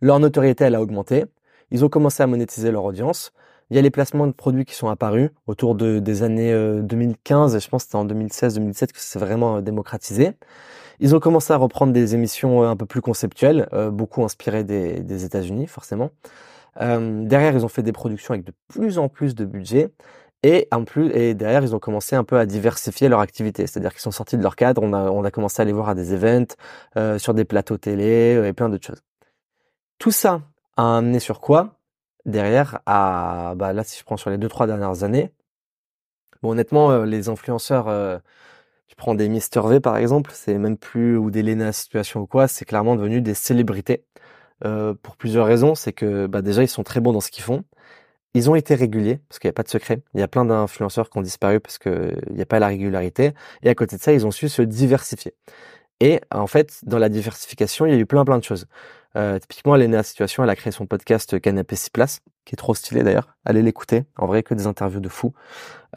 Leur 0.00 0.20
notoriété, 0.20 0.64
elle 0.64 0.74
a 0.74 0.82
augmenté. 0.82 1.24
Ils 1.70 1.84
ont 1.84 1.88
commencé 1.88 2.22
à 2.22 2.26
monétiser 2.26 2.70
leur 2.70 2.84
audience. 2.84 3.32
Il 3.70 3.76
y 3.76 3.78
a 3.78 3.82
les 3.82 3.90
placements 3.90 4.26
de 4.26 4.32
produits 4.32 4.64
qui 4.64 4.74
sont 4.74 4.88
apparus 4.88 5.30
autour 5.46 5.74
de, 5.74 5.98
des 5.98 6.22
années 6.22 6.52
2015, 6.82 7.52
euh, 7.54 7.58
et 7.58 7.60
je 7.60 7.68
pense 7.68 7.84
que 7.84 7.88
c'était 7.88 7.96
en 7.96 8.06
2016-2017 8.06 8.92
que 8.92 8.98
c'est 8.98 9.18
vraiment 9.18 9.56
euh, 9.56 9.60
démocratisé. 9.60 10.32
Ils 11.00 11.14
ont 11.14 11.20
commencé 11.20 11.52
à 11.52 11.56
reprendre 11.56 11.92
des 11.92 12.14
émissions 12.14 12.62
euh, 12.62 12.68
un 12.68 12.76
peu 12.76 12.86
plus 12.86 13.02
conceptuelles, 13.02 13.68
beaucoup 13.92 14.24
inspirées 14.24 14.64
des, 14.64 15.24
États-Unis 15.24 15.66
forcément. 15.66 16.10
Derrière, 16.80 17.54
ils 17.54 17.64
ont 17.64 17.68
fait 17.68 17.82
des 17.82 17.92
productions 17.92 18.34
avec 18.34 18.44
de 18.44 18.52
plus 18.68 18.98
en 18.98 19.08
plus 19.08 19.34
de 19.34 19.44
budget. 19.44 19.90
Et 20.42 20.68
en 20.70 20.84
plus, 20.84 21.10
et 21.10 21.34
derrière, 21.34 21.62
ils 21.64 21.74
ont 21.74 21.80
commencé 21.80 22.14
un 22.14 22.24
peu 22.24 22.38
à 22.38 22.46
diversifier 22.46 23.08
leur 23.08 23.20
activité. 23.20 23.66
C'est-à-dire 23.66 23.92
qu'ils 23.92 24.00
sont 24.00 24.12
sortis 24.12 24.36
de 24.36 24.42
leur 24.42 24.56
cadre. 24.56 24.82
On 24.82 24.92
a, 24.92 25.10
on 25.10 25.24
a 25.24 25.30
commencé 25.30 25.60
à 25.62 25.64
les 25.64 25.72
voir 25.72 25.88
à 25.88 25.94
des 25.94 26.14
events, 26.14 26.54
euh, 26.96 27.18
sur 27.18 27.34
des 27.34 27.44
plateaux 27.44 27.76
télé 27.76 28.40
et 28.46 28.52
plein 28.52 28.68
d'autres 28.68 28.86
choses. 28.86 29.02
Tout 29.98 30.12
ça 30.12 30.42
a 30.76 30.98
amené 30.98 31.18
sur 31.18 31.40
quoi? 31.40 31.78
Derrière 32.26 32.80
à 32.84 33.54
bah 33.56 33.72
là 33.72 33.84
si 33.84 33.98
je 33.98 34.04
prends 34.04 34.18
sur 34.18 34.28
les 34.28 34.36
deux 34.36 34.48
trois 34.48 34.66
dernières 34.66 35.02
années 35.02 35.32
bon 36.42 36.50
honnêtement 36.50 36.90
euh, 36.90 37.06
les 37.06 37.30
influenceurs 37.30 37.88
euh, 37.88 38.18
tu 38.86 38.96
prends 38.96 39.14
des 39.14 39.30
Mister 39.30 39.62
V 39.64 39.80
par 39.80 39.96
exemple 39.96 40.32
c'est 40.34 40.58
même 40.58 40.76
plus 40.76 41.16
ou 41.16 41.30
des 41.30 41.42
Lena 41.42 41.72
situation 41.72 42.20
ou 42.20 42.26
quoi 42.26 42.46
c'est 42.46 42.66
clairement 42.66 42.96
devenu 42.96 43.22
des 43.22 43.32
célébrités 43.32 44.04
euh, 44.64 44.94
pour 45.02 45.16
plusieurs 45.16 45.46
raisons 45.46 45.74
c'est 45.74 45.94
que 45.94 46.26
bah 46.26 46.42
déjà 46.42 46.62
ils 46.62 46.68
sont 46.68 46.82
très 46.82 47.00
bons 47.00 47.12
dans 47.12 47.22
ce 47.22 47.30
qu'ils 47.30 47.44
font 47.44 47.64
ils 48.34 48.50
ont 48.50 48.54
été 48.54 48.74
réguliers 48.74 49.20
parce 49.28 49.38
qu'il 49.38 49.48
n'y 49.48 49.52
a 49.52 49.54
pas 49.54 49.62
de 49.62 49.68
secret 49.68 50.02
il 50.14 50.20
y 50.20 50.22
a 50.22 50.28
plein 50.28 50.44
d'influenceurs 50.44 51.10
qui 51.10 51.18
ont 51.18 51.22
disparu 51.22 51.60
parce 51.60 51.78
que 51.78 52.12
il 52.28 52.36
n'y 52.36 52.42
a 52.42 52.46
pas 52.46 52.58
la 52.58 52.68
régularité 52.68 53.32
et 53.62 53.68
à 53.68 53.74
côté 53.74 53.96
de 53.96 54.02
ça 54.02 54.12
ils 54.12 54.26
ont 54.26 54.30
su 54.30 54.48
se 54.48 54.62
diversifier 54.62 55.34
et 56.00 56.20
en 56.30 56.46
fait 56.46 56.80
dans 56.84 56.98
la 56.98 57.08
diversification 57.08 57.86
il 57.86 57.92
y 57.92 57.96
a 57.96 57.98
eu 57.98 58.06
plein 58.06 58.24
plein 58.24 58.38
de 58.38 58.44
choses 58.44 58.66
euh, 59.16 59.38
typiquement, 59.38 59.74
elle 59.74 59.82
est 59.82 59.88
née 59.88 59.96
à 59.96 60.02
situation, 60.02 60.44
elle 60.44 60.50
a 60.50 60.56
créé 60.56 60.72
son 60.72 60.86
podcast 60.86 61.40
Canapé 61.40 61.76
6 61.76 61.90
places, 61.90 62.20
qui 62.44 62.54
est 62.54 62.56
trop 62.56 62.74
stylé 62.74 63.02
d'ailleurs. 63.02 63.28
Allez 63.44 63.62
l'écouter, 63.62 64.04
en 64.16 64.26
vrai 64.26 64.42
que 64.42 64.54
des 64.54 64.66
interviews 64.66 65.00
de 65.00 65.08
fous. 65.08 65.32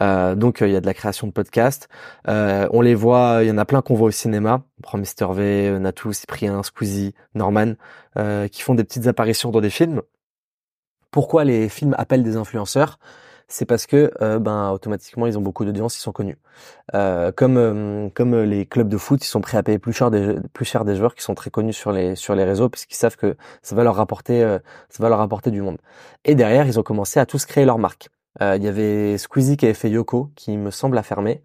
Euh, 0.01 0.35
donc 0.35 0.61
euh, 0.61 0.67
il 0.67 0.73
y 0.73 0.75
a 0.75 0.81
de 0.81 0.85
la 0.85 0.93
création 0.93 1.27
de 1.27 1.31
podcasts. 1.31 1.89
Euh, 2.27 2.67
on 2.71 2.81
les 2.81 2.95
voit, 2.95 3.39
il 3.41 3.47
y 3.47 3.51
en 3.51 3.57
a 3.57 3.65
plein 3.65 3.81
qu'on 3.81 3.95
voit 3.95 4.07
au 4.07 4.11
cinéma. 4.11 4.63
On 4.79 4.81
prend 4.81 4.97
Mister 4.97 5.27
V, 5.31 5.77
Natou, 5.79 6.13
Cyprien, 6.13 6.63
Squeezie, 6.63 7.13
Norman, 7.35 7.73
qui 8.51 8.61
font 8.61 8.75
des 8.75 8.83
petites 8.83 9.07
apparitions 9.07 9.51
dans 9.51 9.61
des 9.61 9.69
films. 9.69 10.01
Pourquoi 11.11 11.43
les 11.43 11.69
films 11.69 11.95
appellent 11.97 12.23
des 12.23 12.37
influenceurs 12.37 12.97
c'est 13.51 13.65
parce 13.65 13.85
que 13.85 14.11
euh, 14.21 14.39
ben 14.39 14.71
automatiquement 14.71 15.27
ils 15.27 15.37
ont 15.37 15.41
beaucoup 15.41 15.65
d'audience, 15.65 15.97
ils 15.97 16.01
sont 16.01 16.13
connus. 16.13 16.37
Euh, 16.95 17.31
comme 17.33 17.57
euh, 17.57 18.09
comme 18.13 18.35
les 18.43 18.65
clubs 18.65 18.87
de 18.87 18.97
foot, 18.97 19.23
ils 19.23 19.27
sont 19.27 19.41
prêts 19.41 19.57
à 19.57 19.63
payer 19.63 19.77
plus 19.77 19.93
cher 19.93 20.09
des 20.09 20.37
plus 20.53 20.65
cher 20.65 20.85
des 20.85 20.95
joueurs 20.95 21.15
qui 21.15 21.21
sont 21.21 21.35
très 21.35 21.49
connus 21.49 21.73
sur 21.73 21.91
les 21.91 22.15
sur 22.15 22.33
les 22.35 22.45
réseaux 22.45 22.69
parce 22.69 22.85
qu'ils 22.85 22.95
savent 22.95 23.17
que 23.17 23.35
ça 23.61 23.75
va 23.75 23.83
leur 23.83 23.95
rapporter 23.95 24.41
ça 24.89 25.03
va 25.03 25.09
leur 25.09 25.19
rapporter 25.19 25.51
du 25.51 25.61
monde. 25.61 25.77
Et 26.25 26.35
derrière, 26.35 26.65
ils 26.67 26.79
ont 26.79 26.83
commencé 26.83 27.19
à 27.19 27.25
tous 27.25 27.45
créer 27.45 27.65
leur 27.65 27.77
marque. 27.77 28.09
Il 28.39 28.63
y 28.63 28.67
avait 28.67 29.17
Squeezie 29.17 29.57
qui 29.57 29.65
avait 29.65 29.73
fait 29.73 29.89
Yoko, 29.89 30.31
qui 30.35 30.57
me 30.57 30.71
semble 30.71 30.97
a 30.97 31.03
fermé. 31.03 31.43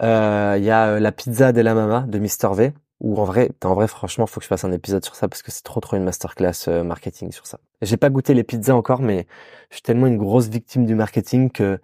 Il 0.00 0.06
y 0.06 0.70
a 0.70 1.00
la 1.00 1.12
pizza 1.12 1.52
de 1.52 1.60
la 1.60 1.74
mama 1.74 2.04
de 2.08 2.18
Mister 2.18 2.48
V 2.52 2.72
ou 3.00 3.18
en 3.18 3.24
vrai, 3.24 3.50
en 3.64 3.74
vrai, 3.74 3.86
franchement, 3.86 4.26
faut 4.26 4.40
que 4.40 4.44
je 4.44 4.48
fasse 4.48 4.64
un 4.64 4.72
épisode 4.72 5.04
sur 5.04 5.14
ça 5.14 5.28
parce 5.28 5.42
que 5.42 5.50
c'est 5.52 5.62
trop 5.62 5.80
trop 5.80 5.96
une 5.96 6.04
masterclass 6.04 6.68
euh, 6.68 6.82
marketing 6.82 7.30
sur 7.30 7.46
ça. 7.46 7.58
J'ai 7.80 7.96
pas 7.96 8.10
goûté 8.10 8.34
les 8.34 8.42
pizzas 8.44 8.74
encore, 8.74 9.02
mais 9.02 9.26
je 9.70 9.76
suis 9.76 9.82
tellement 9.82 10.06
une 10.08 10.18
grosse 10.18 10.48
victime 10.48 10.84
du 10.84 10.94
marketing 10.96 11.50
que 11.50 11.78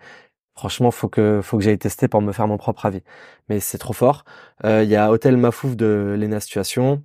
franchement, 0.57 0.90
faut 0.90 1.09
que 1.09 1.40
faut 1.42 1.59
que 1.59 1.64
j'aille 1.64 1.79
tester 1.79 2.09
pour 2.09 2.20
me 2.22 2.33
faire 2.33 2.48
mon 2.48 2.57
propre 2.57 2.87
avis. 2.87 3.03
Mais 3.48 3.61
c'est 3.61 3.79
trop 3.79 3.92
fort. 3.92 4.24
Euh, 4.64 4.83
il 4.83 4.90
y 4.90 4.96
a 4.96 5.11
Hôtel 5.11 5.37
Mafouf 5.37 5.77
de 5.77 6.16
Lena 6.18 6.40
Situation. 6.40 7.03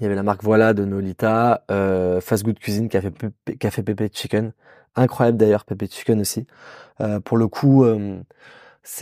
Il 0.00 0.04
y 0.04 0.06
avait 0.06 0.16
la 0.16 0.22
marque 0.22 0.42
Voilà 0.42 0.74
de 0.74 0.84
Nolita, 0.84 1.64
euh, 1.70 2.20
Fast 2.20 2.44
Good 2.44 2.58
Cuisine 2.58 2.88
qui 2.88 2.96
a 2.96 3.00
fait 3.00 3.12
fait 3.70 3.82
Pepe 3.82 4.10
Chicken, 4.12 4.52
incroyable 4.96 5.38
d'ailleurs 5.38 5.64
Pepe 5.64 5.86
Chicken 5.90 6.20
aussi. 6.20 6.46
Euh, 7.00 7.20
pour 7.20 7.36
le 7.36 7.48
coup. 7.48 7.84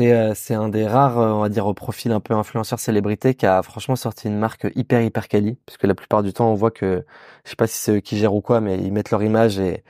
Euh, 0.01 0.33
c'est 0.35 0.55
un 0.55 0.69
des 0.69 0.87
rares, 0.87 1.19
euh, 1.19 1.33
on 1.33 1.41
va 1.41 1.49
dire, 1.49 1.67
au 1.67 1.75
profil 1.75 2.13
un 2.13 2.21
peu 2.21 2.35
influenceur 2.35 2.79
célébrité 2.79 3.35
qui 3.35 3.47
a 3.47 3.63
franchement 3.63 3.97
sorti 3.97 4.29
une 4.29 4.39
marque 4.39 4.67
hyper 4.77 5.03
hyper 5.03 5.29
quali, 5.29 5.59
puisque 5.67 5.85
la 5.85 5.95
plupart 5.95 6.23
du 6.23 6.33
temps 6.33 6.51
on 6.51 6.55
voit 6.55 6.71
que, 6.71 7.05
je 7.45 7.51
sais 7.51 7.57
pas 7.57 7.67
si 7.67 7.77
c'est 7.79 7.93
eux 7.97 8.01
qui 8.01 8.17
gèrent 8.17 8.35
ou 8.35 8.41
quoi, 8.41 8.61
mais 8.61 8.79
ils 8.79 8.93
mettent 8.93 9.11
leur 9.11 9.23
image 9.23 9.59
et 9.59 9.85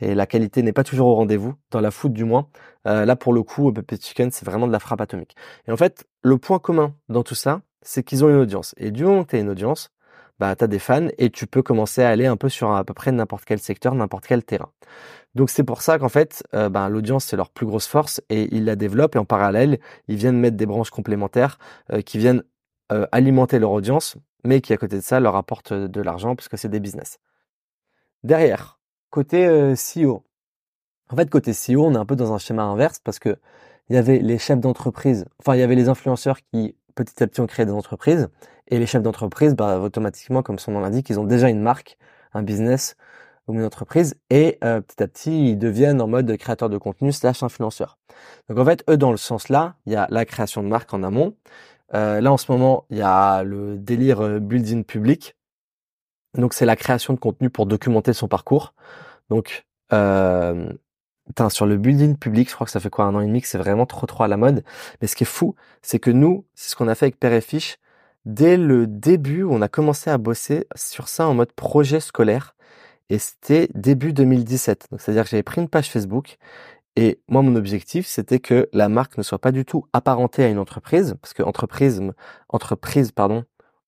et 0.00 0.14
la 0.16 0.26
qualité 0.26 0.62
n'est 0.62 0.72
pas 0.72 0.84
toujours 0.84 1.08
au 1.08 1.14
rendez-vous, 1.14 1.54
dans 1.70 1.80
la 1.80 1.92
foot 1.92 2.12
du 2.12 2.24
moins. 2.24 2.48
Euh, 2.88 3.04
là 3.04 3.16
pour 3.16 3.32
le 3.32 3.42
coup, 3.44 3.72
Pepe 3.72 4.02
Chicken 4.02 4.30
c'est 4.32 4.44
vraiment 4.44 4.66
de 4.66 4.72
la 4.72 4.80
frappe 4.80 5.00
atomique. 5.00 5.36
Et 5.68 5.72
en 5.72 5.76
fait, 5.76 6.06
le 6.22 6.38
point 6.38 6.58
commun 6.58 6.94
dans 7.08 7.22
tout 7.22 7.36
ça, 7.36 7.62
c'est 7.82 8.02
qu'ils 8.02 8.24
ont 8.24 8.28
une 8.28 8.36
audience. 8.36 8.74
Et 8.78 8.90
du 8.90 9.04
moment 9.04 9.24
que 9.24 9.30
tu 9.30 9.38
une 9.38 9.50
audience, 9.50 9.90
bah 10.42 10.56
as 10.58 10.66
des 10.66 10.80
fans 10.80 11.06
et 11.18 11.30
tu 11.30 11.46
peux 11.46 11.62
commencer 11.62 12.02
à 12.02 12.08
aller 12.08 12.26
un 12.26 12.36
peu 12.36 12.48
sur 12.48 12.72
à 12.72 12.82
peu 12.82 12.94
près 12.94 13.12
n'importe 13.12 13.44
quel 13.44 13.60
secteur, 13.60 13.94
n'importe 13.94 14.26
quel 14.26 14.42
terrain. 14.42 14.72
Donc 15.36 15.50
c'est 15.50 15.62
pour 15.62 15.82
ça 15.82 16.00
qu'en 16.00 16.08
fait, 16.08 16.42
euh, 16.52 16.68
ben, 16.68 16.88
l'audience 16.88 17.26
c'est 17.26 17.36
leur 17.36 17.48
plus 17.48 17.64
grosse 17.64 17.86
force 17.86 18.20
et 18.28 18.52
ils 18.52 18.64
la 18.64 18.74
développent 18.74 19.14
et 19.14 19.20
en 19.20 19.24
parallèle, 19.24 19.78
ils 20.08 20.16
viennent 20.16 20.36
mettre 20.36 20.56
des 20.56 20.66
branches 20.66 20.90
complémentaires 20.90 21.60
euh, 21.92 22.02
qui 22.02 22.18
viennent 22.18 22.42
euh, 22.90 23.06
alimenter 23.12 23.60
leur 23.60 23.70
audience, 23.70 24.16
mais 24.42 24.60
qui 24.60 24.72
à 24.72 24.76
côté 24.78 24.96
de 24.96 25.02
ça 25.02 25.20
leur 25.20 25.36
apportent 25.36 25.72
de 25.72 26.00
l'argent 26.00 26.34
parce 26.34 26.48
que 26.48 26.56
c'est 26.56 26.68
des 26.68 26.80
business. 26.80 27.20
Derrière, 28.24 28.80
côté 29.10 29.46
CEO. 29.74 30.24
En 31.08 31.16
fait, 31.16 31.30
côté 31.30 31.52
CEO, 31.52 31.84
on 31.86 31.94
est 31.94 31.98
un 31.98 32.06
peu 32.06 32.16
dans 32.16 32.32
un 32.32 32.38
schéma 32.38 32.64
inverse 32.64 32.98
parce 32.98 33.20
que 33.20 33.36
il 33.88 33.94
y 33.94 33.98
avait 33.98 34.18
les 34.18 34.38
chefs 34.38 34.60
d'entreprise, 34.60 35.24
enfin 35.38 35.54
il 35.54 35.60
y 35.60 35.62
avait 35.62 35.74
les 35.76 35.88
influenceurs 35.88 36.38
qui 36.52 36.74
petit 36.94 37.22
à 37.22 37.26
petit, 37.26 37.40
on 37.40 37.46
crée 37.46 37.66
des 37.66 37.72
entreprises. 37.72 38.28
Et 38.68 38.78
les 38.78 38.86
chefs 38.86 39.02
d'entreprise, 39.02 39.54
bah, 39.54 39.78
automatiquement, 39.80 40.42
comme 40.42 40.58
son 40.58 40.72
nom 40.72 40.80
l'indique, 40.80 41.10
ils 41.10 41.20
ont 41.20 41.24
déjà 41.24 41.48
une 41.48 41.60
marque, 41.60 41.98
un 42.32 42.42
business 42.42 42.96
ou 43.48 43.54
une 43.54 43.64
entreprise. 43.64 44.14
Et 44.30 44.58
euh, 44.64 44.80
petit 44.80 45.02
à 45.02 45.08
petit, 45.08 45.50
ils 45.50 45.58
deviennent 45.58 46.00
en 46.00 46.08
mode 46.08 46.36
créateur 46.36 46.68
de 46.70 46.78
contenu 46.78 47.12
slash 47.12 47.42
influenceur. 47.42 47.98
Donc 48.48 48.58
en 48.58 48.64
fait, 48.64 48.84
eux, 48.88 48.96
dans 48.96 49.10
le 49.10 49.16
sens 49.16 49.48
là, 49.48 49.76
il 49.86 49.92
y 49.92 49.96
a 49.96 50.06
la 50.10 50.24
création 50.24 50.62
de 50.62 50.68
marque 50.68 50.92
en 50.94 51.02
amont. 51.02 51.34
Euh, 51.94 52.20
là, 52.20 52.32
en 52.32 52.36
ce 52.36 52.50
moment, 52.50 52.86
il 52.90 52.98
y 52.98 53.02
a 53.02 53.42
le 53.42 53.76
délire 53.76 54.20
euh, 54.20 54.38
building 54.38 54.84
public. 54.84 55.36
Donc 56.36 56.54
c'est 56.54 56.64
la 56.64 56.76
création 56.76 57.12
de 57.12 57.18
contenu 57.18 57.50
pour 57.50 57.66
documenter 57.66 58.12
son 58.12 58.28
parcours. 58.28 58.74
Donc 59.28 59.66
euh, 59.92 60.72
sur 61.50 61.66
le 61.66 61.76
building 61.76 62.16
public, 62.16 62.48
je 62.48 62.54
crois 62.54 62.64
que 62.66 62.70
ça 62.70 62.80
fait 62.80 62.90
quoi 62.90 63.04
un 63.04 63.14
an 63.14 63.20
et 63.20 63.26
demi 63.26 63.40
que 63.40 63.48
c'est 63.48 63.58
vraiment 63.58 63.86
trop 63.86 64.06
trop 64.06 64.24
à 64.24 64.28
la 64.28 64.36
mode. 64.36 64.64
Mais 65.00 65.08
ce 65.08 65.16
qui 65.16 65.24
est 65.24 65.26
fou, 65.26 65.54
c'est 65.82 65.98
que 65.98 66.10
nous, 66.10 66.44
c'est 66.54 66.70
ce 66.70 66.76
qu'on 66.76 66.88
a 66.88 66.94
fait 66.94 67.06
avec 67.06 67.18
Père 67.18 67.32
et 67.32 67.40
Fiche. 67.40 67.78
Dès 68.24 68.56
le 68.56 68.86
début, 68.86 69.42
on 69.44 69.62
a 69.62 69.68
commencé 69.68 70.10
à 70.10 70.18
bosser 70.18 70.66
sur 70.76 71.08
ça 71.08 71.26
en 71.26 71.34
mode 71.34 71.52
projet 71.52 72.00
scolaire. 72.00 72.54
Et 73.10 73.18
c'était 73.18 73.68
début 73.74 74.12
2017. 74.12 74.88
Donc 74.90 75.00
c'est-à-dire 75.00 75.24
que 75.24 75.30
j'avais 75.30 75.42
pris 75.42 75.60
une 75.60 75.68
page 75.68 75.90
Facebook 75.90 76.38
et 76.96 77.20
moi, 77.26 77.40
mon 77.42 77.56
objectif, 77.56 78.06
c'était 78.06 78.38
que 78.38 78.68
la 78.72 78.88
marque 78.88 79.16
ne 79.16 79.22
soit 79.22 79.38
pas 79.38 79.52
du 79.52 79.64
tout 79.64 79.86
apparentée 79.94 80.44
à 80.44 80.48
une 80.48 80.58
entreprise, 80.58 81.16
parce 81.22 81.32
que 81.32 81.42
entreprise, 81.42 82.02
entreprise, 82.50 83.12
pardon, 83.12 83.44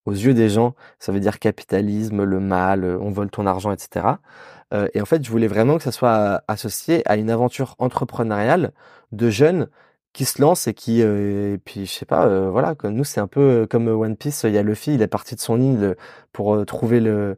aux 0.07 0.13
yeux 0.13 0.35
des 0.35 0.49
gens, 0.49 0.75
ça 0.99 1.13
veut 1.13 1.21
dire 1.21 1.39
capitalisme, 1.39 2.25
le 2.25 2.41
mal, 2.41 2.85
on 2.85 3.11
vole 3.11 3.31
ton 3.31 3.47
argent, 3.47 3.73
etc. 3.73 4.17
Euh, 4.73 4.89
et 4.95 5.01
en 5.01 5.05
fait, 5.05 5.25
je 5.25 5.31
voulais 5.31 5.47
vraiment 5.47 5.77
que 5.79 5.85
ça 5.85 5.93
soit 5.93 6.43
associé 6.49 7.03
à 7.09 7.17
une 7.17 7.31
aventure 7.31 7.75
entrepreneuriale 7.79 8.73
de 9.13 9.31
jeunes 9.31 9.69
qui 10.13 10.25
se 10.25 10.41
lancent 10.41 10.69
et 10.69 10.75
qui, 10.75 11.03
euh, 11.03 11.55
et 11.55 11.59
puis 11.59 11.87
je 11.87 11.93
sais 11.93 12.07
pas, 12.07 12.27
euh, 12.27 12.51
voilà, 12.51 12.75
nous 12.85 13.05
c'est 13.05 13.21
un 13.21 13.27
peu 13.27 13.67
comme 13.71 13.89
One 13.89 14.17
Piece. 14.17 14.45
Il 14.45 14.53
y 14.53 14.59
a 14.59 14.63
Luffy, 14.63 14.95
il 14.95 15.03
est 15.03 15.09
parti 15.09 15.35
de 15.35 15.41
son 15.41 15.61
île 15.61 15.97
pour 16.33 16.65
trouver 16.67 17.01
le 17.01 17.37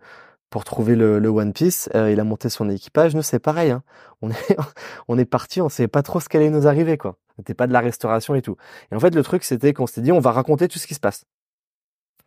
pour 0.51 0.65
trouver 0.65 0.97
le, 0.97 1.29
One 1.29 1.53
Piece. 1.53 1.91
il 1.95 2.21
a 2.21 2.25
monté 2.25 2.49
son 2.49 2.71
équipage. 2.71 3.15
Nous 3.15 3.23
c'est 3.23 3.39
pareil. 3.39 3.71
Hein. 3.71 3.83
On 4.23 4.31
est 4.31 4.57
on 5.09 5.19
est 5.19 5.25
parti, 5.27 5.61
on 5.61 5.69
savait 5.69 5.89
pas 5.89 6.03
trop 6.03 6.21
ce 6.21 6.29
qu'allait 6.29 6.51
nous 6.51 6.67
arriver 6.67 6.99
quoi. 6.99 7.17
C'était 7.37 7.55
pas 7.55 7.67
de 7.67 7.73
la 7.73 7.81
restauration 7.81 8.35
et 8.35 8.43
tout. 8.43 8.57
Et 8.93 8.97
en 8.97 9.01
fait, 9.01 9.15
le 9.15 9.23
truc 9.23 9.45
c'était 9.45 9.73
qu'on 9.73 9.87
s'était 9.87 10.03
dit 10.03 10.13
on 10.13 10.21
va 10.21 10.33
raconter 10.33 10.69
tout 10.69 10.79
ce 10.79 10.87
qui 10.87 10.95
se 10.95 11.01
passe. 11.01 11.27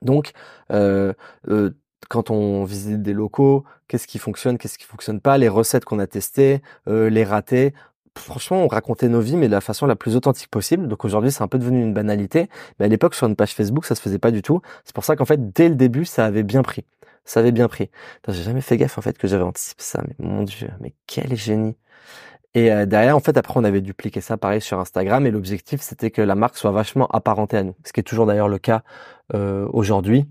Donc, 0.02 0.32
euh, 0.72 1.14
euh, 1.50 1.72
quand 2.10 2.32
on 2.32 2.64
visite 2.64 3.02
des 3.02 3.14
locaux, 3.14 3.66
qu'est-ce 3.88 4.08
qui 4.08 4.20
fonctionne, 4.20 4.58
qu'est-ce 4.58 4.78
qui 4.78 4.86
fonctionne 4.86 5.20
pas, 5.22 5.38
les 5.38 5.50
recettes 5.50 5.86
qu'on 5.86 6.00
a 6.00 6.08
testées, 6.08 6.62
euh, 6.88 7.10
les 7.10 7.24
ratés. 7.24 7.74
Franchement, 8.18 8.64
on 8.64 8.68
racontait 8.68 9.10
nos 9.10 9.22
vies, 9.22 9.38
mais 9.38 9.48
de 9.48 9.52
la 9.52 9.62
façon 9.62 9.86
la 9.86 9.96
plus 9.96 10.16
authentique 10.16 10.50
possible. 10.50 10.88
Donc 10.88 11.06
aujourd'hui, 11.06 11.32
c'est 11.32 11.44
un 11.44 11.48
peu 11.48 11.60
devenu 11.60 11.82
une 11.82 11.94
banalité. 11.94 12.50
Mais 12.80 12.86
à 12.86 12.88
l'époque, 12.88 13.16
sur 13.16 13.28
une 13.28 13.36
page 13.36 13.54
Facebook, 13.54 13.86
ça 13.86 13.96
se 13.96 14.02
faisait 14.02 14.20
pas 14.20 14.32
du 14.32 14.42
tout. 14.42 14.62
C'est 14.84 14.96
pour 14.96 15.06
ça 15.06 15.16
qu'en 15.16 15.26
fait, 15.26 15.54
dès 15.54 15.70
le 15.70 15.76
début, 15.76 16.06
ça 16.06 16.26
avait 16.26 16.44
bien 16.44 16.64
pris. 16.64 16.86
Ça 17.26 17.42
avait 17.42 17.52
bien 17.52 17.68
pris. 17.68 17.90
J'ai 18.28 18.44
jamais 18.44 18.62
fait 18.62 18.78
gaffe 18.78 18.98
en 18.98 19.02
fait 19.02 19.18
que 19.18 19.28
j'avais 19.28 19.44
anticipé 19.44 19.84
ça. 19.84 20.02
Mais 20.08 20.16
mon 20.26 20.44
dieu, 20.44 20.70
mais 20.82 20.94
quel 21.06 21.36
génie. 21.36 21.76
Et 22.56 22.72
euh, 22.72 22.86
derrière, 22.86 23.16
en 23.16 23.20
fait, 23.20 23.38
après, 23.38 23.60
on 23.60 23.64
avait 23.64 23.82
dupliqué 23.82 24.22
ça 24.22 24.38
pareil 24.38 24.62
sur 24.62 24.80
Instagram. 24.80 25.26
Et 25.26 25.32
l'objectif, 25.32 25.82
c'était 25.82 26.12
que 26.12 26.22
la 26.22 26.36
marque 26.36 26.58
soit 26.58 26.72
vachement 26.72 27.08
apparentée 27.08 27.58
à 27.58 27.64
nous. 27.64 27.76
Ce 27.86 27.94
qui 27.94 28.00
est 28.00 28.04
toujours 28.04 28.26
d'ailleurs 28.26 28.48
le 28.48 28.58
cas 28.58 28.84
euh, 29.34 29.68
aujourd'hui. 29.72 30.26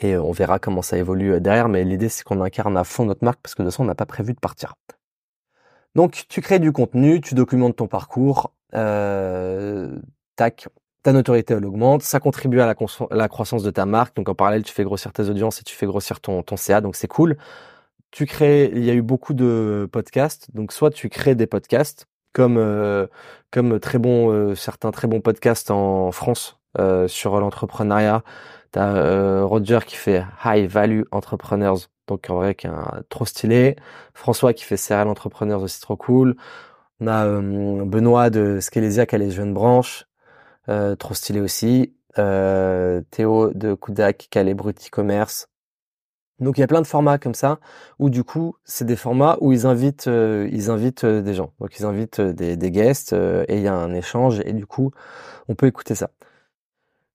Et 0.00 0.14
euh, 0.14 0.22
on 0.22 0.32
verra 0.32 0.58
comment 0.58 0.82
ça 0.82 0.96
évolue 0.96 1.40
derrière. 1.40 1.68
Mais 1.68 1.84
l'idée, 1.84 2.08
c'est 2.08 2.24
qu'on 2.24 2.40
incarne 2.40 2.76
à 2.76 2.84
fond 2.84 3.04
notre 3.04 3.24
marque 3.24 3.40
parce 3.42 3.54
que 3.54 3.62
de 3.62 3.68
façon, 3.68 3.84
on 3.84 3.86
n'a 3.86 3.94
pas 3.94 4.06
prévu 4.06 4.32
de 4.32 4.40
partir. 4.40 4.74
Donc, 5.94 6.24
tu 6.28 6.40
crées 6.40 6.58
du 6.58 6.72
contenu, 6.72 7.20
tu 7.20 7.34
documentes 7.34 7.76
ton 7.76 7.86
parcours. 7.86 8.52
tac, 10.36 10.68
ta 11.02 11.12
notoriété 11.12 11.54
elle 11.54 11.66
augmente, 11.66 12.02
ça 12.02 12.18
contribue 12.18 12.60
à 12.60 12.66
la, 12.66 12.74
la, 13.10 13.28
croissance 13.28 13.62
de 13.62 13.70
ta 13.70 13.84
marque. 13.86 14.16
Donc 14.16 14.28
en 14.28 14.34
parallèle, 14.34 14.62
tu 14.64 14.72
fais 14.72 14.84
grossir 14.84 15.12
tes 15.12 15.28
audiences 15.28 15.60
et 15.60 15.62
tu 15.62 15.76
fais 15.76 15.86
grossir 15.86 16.18
ton, 16.20 16.42
ton 16.42 16.56
CA, 16.56 16.80
donc 16.80 16.96
c'est 16.96 17.08
cool 17.08 17.36
tu 18.14 18.26
crées, 18.26 18.70
il 18.72 18.84
y 18.84 18.90
a 18.90 18.94
eu 18.94 19.02
beaucoup 19.02 19.34
de 19.34 19.88
podcasts, 19.90 20.46
donc 20.54 20.72
soit 20.72 20.90
tu 20.90 21.08
crées 21.08 21.34
des 21.34 21.48
podcasts, 21.48 22.06
comme 22.32 22.58
euh, 22.58 23.08
comme 23.50 23.80
très 23.80 23.98
bon 23.98 24.30
euh, 24.30 24.54
certains 24.54 24.92
très 24.92 25.08
bons 25.08 25.20
podcasts 25.20 25.72
en 25.72 26.12
France 26.12 26.60
euh, 26.78 27.08
sur 27.08 27.40
l'entrepreneuriat. 27.40 28.22
T'as 28.70 29.42
Roger 29.42 29.80
qui 29.84 29.96
fait 29.96 30.24
High 30.44 30.68
Value 30.70 31.02
Entrepreneurs, 31.10 31.76
donc 32.06 32.30
en 32.30 32.36
vrai 32.36 32.54
qui 32.54 32.68
est 32.68 32.70
trop 33.08 33.24
stylé. 33.26 33.74
François 34.14 34.52
qui 34.52 34.62
fait 34.62 34.76
Serial 34.76 35.08
Entrepreneurs 35.08 35.62
aussi 35.62 35.80
trop 35.80 35.96
cool. 35.96 36.36
On 37.00 37.08
a 37.08 37.26
Benoît 37.26 38.30
de 38.30 38.60
Scalesia 38.60 39.06
qui 39.06 39.16
a 39.16 39.18
les 39.18 39.32
jeunes 39.32 39.54
branches, 39.54 40.06
trop 40.98 41.14
stylé 41.14 41.40
aussi. 41.40 41.94
Théo 42.14 43.50
de 43.54 43.74
Kudak 43.74 44.28
qui 44.30 44.38
a 44.38 44.42
les 44.44 44.54
Brut 44.54 44.78
e-commerce. 44.86 45.48
Donc 46.40 46.58
il 46.58 46.60
y 46.60 46.64
a 46.64 46.66
plein 46.66 46.82
de 46.82 46.86
formats 46.86 47.18
comme 47.18 47.34
ça 47.34 47.60
où 47.98 48.10
du 48.10 48.24
coup 48.24 48.56
c'est 48.64 48.84
des 48.84 48.96
formats 48.96 49.38
où 49.40 49.52
ils 49.52 49.66
invitent 49.66 50.08
euh, 50.08 50.48
ils 50.52 50.70
invitent 50.70 51.04
euh, 51.04 51.22
des 51.22 51.34
gens. 51.34 51.52
Donc 51.60 51.78
ils 51.78 51.84
invitent 51.84 52.20
euh, 52.20 52.32
des, 52.32 52.56
des 52.56 52.70
guests 52.70 53.12
et 53.12 53.56
il 53.56 53.62
y 53.62 53.68
a 53.68 53.74
un 53.74 53.94
échange 53.94 54.40
et 54.44 54.52
du 54.52 54.66
coup 54.66 54.90
on 55.48 55.54
peut 55.54 55.66
écouter 55.66 55.94
ça. 55.94 56.10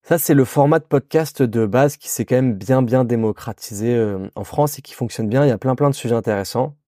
Ça 0.03 0.17
c'est 0.17 0.33
le 0.33 0.45
format 0.45 0.79
de 0.79 0.85
podcast 0.85 1.43
de 1.43 1.65
base 1.65 1.97
qui 1.97 2.09
s'est 2.09 2.25
quand 2.25 2.35
même 2.35 2.53
bien 2.55 2.81
bien 2.81 3.03
démocratisé 3.03 4.17
en 4.35 4.43
France 4.43 4.79
et 4.79 4.81
qui 4.81 4.93
fonctionne 4.93 5.27
bien. 5.29 5.45
Il 5.45 5.49
y 5.49 5.51
a 5.51 5.57
plein 5.57 5.75
plein 5.75 5.89
de 5.89 5.95
sujets 5.95 6.15
intéressants. 6.15 6.78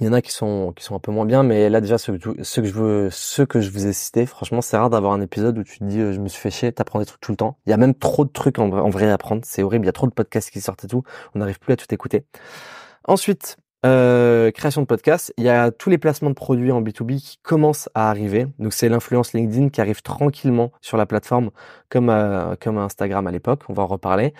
Il 0.00 0.06
y 0.06 0.08
en 0.08 0.14
a 0.14 0.22
qui 0.22 0.32
sont 0.32 0.72
qui 0.74 0.82
sont 0.82 0.94
un 0.94 0.98
peu 0.98 1.12
moins 1.12 1.26
bien, 1.26 1.42
mais 1.42 1.68
là 1.68 1.82
déjà 1.82 1.98
ceux, 1.98 2.16
que 2.16 2.64
je 2.64 2.72
veux, 2.72 3.10
ceux 3.10 3.44
que 3.44 3.60
je 3.60 3.70
vous 3.70 3.86
ai 3.86 3.92
cités, 3.92 4.24
franchement 4.24 4.62
c'est 4.62 4.78
rare 4.78 4.88
d'avoir 4.88 5.12
un 5.12 5.20
épisode 5.20 5.58
où 5.58 5.62
tu 5.62 5.78
te 5.78 5.84
dis 5.84 6.00
euh, 6.00 6.12
je 6.14 6.20
me 6.20 6.28
suis 6.28 6.40
fait 6.40 6.50
chier, 6.50 6.72
t'apprends 6.72 7.00
des 7.00 7.04
trucs 7.04 7.20
tout 7.20 7.32
le 7.32 7.36
temps. 7.36 7.58
Il 7.66 7.70
y 7.70 7.72
a 7.74 7.76
même 7.76 7.94
trop 7.94 8.24
de 8.24 8.30
trucs 8.30 8.58
en, 8.58 8.68
vrai 8.88 9.10
à 9.10 9.14
apprendre, 9.14 9.42
c'est 9.44 9.62
horrible. 9.62 9.84
Il 9.84 9.88
y 9.88 9.90
a 9.90 9.92
trop 9.92 10.06
de 10.06 10.12
podcasts 10.12 10.50
qui 10.50 10.62
sortent 10.62 10.84
et 10.84 10.88
tout, 10.88 11.02
on 11.34 11.40
n'arrive 11.40 11.58
plus 11.58 11.74
à 11.74 11.76
tout 11.76 11.92
écouter. 11.92 12.24
Ensuite, 13.04 13.58
euh, 13.84 14.50
création 14.52 14.80
de 14.80 14.86
podcasts, 14.86 15.34
il 15.36 15.44
y 15.44 15.50
a 15.50 15.70
tous 15.70 15.90
les 15.90 15.98
placements 15.98 16.30
de 16.30 16.34
produits 16.34 16.72
en 16.72 16.80
B2B 16.80 17.18
qui 17.18 17.38
commencent 17.42 17.90
à 17.94 18.08
arriver. 18.08 18.46
Donc 18.58 18.72
c'est 18.72 18.88
l'influence 18.88 19.34
LinkedIn 19.34 19.68
qui 19.68 19.82
arrive 19.82 20.00
tranquillement 20.00 20.72
sur 20.80 20.96
la 20.96 21.04
plateforme 21.04 21.50
comme 21.90 22.08
euh, 22.08 22.54
comme 22.58 22.78
Instagram 22.78 23.26
à 23.26 23.30
l'époque, 23.30 23.64
on 23.68 23.74
va 23.74 23.82
en 23.82 23.86
reparler. 23.86 24.32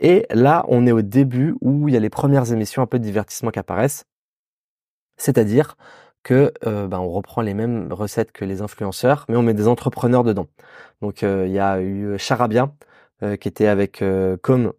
Et 0.00 0.26
là, 0.30 0.64
on 0.68 0.86
est 0.88 0.92
au 0.92 1.02
début 1.02 1.54
où 1.60 1.88
il 1.88 1.94
y 1.94 1.96
a 1.96 2.00
les 2.00 2.10
premières 2.10 2.52
émissions 2.52 2.82
un 2.82 2.86
peu 2.86 2.98
de 2.98 3.04
divertissement 3.04 3.50
qui 3.50 3.60
apparaissent. 3.60 4.06
C'est-à-dire 5.16 5.76
que 6.24 6.52
euh, 6.66 6.88
ben, 6.88 6.98
on 6.98 7.10
reprend 7.10 7.42
les 7.42 7.54
mêmes 7.54 7.92
recettes 7.92 8.32
que 8.32 8.44
les 8.44 8.62
influenceurs, 8.62 9.26
mais 9.28 9.36
on 9.36 9.42
met 9.42 9.54
des 9.54 9.68
entrepreneurs 9.68 10.24
dedans. 10.24 10.48
Donc 11.02 11.22
euh, 11.22 11.46
il 11.46 11.52
y 11.52 11.60
a 11.60 11.80
eu 11.80 12.18
Charabia 12.18 12.72
euh, 13.22 13.36
qui 13.36 13.46
était 13.48 13.68
avec 13.68 14.02
Com, 14.42 14.72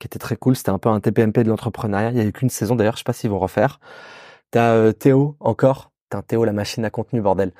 qui 0.00 0.06
était 0.06 0.18
très 0.18 0.36
cool. 0.36 0.56
C'était 0.56 0.70
un 0.70 0.78
peu 0.78 0.88
un 0.88 1.00
TPMP 1.00 1.44
de 1.44 1.48
l'entrepreneuriat. 1.50 2.10
Il 2.10 2.16
y 2.16 2.20
a 2.20 2.24
eu 2.24 2.32
qu'une 2.32 2.50
saison 2.50 2.74
d'ailleurs. 2.74 2.94
Je 2.94 2.98
sais 2.98 3.04
pas 3.04 3.12
s'ils 3.12 3.30
vont 3.30 3.38
refaire. 3.38 3.78
T'as 4.50 4.92
Théo 4.92 5.36
encore. 5.40 5.92
T'as 6.10 6.22
Théo 6.22 6.44
la 6.44 6.52
machine 6.52 6.84
à 6.84 6.90
contenu 6.90 7.20
bordel, 7.20 7.52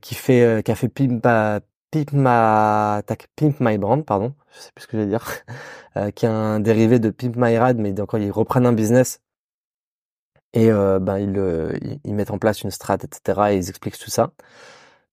qui 0.00 0.14
fait 0.14 0.62
qui 0.64 0.70
a 0.72 0.74
fait 0.74 0.88
Pimp, 0.88 1.24
ma 2.12 3.02
Pimp 3.36 3.60
My 3.60 3.78
Brand, 3.78 4.04
pardon. 4.04 4.34
Je 4.52 4.60
sais 4.60 4.70
plus 4.74 4.82
ce 4.82 4.88
que 4.88 4.96
je 4.98 5.02
vais 5.02 5.08
dire. 5.08 5.24
qui 6.14 6.26
est 6.26 6.28
un 6.28 6.60
dérivé 6.60 6.98
de 6.98 7.10
Pimp 7.10 7.36
My 7.36 7.56
Rad, 7.56 7.78
mais 7.78 7.92
donc 7.92 8.10
ils 8.14 8.30
reprennent 8.30 8.66
un 8.66 8.72
business 8.72 9.20
et 10.54 10.70
euh, 10.70 10.98
ben 10.98 11.18
ils, 11.18 12.00
ils, 12.04 12.14
mettent 12.14 12.30
en 12.30 12.38
place 12.38 12.62
une 12.62 12.70
strat, 12.70 12.98
etc. 13.02 13.40
Et 13.50 13.56
ils 13.56 13.68
expliquent 13.68 13.98
tout 13.98 14.10
ça. 14.10 14.32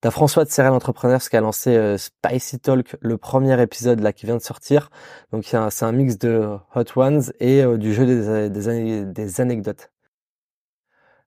T'as 0.01 0.11
François 0.11 0.45
de 0.45 0.49
Serial 0.49 0.71
Entrepreneurs 0.73 1.19
qui 1.21 1.35
a 1.35 1.41
lancé 1.41 1.75
euh, 1.75 1.97
Spicy 1.97 2.57
Talk, 2.59 2.95
le 3.01 3.17
premier 3.17 3.61
épisode 3.61 3.99
là 3.99 4.13
qui 4.13 4.25
vient 4.25 4.37
de 4.37 4.41
sortir. 4.41 4.89
Donc 5.33 5.43
c'est 5.45 5.57
un 5.57 5.91
mix 5.91 6.17
de 6.17 6.57
Hot 6.73 6.85
Ones 6.95 7.23
et 7.41 7.61
euh, 7.63 7.77
du 7.77 7.93
jeu 7.93 8.05
des, 8.05 9.03
des, 9.03 9.41
anecdotes. 9.41 9.91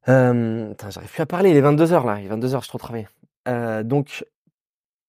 Euh, 0.08 0.72
j'arrive 0.88 1.10
plus 1.10 1.20
à 1.20 1.26
parler, 1.26 1.50
il 1.50 1.56
est 1.56 1.62
22h 1.62 2.06
là, 2.06 2.18
il 2.18 2.26
est 2.26 2.34
22h, 2.34 2.62
je 2.62 2.68
trop 2.68 2.78
travaillé. 2.78 3.06
Euh, 3.46 3.82
donc 3.82 4.24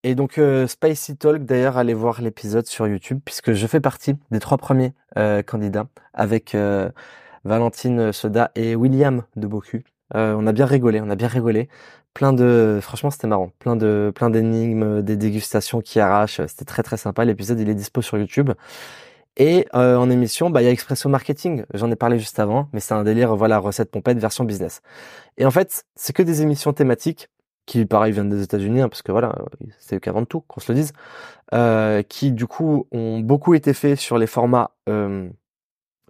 et 0.03 0.15
donc 0.15 0.41
Spicy 0.67 1.15
Talk 1.15 1.45
d'ailleurs 1.45 1.77
allez 1.77 1.93
voir 1.93 2.21
l'épisode 2.21 2.65
sur 2.65 2.85
YouTube 2.85 3.21
puisque 3.23 3.53
je 3.53 3.67
fais 3.67 3.79
partie 3.79 4.15
des 4.31 4.39
trois 4.41 4.57
premiers 4.57 4.93
candidats 5.45 5.87
avec 6.13 6.53
Valentine 7.43 8.11
Soda 8.11 8.51
et 8.55 8.75
William 8.75 9.23
de 9.35 9.47
Bocu. 9.47 9.83
Euh, 10.15 10.35
on 10.37 10.45
a 10.47 10.51
bien 10.51 10.65
rigolé, 10.65 11.01
on 11.01 11.09
a 11.09 11.15
bien 11.15 11.27
rigolé. 11.27 11.69
Plein 12.13 12.33
de, 12.33 12.79
franchement, 12.81 13.09
c'était 13.09 13.27
marrant. 13.27 13.51
Plein 13.59 13.75
de, 13.75 14.11
plein 14.13 14.29
d'énigmes, 14.29 15.01
des 15.01 15.17
dégustations 15.17 15.81
qui 15.81 15.99
arrachent. 15.99 16.41
C'était 16.47 16.65
très 16.65 16.83
très 16.83 16.97
sympa. 16.97 17.25
L'épisode, 17.25 17.59
il 17.59 17.69
est 17.69 17.75
dispo 17.75 18.01
sur 18.01 18.17
YouTube. 18.17 18.51
Et 19.35 19.65
euh, 19.73 19.97
en 19.97 20.11
émission, 20.11 20.51
bah 20.51 20.61
il 20.61 20.65
y 20.65 20.67
a 20.67 20.71
Expresso 20.71 21.09
Marketing. 21.09 21.65
J'en 21.73 21.89
ai 21.89 21.95
parlé 21.95 22.19
juste 22.19 22.37
avant, 22.39 22.69
mais 22.71 22.79
c'est 22.79 22.93
un 22.93 23.03
délire. 23.03 23.35
Voilà, 23.35 23.57
recette 23.57 23.89
pompette 23.89 24.19
version 24.19 24.43
business. 24.43 24.81
Et 25.37 25.45
en 25.45 25.51
fait, 25.51 25.85
c'est 25.95 26.13
que 26.13 26.21
des 26.21 26.43
émissions 26.43 26.71
thématiques 26.73 27.29
qui, 27.65 27.85
pareil, 27.85 28.11
viennent 28.11 28.29
des 28.29 28.43
États-Unis, 28.43 28.81
hein, 28.81 28.89
parce 28.89 29.01
que 29.01 29.11
voilà, 29.11 29.35
c'est 29.79 29.99
qu'avant 29.99 30.25
tout, 30.25 30.41
qu'on 30.41 30.59
se 30.59 30.71
le 30.71 30.77
dise, 30.77 30.93
euh, 31.53 32.03
qui 32.03 32.31
du 32.31 32.45
coup 32.45 32.87
ont 32.91 33.21
beaucoup 33.21 33.55
été 33.55 33.73
faits 33.73 33.97
sur 33.97 34.17
les 34.17 34.27
formats 34.27 34.71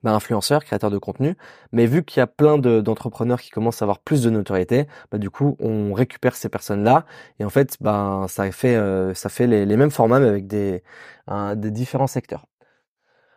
bah, 0.04 0.12
influenceurs, 0.14 0.64
créateurs 0.64 0.92
de 0.92 0.98
contenu. 0.98 1.36
Mais 1.72 1.86
vu 1.86 2.04
qu'il 2.04 2.20
y 2.20 2.24
a 2.24 2.28
plein 2.28 2.58
d'entrepreneurs 2.58 3.42
qui 3.42 3.50
commencent 3.50 3.82
à 3.82 3.86
avoir 3.86 4.00
plus 4.00 4.24
de 4.24 4.30
notoriété, 4.30 4.88
bah, 5.12 5.18
du 5.18 5.30
coup, 5.30 5.56
on 5.60 5.94
récupère 5.94 6.36
ces 6.36 6.50
personnes-là. 6.50 7.06
Et 7.40 7.46
en 7.46 7.50
fait, 7.50 7.78
bah, 7.82 8.26
ça 8.30 8.52
fait, 8.52 8.76
euh, 8.76 9.14
les, 9.40 9.78
mêmes 9.78 9.92
formats, 9.92 10.20
mais 10.20 10.28
avec 10.28 10.48
des, 10.48 10.84
des 11.56 11.72
différents 11.72 12.08
secteurs. 12.08 12.46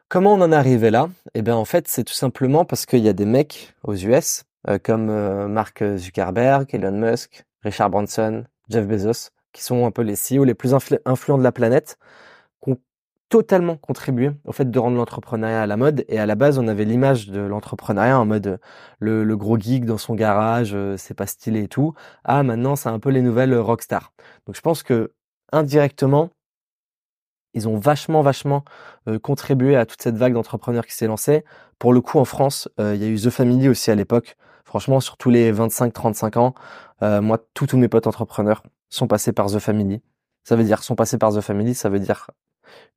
Comment 0.08 0.34
on 0.34 0.40
en 0.40 0.52
est 0.52 0.56
arrivé 0.56 0.90
là? 0.90 1.08
Eh 1.34 1.42
bien, 1.42 1.56
en 1.56 1.64
fait, 1.64 1.88
c'est 1.88 2.04
tout 2.04 2.14
simplement 2.14 2.64
parce 2.64 2.86
qu'il 2.86 3.00
y 3.00 3.08
a 3.08 3.12
des 3.12 3.24
mecs 3.24 3.74
aux 3.82 3.96
US, 3.96 4.44
euh, 4.68 4.78
comme 4.82 5.10
euh, 5.10 5.48
Mark 5.48 5.82
Zuckerberg, 5.96 6.72
Elon 6.72 6.92
Musk, 6.92 7.44
Richard 7.62 7.90
Branson, 7.90 8.44
Jeff 8.68 8.86
Bezos, 8.86 9.30
qui 9.52 9.64
sont 9.64 9.84
un 9.84 9.90
peu 9.90 10.02
les 10.02 10.14
CEO 10.14 10.44
les 10.44 10.54
plus 10.54 10.74
influents 11.04 11.38
de 11.38 11.42
la 11.42 11.50
planète, 11.50 11.98
totalement 13.28 13.76
contribué 13.76 14.30
au 14.44 14.52
fait 14.52 14.70
de 14.70 14.78
rendre 14.78 14.96
l'entrepreneuriat 14.96 15.62
à 15.62 15.66
la 15.66 15.76
mode. 15.76 16.04
Et 16.08 16.18
à 16.18 16.26
la 16.26 16.34
base, 16.34 16.58
on 16.58 16.68
avait 16.68 16.84
l'image 16.84 17.28
de 17.28 17.40
l'entrepreneuriat 17.40 18.18
en 18.18 18.26
mode 18.26 18.60
le, 19.00 19.24
le, 19.24 19.36
gros 19.36 19.58
geek 19.58 19.84
dans 19.84 19.98
son 19.98 20.14
garage, 20.14 20.72
euh, 20.74 20.96
c'est 20.96 21.14
pas 21.14 21.26
stylé 21.26 21.64
et 21.64 21.68
tout. 21.68 21.94
Ah, 22.24 22.42
maintenant, 22.42 22.76
c'est 22.76 22.88
un 22.88 22.98
peu 23.00 23.10
les 23.10 23.22
nouvelles 23.22 23.56
rockstars. 23.58 24.12
Donc, 24.46 24.56
je 24.56 24.60
pense 24.60 24.82
que 24.82 25.12
indirectement, 25.52 26.30
ils 27.54 27.68
ont 27.68 27.78
vachement, 27.78 28.22
vachement 28.22 28.64
euh, 29.08 29.18
contribué 29.18 29.76
à 29.76 29.86
toute 29.86 30.02
cette 30.02 30.16
vague 30.16 30.34
d'entrepreneurs 30.34 30.86
qui 30.86 30.94
s'est 30.94 31.06
lancée. 31.06 31.44
Pour 31.78 31.92
le 31.92 32.00
coup, 32.00 32.18
en 32.18 32.24
France, 32.24 32.68
euh, 32.80 32.94
il 32.94 33.02
y 33.02 33.04
a 33.04 33.08
eu 33.08 33.18
The 33.18 33.30
Family 33.30 33.68
aussi 33.68 33.90
à 33.90 33.94
l'époque. 33.94 34.36
Franchement, 34.64 35.00
sur 35.00 35.16
tous 35.16 35.30
les 35.30 35.52
25-35 35.52 36.38
ans, 36.38 36.54
moi, 37.00 37.38
tous 37.54 37.66
tous 37.66 37.76
mes 37.76 37.88
potes 37.88 38.06
entrepreneurs 38.06 38.62
sont 38.88 39.06
passés 39.06 39.32
par 39.32 39.46
The 39.46 39.58
Family. 39.58 40.02
Ça 40.44 40.56
veut 40.56 40.64
dire 40.64 40.82
sont 40.82 40.96
passés 40.96 41.18
par 41.18 41.32
The 41.32 41.40
Family, 41.40 41.74
ça 41.74 41.88
veut 41.88 42.00
dire 42.00 42.30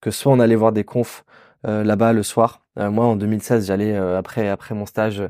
que 0.01 0.11
soit 0.11 0.31
on 0.31 0.39
allait 0.39 0.55
voir 0.55 0.71
des 0.71 0.83
confs 0.83 1.23
euh, 1.67 1.83
là-bas 1.83 2.13
le 2.13 2.23
soir. 2.23 2.65
Euh, 2.77 2.89
moi, 2.89 3.05
en 3.05 3.17
2016, 3.17 3.67
j'allais 3.67 3.93
euh, 3.93 4.17
après 4.17 4.47
après 4.47 4.75
mon 4.75 4.85
stage 4.85 5.23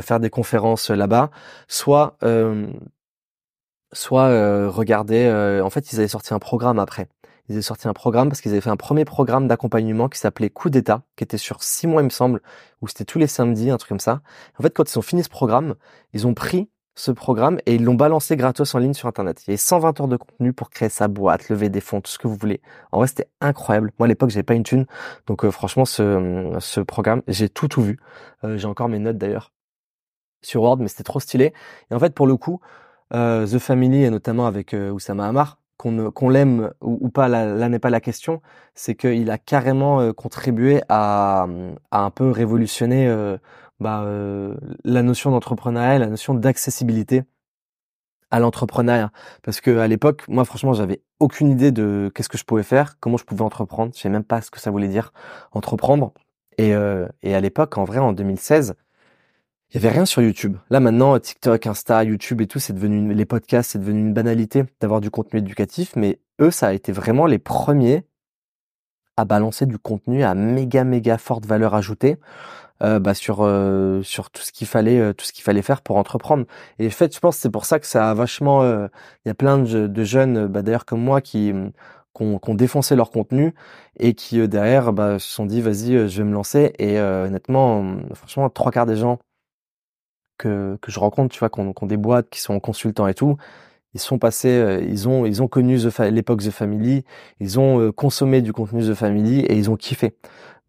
faire 0.00 0.20
des 0.20 0.30
conférences 0.30 0.90
là-bas, 0.90 1.30
soit 1.68 2.16
soit 3.92 4.68
regarder. 4.68 5.60
en 5.64 5.70
fait, 5.70 5.92
ils 5.92 5.98
avaient 5.98 6.08
sorti 6.08 6.34
un 6.34 6.38
programme 6.38 6.78
après. 6.78 7.08
Ils 7.48 7.54
avaient 7.54 7.62
sorti 7.62 7.88
un 7.88 7.92
programme 7.92 8.28
parce 8.28 8.40
qu'ils 8.40 8.52
avaient 8.52 8.60
fait 8.60 8.70
un 8.70 8.76
premier 8.76 9.04
programme 9.04 9.48
d'accompagnement 9.48 10.08
qui 10.08 10.20
s'appelait 10.20 10.50
Coup 10.50 10.70
d'État, 10.70 11.02
qui 11.16 11.24
était 11.24 11.38
sur 11.38 11.62
six 11.64 11.88
mois, 11.88 12.02
il 12.02 12.04
me 12.04 12.10
semble, 12.10 12.40
où 12.80 12.86
c'était 12.88 13.04
tous 13.04 13.18
les 13.18 13.26
samedis, 13.26 13.70
un 13.70 13.76
truc 13.76 13.88
comme 13.88 13.98
ça. 13.98 14.20
En 14.58 14.62
fait, 14.62 14.72
quand 14.72 14.88
ils 14.92 14.98
ont 14.98 15.02
fini 15.02 15.24
ce 15.24 15.28
programme, 15.28 15.74
ils 16.12 16.28
ont 16.28 16.34
pris 16.34 16.70
ce 17.00 17.10
programme 17.10 17.58
et 17.66 17.74
ils 17.76 17.84
l'ont 17.84 17.94
balancé 17.94 18.36
gratos 18.36 18.74
en 18.74 18.78
ligne 18.78 18.92
sur 18.92 19.08
internet. 19.08 19.42
Il 19.46 19.50
y 19.50 19.52
avait 19.52 19.56
120 19.56 20.00
heures 20.00 20.08
de 20.08 20.16
contenu 20.16 20.52
pour 20.52 20.70
créer 20.70 20.90
sa 20.90 21.08
boîte, 21.08 21.48
lever 21.48 21.70
des 21.70 21.80
fonds, 21.80 22.00
tout 22.00 22.10
ce 22.10 22.18
que 22.18 22.28
vous 22.28 22.36
voulez. 22.36 22.60
En 22.92 22.98
vrai, 22.98 23.06
c'était 23.06 23.28
incroyable. 23.40 23.90
Moi, 23.98 24.06
à 24.06 24.08
l'époque, 24.08 24.30
j'avais 24.30 24.44
pas 24.44 24.54
une 24.54 24.62
thune. 24.62 24.86
Donc, 25.26 25.44
euh, 25.44 25.50
franchement, 25.50 25.86
ce, 25.86 26.56
ce 26.60 26.80
programme, 26.80 27.22
j'ai 27.26 27.48
tout, 27.48 27.68
tout 27.68 27.82
vu. 27.82 27.98
Euh, 28.44 28.58
j'ai 28.58 28.66
encore 28.66 28.88
mes 28.88 28.98
notes 28.98 29.16
d'ailleurs 29.16 29.52
sur 30.42 30.62
Word, 30.62 30.78
mais 30.78 30.88
c'était 30.88 31.04
trop 31.04 31.20
stylé. 31.20 31.54
Et 31.90 31.94
en 31.94 31.98
fait, 31.98 32.14
pour 32.14 32.26
le 32.26 32.36
coup, 32.36 32.60
euh, 33.14 33.46
The 33.46 33.58
Family, 33.58 34.04
et 34.04 34.10
notamment 34.10 34.46
avec 34.46 34.74
Oussama 34.74 35.26
Hamar, 35.26 35.58
qu'on 35.78 36.10
qu'on 36.10 36.28
l'aime 36.28 36.70
ou, 36.82 37.08
pas, 37.08 37.28
là, 37.28 37.68
n'est 37.68 37.78
pas 37.78 37.88
la 37.88 38.00
question, 38.00 38.42
c'est 38.74 38.94
qu'il 38.94 39.30
a 39.30 39.38
carrément 39.38 40.12
contribué 40.12 40.82
à, 40.90 41.46
à 41.90 42.00
un 42.00 42.10
peu 42.10 42.30
révolutionner 42.30 43.08
bah, 43.80 44.02
euh, 44.02 44.54
la 44.84 45.02
notion 45.02 45.30
d'entrepreneuriat, 45.30 45.98
la 45.98 46.06
notion 46.06 46.34
d'accessibilité 46.34 47.24
à 48.30 48.38
l'entrepreneuriat. 48.38 49.10
Parce 49.42 49.60
que 49.60 49.78
à 49.78 49.88
l'époque, 49.88 50.24
moi 50.28 50.44
franchement, 50.44 50.72
j'avais 50.72 51.02
aucune 51.18 51.50
idée 51.50 51.72
de 51.72 52.10
qu'est-ce 52.14 52.28
que 52.28 52.38
je 52.38 52.44
pouvais 52.44 52.62
faire, 52.62 52.98
comment 53.00 53.16
je 53.16 53.24
pouvais 53.24 53.42
entreprendre. 53.42 53.92
Je 53.94 54.00
savais 54.00 54.12
même 54.12 54.24
pas 54.24 54.40
ce 54.42 54.50
que 54.50 54.60
ça 54.60 54.70
voulait 54.70 54.88
dire 54.88 55.12
entreprendre. 55.52 56.12
Et, 56.58 56.74
euh, 56.74 57.08
et 57.22 57.34
à 57.34 57.40
l'époque, 57.40 57.78
en 57.78 57.84
vrai, 57.84 57.98
en 57.98 58.12
2016, 58.12 58.74
il 59.70 59.74
y 59.74 59.78
avait 59.78 59.94
rien 59.94 60.04
sur 60.04 60.20
YouTube. 60.20 60.56
Là 60.68 60.80
maintenant, 60.80 61.18
TikTok, 61.18 61.66
Insta, 61.66 62.04
YouTube 62.04 62.40
et 62.40 62.46
tout, 62.46 62.58
c'est 62.58 62.72
devenu 62.72 63.14
les 63.14 63.24
podcasts, 63.24 63.70
c'est 63.70 63.78
devenu 63.78 64.00
une 64.00 64.12
banalité 64.12 64.64
d'avoir 64.80 65.00
du 65.00 65.10
contenu 65.10 65.38
éducatif. 65.38 65.94
Mais 65.96 66.18
eux, 66.40 66.50
ça 66.50 66.68
a 66.68 66.72
été 66.72 66.92
vraiment 66.92 67.26
les 67.26 67.38
premiers 67.38 68.04
à 69.16 69.24
balancer 69.24 69.66
du 69.66 69.78
contenu 69.78 70.24
à 70.24 70.34
méga 70.34 70.84
méga 70.84 71.18
forte 71.18 71.46
valeur 71.46 71.74
ajoutée 71.74 72.16
euh, 72.82 72.98
bah, 72.98 73.12
sur 73.12 73.40
euh, 73.42 74.02
sur 74.02 74.30
tout 74.30 74.40
ce 74.40 74.52
qu'il 74.52 74.66
fallait 74.66 74.98
euh, 74.98 75.12
tout 75.12 75.26
ce 75.26 75.32
qu'il 75.34 75.44
fallait 75.44 75.60
faire 75.60 75.82
pour 75.82 75.96
entreprendre. 75.96 76.46
Et 76.78 76.86
en 76.86 76.90
fait, 76.90 77.14
je 77.14 77.20
pense 77.20 77.36
c'est 77.36 77.50
pour 77.50 77.66
ça 77.66 77.78
que 77.78 77.86
ça 77.86 78.10
a 78.10 78.14
vachement. 78.14 78.64
Il 78.64 78.88
y 79.26 79.30
a 79.30 79.34
plein 79.34 79.58
de, 79.58 80.04
jeunes, 80.04 80.46
bah, 80.46 80.62
d'ailleurs 80.62 80.86
comme 80.86 81.02
moi, 81.02 81.20
qui 81.20 81.52
ont, 82.18 82.54
défoncé 82.54 82.96
leur 82.96 83.10
contenu 83.10 83.54
et 83.98 84.14
qui 84.14 84.46
derrière 84.48 84.92
bah, 84.92 85.18
se 85.18 85.28
sont 85.30 85.46
dit 85.46 85.60
vas-y, 85.60 86.08
je 86.08 86.22
vais 86.22 86.24
me 86.24 86.32
lancer. 86.32 86.72
Et 86.78 86.98
honnêtement, 87.00 87.96
franchement, 88.14 88.48
trois 88.50 88.72
quarts 88.72 88.86
des 88.86 88.96
gens 88.96 89.18
que 90.38 90.78
que 90.80 90.90
je 90.90 90.98
rencontre, 91.00 91.34
tu 91.34 91.40
vois, 91.40 91.50
qui 91.50 91.60
ont, 91.60 91.86
des 91.86 91.96
boîtes, 91.96 92.30
qui 92.30 92.40
sont 92.40 92.58
consultants 92.60 93.06
et 93.08 93.14
tout, 93.14 93.36
ils 93.94 94.00
sont 94.00 94.18
passés, 94.18 94.80
ils 94.88 95.08
ont 95.08 95.26
ils 95.26 95.42
ont 95.42 95.48
connu 95.48 95.78
l'époque 96.10 96.42
The 96.42 96.50
Family, 96.50 97.04
ils 97.40 97.60
ont 97.60 97.92
consommé 97.92 98.42
du 98.42 98.52
contenu 98.52 98.82
The 98.82 98.94
Family 98.94 99.40
et 99.40 99.56
ils 99.56 99.70
ont 99.70 99.76
kiffé. 99.76 100.14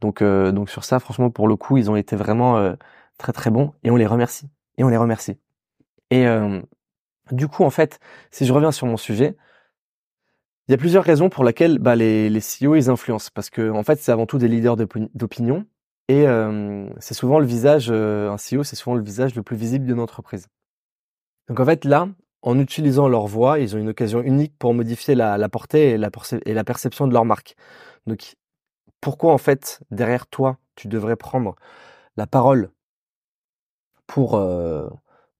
Donc, 0.01 0.21
euh, 0.21 0.51
donc 0.51 0.69
sur 0.69 0.83
ça, 0.83 0.99
franchement, 0.99 1.29
pour 1.29 1.47
le 1.47 1.55
coup, 1.55 1.77
ils 1.77 1.89
ont 1.89 1.95
été 1.95 2.15
vraiment 2.15 2.57
euh, 2.57 2.73
très 3.17 3.31
très 3.31 3.51
bons 3.51 3.73
et 3.83 3.91
on 3.91 3.95
les 3.95 4.07
remercie. 4.07 4.49
Et 4.77 4.83
on 4.83 4.89
les 4.89 4.97
remercie. 4.97 5.37
Et 6.09 6.27
euh, 6.27 6.59
du 7.31 7.47
coup, 7.47 7.63
en 7.63 7.69
fait, 7.69 7.99
si 8.31 8.45
je 8.45 8.51
reviens 8.51 8.71
sur 8.71 8.87
mon 8.87 8.97
sujet, 8.97 9.37
il 10.67 10.71
y 10.71 10.75
a 10.75 10.77
plusieurs 10.77 11.03
raisons 11.03 11.29
pour 11.29 11.43
lesquelles 11.43 11.79
bah, 11.79 11.95
les, 11.95 12.29
les 12.29 12.39
CEO 12.39 12.75
ils 12.75 12.89
influencent. 12.89 13.29
Parce 13.33 13.49
que 13.49 13.69
en 13.69 13.83
fait, 13.83 13.99
c'est 13.99 14.11
avant 14.11 14.25
tout 14.25 14.37
des 14.37 14.47
leaders 14.47 14.75
d'opinion 14.75 15.65
et 16.07 16.25
c'est 16.99 17.13
souvent 17.13 17.39
le 17.39 17.45
visage, 17.45 17.89
un 17.89 18.35
CEO, 18.35 18.63
c'est 18.63 18.75
souvent 18.75 18.95
le 18.97 19.03
visage 19.03 19.33
le 19.35 19.43
plus 19.43 19.55
visible 19.55 19.85
d'une 19.85 19.99
entreprise. 19.99 20.47
Donc 21.47 21.61
en 21.61 21.65
fait, 21.65 21.85
là, 21.85 22.09
en 22.41 22.59
utilisant 22.59 23.07
leur 23.07 23.27
voix, 23.27 23.59
ils 23.59 23.75
ont 23.75 23.79
une 23.79 23.89
occasion 23.89 24.21
unique 24.21 24.53
pour 24.57 24.73
modifier 24.73 25.15
la, 25.15 25.37
la 25.37 25.47
portée 25.47 25.91
et 25.91 25.97
la, 25.97 26.09
et 26.45 26.53
la 26.53 26.63
perception 26.65 27.07
de 27.07 27.13
leur 27.13 27.23
marque. 27.23 27.55
Donc 28.07 28.35
pourquoi 29.01 29.33
en 29.33 29.37
fait 29.37 29.81
derrière 29.91 30.27
toi 30.27 30.57
tu 30.75 30.87
devrais 30.87 31.15
prendre 31.15 31.55
la 32.17 32.27
parole 32.27 32.71
pour 34.07 34.35
euh, 34.35 34.89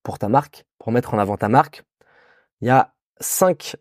pour 0.04 0.20
ta 0.20 0.30
marque, 0.30 0.66
pour 0.80 0.92
mettre 0.92 1.14
en 1.14 1.20
avant 1.20 1.38
ta 1.38 1.50
marque? 1.50 1.84
Il 2.62 2.68
y 2.68 2.72
a 2.72 2.94
cinq 3.20 3.76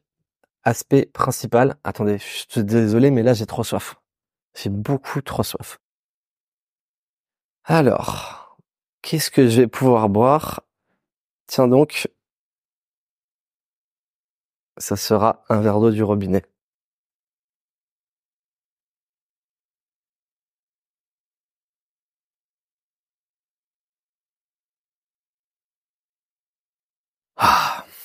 aspects 0.64 1.11
principaux. 1.12 1.72
Attendez, 1.85 2.18
je 2.18 2.45
suis 2.49 2.64
désolé, 2.64 3.11
mais 3.11 3.22
là 3.22 3.35
j'ai 3.35 3.47
trop 3.47 3.64
soif. 3.64 3.97
J'ai 4.55 4.70
beaucoup 4.70 5.22
trop 5.22 5.43
soif. 5.43 5.78
Alors, 7.64 8.59
qu'est-ce 9.03 9.31
que 9.31 9.49
je 9.49 9.62
vais 9.62 9.66
pouvoir 9.68 10.09
boire? 10.09 10.62
Tiens 11.47 11.68
donc, 11.68 12.09
ça 14.78 14.97
sera 14.97 15.45
un 15.49 15.61
verre 15.61 15.81
d'eau 15.81 15.91
du 15.91 16.03
robinet. 16.03 16.45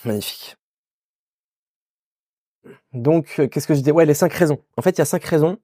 Magnifique. 0.05 0.57
Donc, 2.93 3.35
euh, 3.39 3.47
qu'est-ce 3.47 3.67
que 3.67 3.73
je 3.73 3.81
dis? 3.81 3.91
Ouais, 3.91 4.05
les 4.05 4.13
cinq 4.13 4.33
raisons. 4.33 4.59
En 4.77 4.81
fait, 4.81 4.91
il 4.91 4.99
y 4.99 5.01
a 5.01 5.05
cinq 5.05 5.23
raisons. 5.23 5.59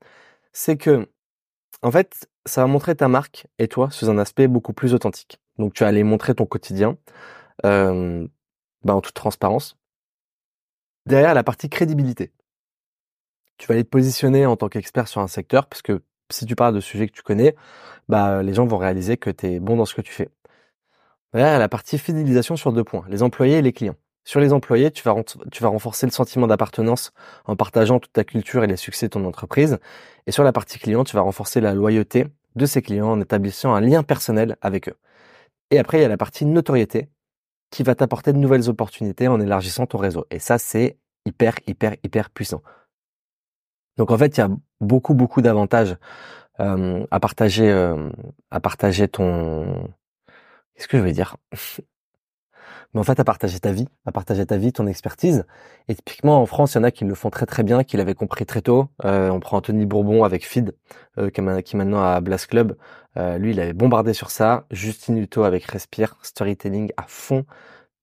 C'est 0.53 0.77
que, 0.77 1.07
en 1.81 1.91
fait, 1.91 2.29
ça 2.45 2.61
va 2.61 2.67
montrer 2.67 2.95
ta 2.95 3.07
marque 3.07 3.47
et 3.59 3.67
toi 3.67 3.89
sous 3.91 4.09
un 4.09 4.17
aspect 4.17 4.47
beaucoup 4.47 4.73
plus 4.73 4.93
authentique. 4.93 5.39
Donc, 5.57 5.73
tu 5.73 5.83
vas 5.83 5.89
aller 5.89 6.03
montrer 6.03 6.35
ton 6.35 6.45
quotidien, 6.45 6.97
euh, 7.65 8.27
bah, 8.83 8.95
en 8.95 9.01
toute 9.01 9.15
transparence. 9.15 9.77
Derrière 11.05 11.33
la 11.33 11.43
partie 11.43 11.69
crédibilité, 11.69 12.31
tu 13.57 13.67
vas 13.67 13.73
aller 13.73 13.83
te 13.83 13.89
positionner 13.89 14.45
en 14.45 14.55
tant 14.55 14.69
qu'expert 14.69 15.07
sur 15.07 15.21
un 15.21 15.27
secteur, 15.27 15.67
parce 15.67 15.81
que 15.81 16.03
si 16.31 16.45
tu 16.45 16.55
parles 16.55 16.75
de 16.75 16.79
sujets 16.79 17.07
que 17.07 17.13
tu 17.13 17.23
connais, 17.23 17.55
bah, 18.09 18.43
les 18.43 18.53
gens 18.53 18.65
vont 18.65 18.77
réaliser 18.77 19.17
que 19.17 19.29
tu 19.29 19.47
es 19.47 19.59
bon 19.59 19.77
dans 19.77 19.85
ce 19.85 19.95
que 19.95 20.01
tu 20.01 20.11
fais. 20.11 20.29
Derrière 21.33 21.59
la 21.59 21.69
partie 21.69 21.97
fidélisation 21.97 22.55
sur 22.55 22.73
deux 22.73 22.83
points, 22.83 23.05
les 23.07 23.23
employés 23.23 23.57
et 23.57 23.61
les 23.61 23.73
clients. 23.73 23.95
Sur 24.23 24.39
les 24.39 24.53
employés, 24.53 24.91
tu 24.91 25.03
vas, 25.03 25.13
renforcer 25.67 26.05
le 26.05 26.11
sentiment 26.11 26.47
d'appartenance 26.47 27.11
en 27.45 27.55
partageant 27.55 27.99
toute 27.99 28.13
ta 28.13 28.23
culture 28.23 28.63
et 28.63 28.67
les 28.67 28.77
succès 28.77 29.07
de 29.07 29.11
ton 29.11 29.25
entreprise. 29.25 29.79
Et 30.27 30.31
sur 30.31 30.43
la 30.43 30.53
partie 30.53 30.77
client, 30.77 31.03
tu 31.03 31.15
vas 31.15 31.21
renforcer 31.21 31.59
la 31.59 31.73
loyauté 31.73 32.27
de 32.55 32.65
ces 32.65 32.81
clients 32.81 33.11
en 33.11 33.21
établissant 33.21 33.73
un 33.73 33.81
lien 33.81 34.03
personnel 34.03 34.57
avec 34.61 34.89
eux. 34.89 34.95
Et 35.71 35.79
après, 35.79 35.99
il 35.99 36.01
y 36.01 36.05
a 36.05 36.09
la 36.09 36.17
partie 36.17 36.45
notoriété 36.45 37.09
qui 37.71 37.83
va 37.83 37.95
t'apporter 37.95 38.33
de 38.33 38.37
nouvelles 38.37 38.69
opportunités 38.69 39.27
en 39.27 39.39
élargissant 39.39 39.87
ton 39.87 39.97
réseau. 39.97 40.27
Et 40.29 40.39
ça, 40.39 40.57
c'est 40.57 40.97
hyper, 41.25 41.55
hyper, 41.65 41.95
hyper 42.03 42.29
puissant. 42.29 42.61
Donc 43.97 44.11
en 44.11 44.17
fait, 44.17 44.37
il 44.37 44.39
y 44.41 44.43
a 44.43 44.49
beaucoup, 44.81 45.13
beaucoup 45.13 45.41
d'avantages 45.41 45.95
euh, 46.59 47.05
à 47.09 47.19
partager, 47.19 47.71
euh, 47.71 48.09
à 48.51 48.59
partager 48.59 49.07
ton, 49.07 49.89
Qu'est-ce 50.81 50.87
que 50.87 50.97
je 50.97 51.03
veux 51.03 51.11
dire? 51.11 51.37
Mais 52.93 52.99
en 52.99 53.03
fait 53.03 53.19
à 53.19 53.23
partager 53.23 53.59
ta 53.59 53.71
vie, 53.71 53.87
à 54.05 54.11
partager 54.11 54.45
ta 54.45 54.57
vie, 54.57 54.73
ton 54.73 54.87
expertise. 54.87 55.45
Et 55.87 55.95
typiquement 55.95 56.41
en 56.41 56.45
France, 56.45 56.73
il 56.73 56.77
y 56.77 56.81
en 56.81 56.83
a 56.83 56.91
qui 56.91 57.05
le 57.05 57.15
font 57.15 57.29
très 57.29 57.45
très 57.45 57.63
bien, 57.63 57.83
qui 57.83 57.97
l'avaient 57.97 58.15
compris 58.15 58.45
très 58.45 58.61
tôt. 58.61 58.89
Euh, 59.05 59.29
on 59.29 59.39
prend 59.39 59.57
Anthony 59.57 59.85
Bourbon 59.85 60.23
avec 60.23 60.45
Feed, 60.45 60.75
euh, 61.17 61.29
qui, 61.29 61.41
est 61.41 61.73
maintenant 61.73 62.03
à 62.03 62.19
Blast 62.21 62.47
Club. 62.47 62.75
Euh, 63.17 63.37
lui, 63.37 63.51
il 63.51 63.59
avait 63.59 63.73
bombardé 63.73 64.13
sur 64.13 64.31
ça. 64.31 64.65
Justine 64.71 65.17
Hutto 65.17 65.43
avec 65.43 65.65
Respire, 65.65 66.15
storytelling 66.21 66.91
à 66.97 67.03
fond. 67.07 67.45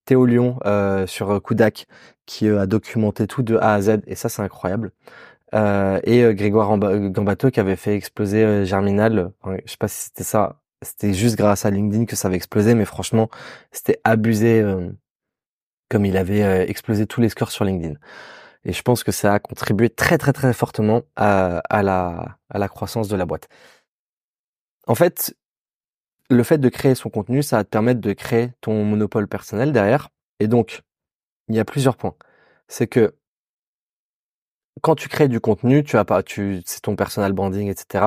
Théo 0.05 0.25
Lyon 0.25 0.57
sur 1.05 1.39
Kudak, 1.43 1.85
qui 2.25 2.49
a 2.49 2.65
documenté 2.65 3.27
tout 3.27 3.43
de 3.43 3.57
A 3.57 3.75
à 3.75 3.81
Z, 3.81 3.99
et 4.07 4.15
ça 4.15 4.27
c'est 4.27 4.41
incroyable. 4.41 4.91
et 5.53 6.33
Grégoire 6.33 6.75
Gambato 6.79 7.51
qui 7.51 7.59
avait 7.59 7.75
fait 7.75 7.95
exploser 7.95 8.65
Germinal. 8.65 9.31
je 9.45 9.71
sais 9.71 9.77
pas 9.77 9.87
si 9.87 10.05
c'était 10.05 10.23
ça 10.23 10.59
c'était 10.81 11.13
juste 11.13 11.35
grâce 11.35 11.65
à 11.65 11.71
LinkedIn 11.71 12.05
que 12.05 12.15
ça 12.15 12.27
avait 12.27 12.37
explosé, 12.37 12.75
mais 12.75 12.85
franchement, 12.85 13.29
c'était 13.71 13.99
abusé 14.03 14.61
euh, 14.61 14.89
comme 15.89 16.05
il 16.05 16.17
avait 16.17 16.43
euh, 16.43 16.65
explosé 16.67 17.05
tous 17.07 17.21
les 17.21 17.29
scores 17.29 17.51
sur 17.51 17.65
LinkedIn. 17.65 17.95
Et 18.65 18.73
je 18.73 18.81
pense 18.81 19.03
que 19.03 19.11
ça 19.11 19.33
a 19.33 19.39
contribué 19.39 19.89
très 19.89 20.17
très 20.17 20.33
très 20.33 20.53
fortement 20.53 21.03
à, 21.15 21.61
la, 21.83 22.37
à 22.49 22.59
la 22.59 22.67
croissance 22.67 23.07
de 23.07 23.15
la 23.15 23.25
boîte. 23.25 23.47
En 24.87 24.95
fait, 24.95 25.35
le 26.29 26.43
fait 26.43 26.57
de 26.57 26.69
créer 26.69 26.95
son 26.95 27.09
contenu, 27.09 27.43
ça 27.43 27.57
va 27.57 27.63
te 27.63 27.69
permettre 27.69 28.01
de 28.01 28.13
créer 28.13 28.51
ton 28.61 28.83
monopole 28.85 29.27
personnel 29.27 29.71
derrière. 29.71 30.09
Et 30.39 30.47
donc, 30.47 30.81
il 31.47 31.55
y 31.55 31.59
a 31.59 31.65
plusieurs 31.65 31.97
points. 31.97 32.15
C'est 32.67 32.87
que 32.87 33.15
quand 34.81 34.95
tu 34.95 35.09
crées 35.09 35.27
du 35.27 35.39
contenu, 35.39 35.83
tu 35.83 35.97
as 35.97 36.05
pas, 36.05 36.23
tu, 36.23 36.61
c'est 36.65 36.81
ton 36.81 36.95
personal 36.95 37.33
branding, 37.33 37.69
etc. 37.69 38.05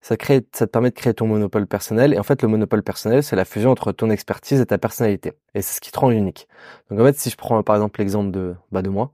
Ça 0.00 0.16
crée, 0.16 0.46
ça 0.52 0.66
te 0.66 0.70
permet 0.70 0.90
de 0.90 0.94
créer 0.94 1.14
ton 1.14 1.26
monopole 1.26 1.66
personnel. 1.66 2.14
Et 2.14 2.18
en 2.18 2.22
fait, 2.22 2.42
le 2.42 2.48
monopole 2.48 2.82
personnel, 2.82 3.22
c'est 3.22 3.36
la 3.36 3.44
fusion 3.44 3.70
entre 3.70 3.92
ton 3.92 4.10
expertise 4.10 4.60
et 4.60 4.66
ta 4.66 4.78
personnalité. 4.78 5.32
Et 5.54 5.62
c'est 5.62 5.74
ce 5.76 5.80
qui 5.80 5.90
te 5.90 5.98
rend 5.98 6.10
unique. 6.10 6.48
Donc 6.90 7.00
en 7.00 7.04
fait, 7.04 7.16
si 7.18 7.30
je 7.30 7.36
prends 7.36 7.62
par 7.62 7.76
exemple 7.76 8.00
l'exemple 8.00 8.30
de, 8.30 8.54
bah, 8.72 8.82
de 8.82 8.88
moi, 8.90 9.12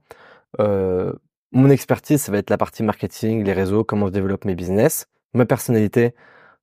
euh, 0.59 1.13
mon 1.51 1.69
expertise, 1.69 2.21
ça 2.21 2.31
va 2.31 2.37
être 2.39 2.49
la 2.49 2.57
partie 2.57 2.83
marketing, 2.83 3.43
les 3.43 3.53
réseaux, 3.53 3.83
comment 3.83 4.07
je 4.07 4.11
développe 4.11 4.45
mes 4.45 4.55
business. 4.55 5.07
Ma 5.33 5.45
personnalité, 5.45 6.13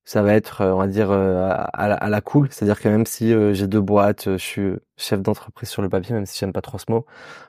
ça 0.04 0.22
va 0.22 0.34
être, 0.34 0.62
euh, 0.62 0.72
on 0.72 0.78
va 0.78 0.86
dire, 0.88 1.10
euh, 1.10 1.48
à, 1.72 2.08
la, 2.08 2.20
cool. 2.20 2.48
C'est-à-dire 2.50 2.80
que 2.80 2.88
même 2.88 3.06
si 3.06 3.32
euh, 3.32 3.54
j'ai 3.54 3.66
deux 3.68 3.80
boîtes, 3.80 4.24
je 4.32 4.36
suis 4.36 4.72
chef 4.96 5.22
d'entreprise 5.22 5.68
sur 5.68 5.82
le 5.82 5.88
papier, 5.88 6.14
même 6.14 6.26
si 6.26 6.38
j'aime 6.38 6.52
pas 6.52 6.60
trop 6.60 6.78
ce 6.78 6.86
mot, 6.88 7.06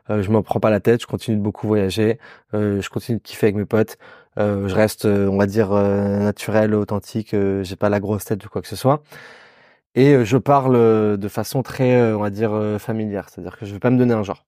je 0.09 0.29
m'en 0.31 0.43
prends 0.43 0.59
pas 0.59 0.69
la 0.69 0.79
tête, 0.79 1.01
je 1.01 1.07
continue 1.07 1.37
de 1.37 1.41
beaucoup 1.41 1.67
voyager, 1.67 2.19
je 2.53 2.89
continue 2.89 3.17
de 3.19 3.23
kiffer 3.23 3.47
avec 3.47 3.55
mes 3.55 3.65
potes, 3.65 3.97
je 4.37 4.73
reste, 4.73 5.05
on 5.05 5.37
va 5.37 5.45
dire, 5.45 5.71
naturel, 5.71 6.73
authentique, 6.75 7.35
j'ai 7.61 7.75
pas 7.75 7.89
la 7.89 7.99
grosse 7.99 8.25
tête 8.25 8.43
ou 8.45 8.49
quoi 8.49 8.61
que 8.61 8.67
ce 8.67 8.75
soit. 8.75 9.03
Et 9.95 10.25
je 10.25 10.37
parle 10.37 11.17
de 11.17 11.27
façon 11.27 11.63
très, 11.63 12.13
on 12.13 12.19
va 12.19 12.29
dire, 12.31 12.77
familière. 12.79 13.29
C'est-à-dire 13.29 13.57
que 13.57 13.65
je 13.65 13.73
vais 13.73 13.79
pas 13.79 13.91
me 13.91 13.97
donner 13.97 14.13
un 14.13 14.23
genre. 14.23 14.45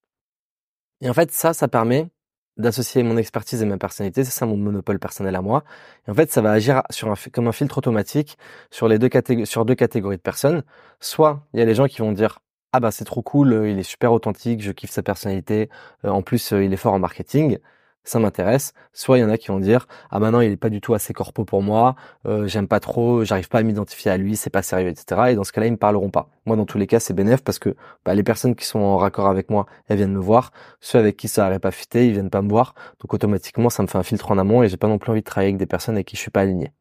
Et 1.01 1.09
en 1.09 1.13
fait, 1.13 1.31
ça, 1.31 1.53
ça 1.53 1.67
permet 1.67 2.09
d'associer 2.57 3.03
mon 3.03 3.17
expertise 3.17 3.61
et 3.61 3.65
ma 3.65 3.77
personnalité, 3.77 4.23
c'est 4.23 4.31
ça 4.31 4.45
mon 4.45 4.57
monopole 4.57 4.99
personnel 4.99 5.35
à 5.35 5.41
moi. 5.41 5.63
Et 6.07 6.11
en 6.11 6.13
fait, 6.13 6.31
ça 6.31 6.41
va 6.41 6.51
agir 6.51 6.83
sur 6.89 7.09
un, 7.11 7.15
comme 7.31 7.47
un 7.47 7.51
filtre 7.51 7.77
automatique 7.77 8.37
sur 8.71 8.87
les 8.87 8.99
deux 8.99 9.09
catégories, 9.09 9.45
sur 9.45 9.65
deux 9.65 9.75
catégories 9.75 10.17
de 10.17 10.21
personnes. 10.21 10.63
Soit 10.99 11.41
il 11.53 11.59
y 11.59 11.63
a 11.63 11.65
les 11.65 11.75
gens 11.75 11.87
qui 11.87 11.99
vont 11.99 12.11
dire 12.11 12.39
ah 12.75 12.81
bah 12.81 12.91
c'est 12.91 13.05
trop 13.05 13.21
cool, 13.21 13.53
euh, 13.53 13.69
il 13.69 13.79
est 13.79 13.83
super 13.83 14.11
authentique, 14.11 14.61
je 14.61 14.71
kiffe 14.73 14.91
sa 14.91 15.01
personnalité, 15.01 15.69
euh, 16.03 16.09
en 16.09 16.21
plus 16.21 16.51
euh, 16.51 16.63
il 16.63 16.73
est 16.73 16.77
fort 16.77 16.93
en 16.93 16.99
marketing 16.99 17.57
ça 18.05 18.19
m'intéresse. 18.19 18.73
Soit 18.93 19.17
il 19.17 19.21
y 19.21 19.23
en 19.23 19.29
a 19.29 19.37
qui 19.37 19.47
vont 19.49 19.59
dire 19.59 19.87
ah 20.09 20.19
maintenant 20.19 20.39
il 20.39 20.51
est 20.51 20.57
pas 20.57 20.69
du 20.69 20.79
tout 20.79 20.93
assez 20.93 21.13
corpo 21.13 21.43
pour 21.43 21.61
moi, 21.61 21.95
euh, 22.25 22.47
j'aime 22.47 22.67
pas 22.67 22.79
trop, 22.79 23.25
j'arrive 23.25 23.49
pas 23.49 23.59
à 23.59 23.63
m'identifier 23.63 24.11
à 24.11 24.17
lui, 24.17 24.37
c'est 24.37 24.49
pas 24.49 24.61
sérieux, 24.61 24.89
etc. 24.89 25.31
Et 25.31 25.35
dans 25.35 25.43
ce 25.43 25.51
cas-là 25.51 25.67
ils 25.67 25.73
me 25.73 25.77
parleront 25.77 26.09
pas. 26.09 26.29
Moi 26.45 26.55
dans 26.55 26.65
tous 26.65 26.77
les 26.77 26.87
cas 26.87 27.01
c'est 27.01 27.13
bénéf 27.13 27.43
parce 27.43 27.59
que 27.59 27.75
bah, 28.05 28.13
les 28.13 28.23
personnes 28.23 28.55
qui 28.55 28.65
sont 28.65 28.79
en 28.79 28.97
raccord 28.97 29.27
avec 29.27 29.49
moi 29.49 29.65
elles 29.87 29.97
viennent 29.97 30.13
me 30.13 30.19
voir, 30.19 30.51
ceux 30.79 30.99
avec 30.99 31.17
qui 31.17 31.27
ça 31.27 31.43
n'aurait 31.43 31.59
pas 31.59 31.71
fité 31.71 32.07
ils 32.07 32.13
viennent 32.13 32.29
pas 32.29 32.41
me 32.41 32.49
voir, 32.49 32.75
donc 33.01 33.13
automatiquement 33.13 33.69
ça 33.69 33.83
me 33.83 33.87
fait 33.87 33.97
un 33.97 34.03
filtre 34.03 34.31
en 34.31 34.37
amont 34.37 34.63
et 34.63 34.69
j'ai 34.69 34.77
pas 34.77 34.87
non 34.87 34.97
plus 34.97 35.11
envie 35.11 35.21
de 35.21 35.25
travailler 35.25 35.49
avec 35.49 35.57
des 35.57 35.65
personnes 35.65 35.95
avec 35.95 36.07
qui 36.07 36.15
je 36.15 36.21
suis 36.21 36.31
pas 36.31 36.41
aligné. 36.41 36.71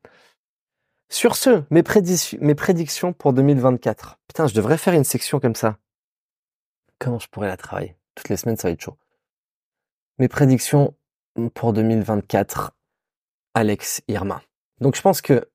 Sur 1.11 1.37
ce, 1.37 1.63
mes, 1.71 1.85
mes 2.41 2.55
prédictions 2.55 3.13
pour 3.13 3.33
2024. 3.33 4.19
Putain, 4.27 4.47
je 4.49 4.55
devrais 4.55 4.79
faire 4.79 4.95
une 4.95 5.05
section 5.05 5.39
comme 5.39 5.55
ça. 5.55 5.79
Comment 6.99 7.19
je 7.19 7.29
pourrais 7.29 7.47
la 7.47 7.57
travailler? 7.57 7.97
Toutes 8.15 8.29
les 8.31 8.37
semaines, 8.37 8.57
ça 8.57 8.69
va 8.69 8.73
être 8.73 8.81
chaud. 8.81 8.97
Mes 10.19 10.29
prédictions 10.29 10.95
pour 11.55 11.73
2024, 11.73 12.73
Alex 13.55 14.03
Irma. 14.09 14.43
Donc 14.81 14.97
je 14.97 15.03
pense 15.03 15.21
que, 15.21 15.49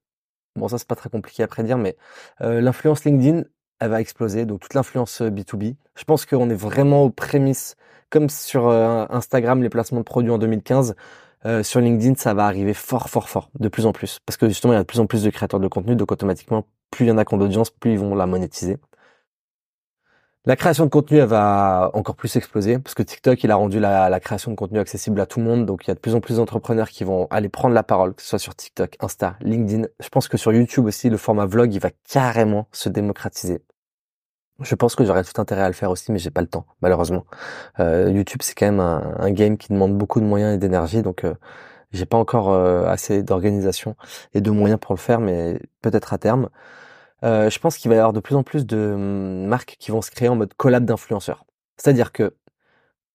bon 0.56 0.68
ça 0.68 0.78
c'est 0.78 0.88
pas 0.88 0.96
très 0.96 1.10
compliqué 1.10 1.44
à 1.44 1.48
prédire, 1.48 1.78
mais 1.78 1.96
euh, 2.42 2.62
l'influence 2.62 3.04
LinkedIn, 3.04 3.44
elle 3.80 3.90
va 3.90 4.02
exploser, 4.02 4.46
donc 4.46 4.60
toute 4.62 4.74
l'influence 4.74 5.22
B2B. 5.22 5.72
Euh, 5.72 5.74
je 5.96 6.04
pense 6.04 6.26
qu'on 6.26 6.50
est 6.50 6.56
vraiment 6.56 7.04
aux 7.04 7.10
prémices, 7.10 7.76
comme 8.10 8.30
sur 8.30 8.68
euh, 8.68 9.06
Instagram, 9.10 9.62
les 9.62 9.70
placements 9.70 10.00
de 10.00 10.06
produits 10.06 10.32
en 10.32 10.38
2015. 10.38 10.96
sur 11.64 11.80
LinkedIn, 11.80 12.16
ça 12.16 12.34
va 12.34 12.46
arriver 12.46 12.74
fort, 12.74 13.10
fort, 13.10 13.30
fort, 13.30 13.50
de 13.60 13.70
plus 13.70 13.86
en 13.86 13.94
plus. 13.94 14.20
Parce 14.26 14.38
que 14.38 14.48
justement, 14.50 14.74
il 14.74 14.76
y 14.76 14.80
a 14.80 14.82
de 14.82 14.88
plus 14.88 15.00
en 15.00 15.08
plus 15.08 15.24
de 15.24 15.30
créateurs 15.30 15.60
de 15.60 15.68
contenu, 15.68 15.96
donc 15.96 16.12
automatiquement, 16.12 16.66
plus 16.92 17.06
il 17.06 17.08
y 17.10 17.12
en 17.12 17.18
a 17.18 17.24
qui 17.24 17.34
ont 17.34 17.38
d'audience, 17.38 17.70
plus 17.70 17.94
ils 17.94 18.00
vont 18.00 18.16
la 18.16 18.26
monétiser. 18.26 18.78
La 20.50 20.56
création 20.56 20.84
de 20.84 20.90
contenu, 20.90 21.20
va 21.20 21.92
encore 21.94 22.16
plus 22.16 22.36
exploser 22.36 22.80
parce 22.80 22.96
que 22.96 23.04
TikTok, 23.04 23.44
il 23.44 23.52
a 23.52 23.56
rendu 23.56 23.80
la, 23.80 24.20
création 24.20 24.50
de 24.50 24.56
contenu 24.56 24.80
accessible 24.80 25.22
à 25.22 25.28
tout 25.28 25.38
le 25.38 25.46
monde. 25.46 25.68
Donc, 25.68 25.86
il 25.86 25.90
y 25.90 25.92
a 25.92 25.94
de 25.94 26.00
plus 26.00 26.16
en 26.16 26.22
plus 26.22 26.38
d'entrepreneurs 26.38 26.90
qui 26.90 27.04
vont 27.04 27.28
aller 27.30 27.50
prendre 27.50 27.76
la 27.76 27.84
parole, 27.84 28.16
que 28.16 28.24
ce 28.24 28.30
soit 28.30 28.40
sur 28.40 28.56
TikTok, 28.56 28.96
Insta, 29.00 29.36
LinkedIn. 29.42 29.84
Je 30.00 30.10
pense 30.10 30.28
que 30.28 30.38
sur 30.38 30.52
YouTube 30.52 30.86
aussi, 30.86 31.12
le 31.12 31.18
format 31.18 31.46
vlog, 31.46 31.72
il 31.72 31.80
va 31.80 31.92
carrément 32.12 32.68
se 32.72 32.90
démocratiser. 32.90 33.62
Je 34.60 34.74
pense 34.74 34.96
que 34.96 35.06
j'aurais 35.06 35.24
tout 35.24 35.40
intérêt 35.40 35.62
à 35.62 35.68
le 35.68 35.76
faire 35.76 35.92
aussi, 35.92 36.12
mais 36.12 36.18
j'ai 36.18 36.32
pas 36.32 36.42
le 36.42 36.48
temps, 36.48 36.66
malheureusement. 36.82 37.26
Euh, 37.80 38.10
YouTube, 38.10 38.42
c'est 38.42 38.56
quand 38.56 38.66
même 38.66 38.80
un, 38.80 39.30
game 39.30 39.56
qui 39.56 39.72
demande 39.72 39.96
beaucoup 39.96 40.20
de 40.20 40.26
moyens 40.26 40.56
et 40.56 40.58
d'énergie, 40.58 41.04
donc 41.04 41.26
euh, 41.26 41.36
j'ai 41.92 42.08
pas 42.08 42.18
encore 42.18 42.50
euh, 42.50 42.88
assez 42.88 43.22
d'organisation 43.22 43.96
et 44.34 44.42
de 44.42 44.50
moyens 44.50 44.80
pour 44.80 44.96
le 44.96 45.00
faire, 45.00 45.20
mais 45.20 45.60
peut-être 45.84 46.12
à 46.12 46.18
terme. 46.18 46.50
Euh, 47.24 47.50
je 47.50 47.60
pense 47.60 47.78
qu'il 47.78 47.90
va 47.90 47.96
y 47.96 48.00
avoir 48.00 48.14
de 48.14 48.20
plus 48.20 48.36
en 48.36 48.44
plus 48.44 48.66
de 48.66 48.78
hum, 48.78 49.46
marques 49.46 49.76
qui 49.80 49.92
vont 49.92 50.02
se 50.02 50.12
créer 50.12 50.30
en 50.30 50.36
mode 50.36 50.54
collab 50.56 50.86
d'influenceurs. 50.86 51.46
C'est-à-dire 51.78 52.12
que 52.12 52.36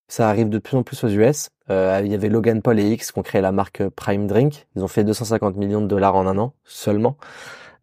ça 0.08 0.28
arrive 0.28 0.48
de 0.48 0.58
plus 0.58 0.76
en 0.76 0.82
plus 0.82 1.02
aux 1.04 1.08
US. 1.08 1.48
Euh, 1.70 2.00
il 2.04 2.12
y 2.12 2.14
avait 2.14 2.28
Logan 2.28 2.60
Paul 2.62 2.78
et 2.78 2.90
X 2.92 3.12
qui 3.12 3.18
ont 3.18 3.22
créé 3.22 3.40
la 3.40 3.52
marque 3.52 3.88
Prime 3.90 4.26
Drink. 4.26 4.66
Ils 4.76 4.84
ont 4.84 4.88
fait 4.88 5.04
250 5.04 5.56
millions 5.56 5.80
de 5.80 5.86
dollars 5.86 6.14
en 6.14 6.26
un 6.26 6.38
an 6.38 6.54
seulement. 6.64 7.16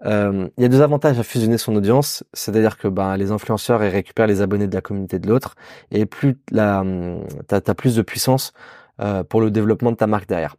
Euh, 0.06 0.48
il 0.58 0.64
y 0.64 0.66
a 0.66 0.70
deux 0.70 0.82
avantages 0.82 1.20
à 1.20 1.24
fusionner 1.24 1.58
son 1.58 1.76
audience, 1.76 2.24
c'est-à-dire 2.34 2.78
que 2.78 2.88
ben, 2.88 3.18
les 3.18 3.32
influenceurs 3.32 3.84
ils 3.84 3.90
récupèrent 3.90 4.28
les 4.28 4.42
abonnés 4.42 4.68
de 4.68 4.74
la 4.74 4.82
communauté 4.82 5.20
de 5.20 5.28
l'autre, 5.28 5.56
et 5.92 6.08
plus 6.08 6.40
la, 6.52 6.82
hum, 6.82 7.24
t'as 7.48 7.60
as 7.66 7.76
plus 7.76 7.96
de 7.96 8.02
puissance 8.02 8.52
euh, 9.00 9.24
pour 9.24 9.42
le 9.42 9.52
développement 9.52 9.92
de 9.92 9.98
ta 9.98 10.08
marque 10.08 10.28
derrière. 10.28 10.56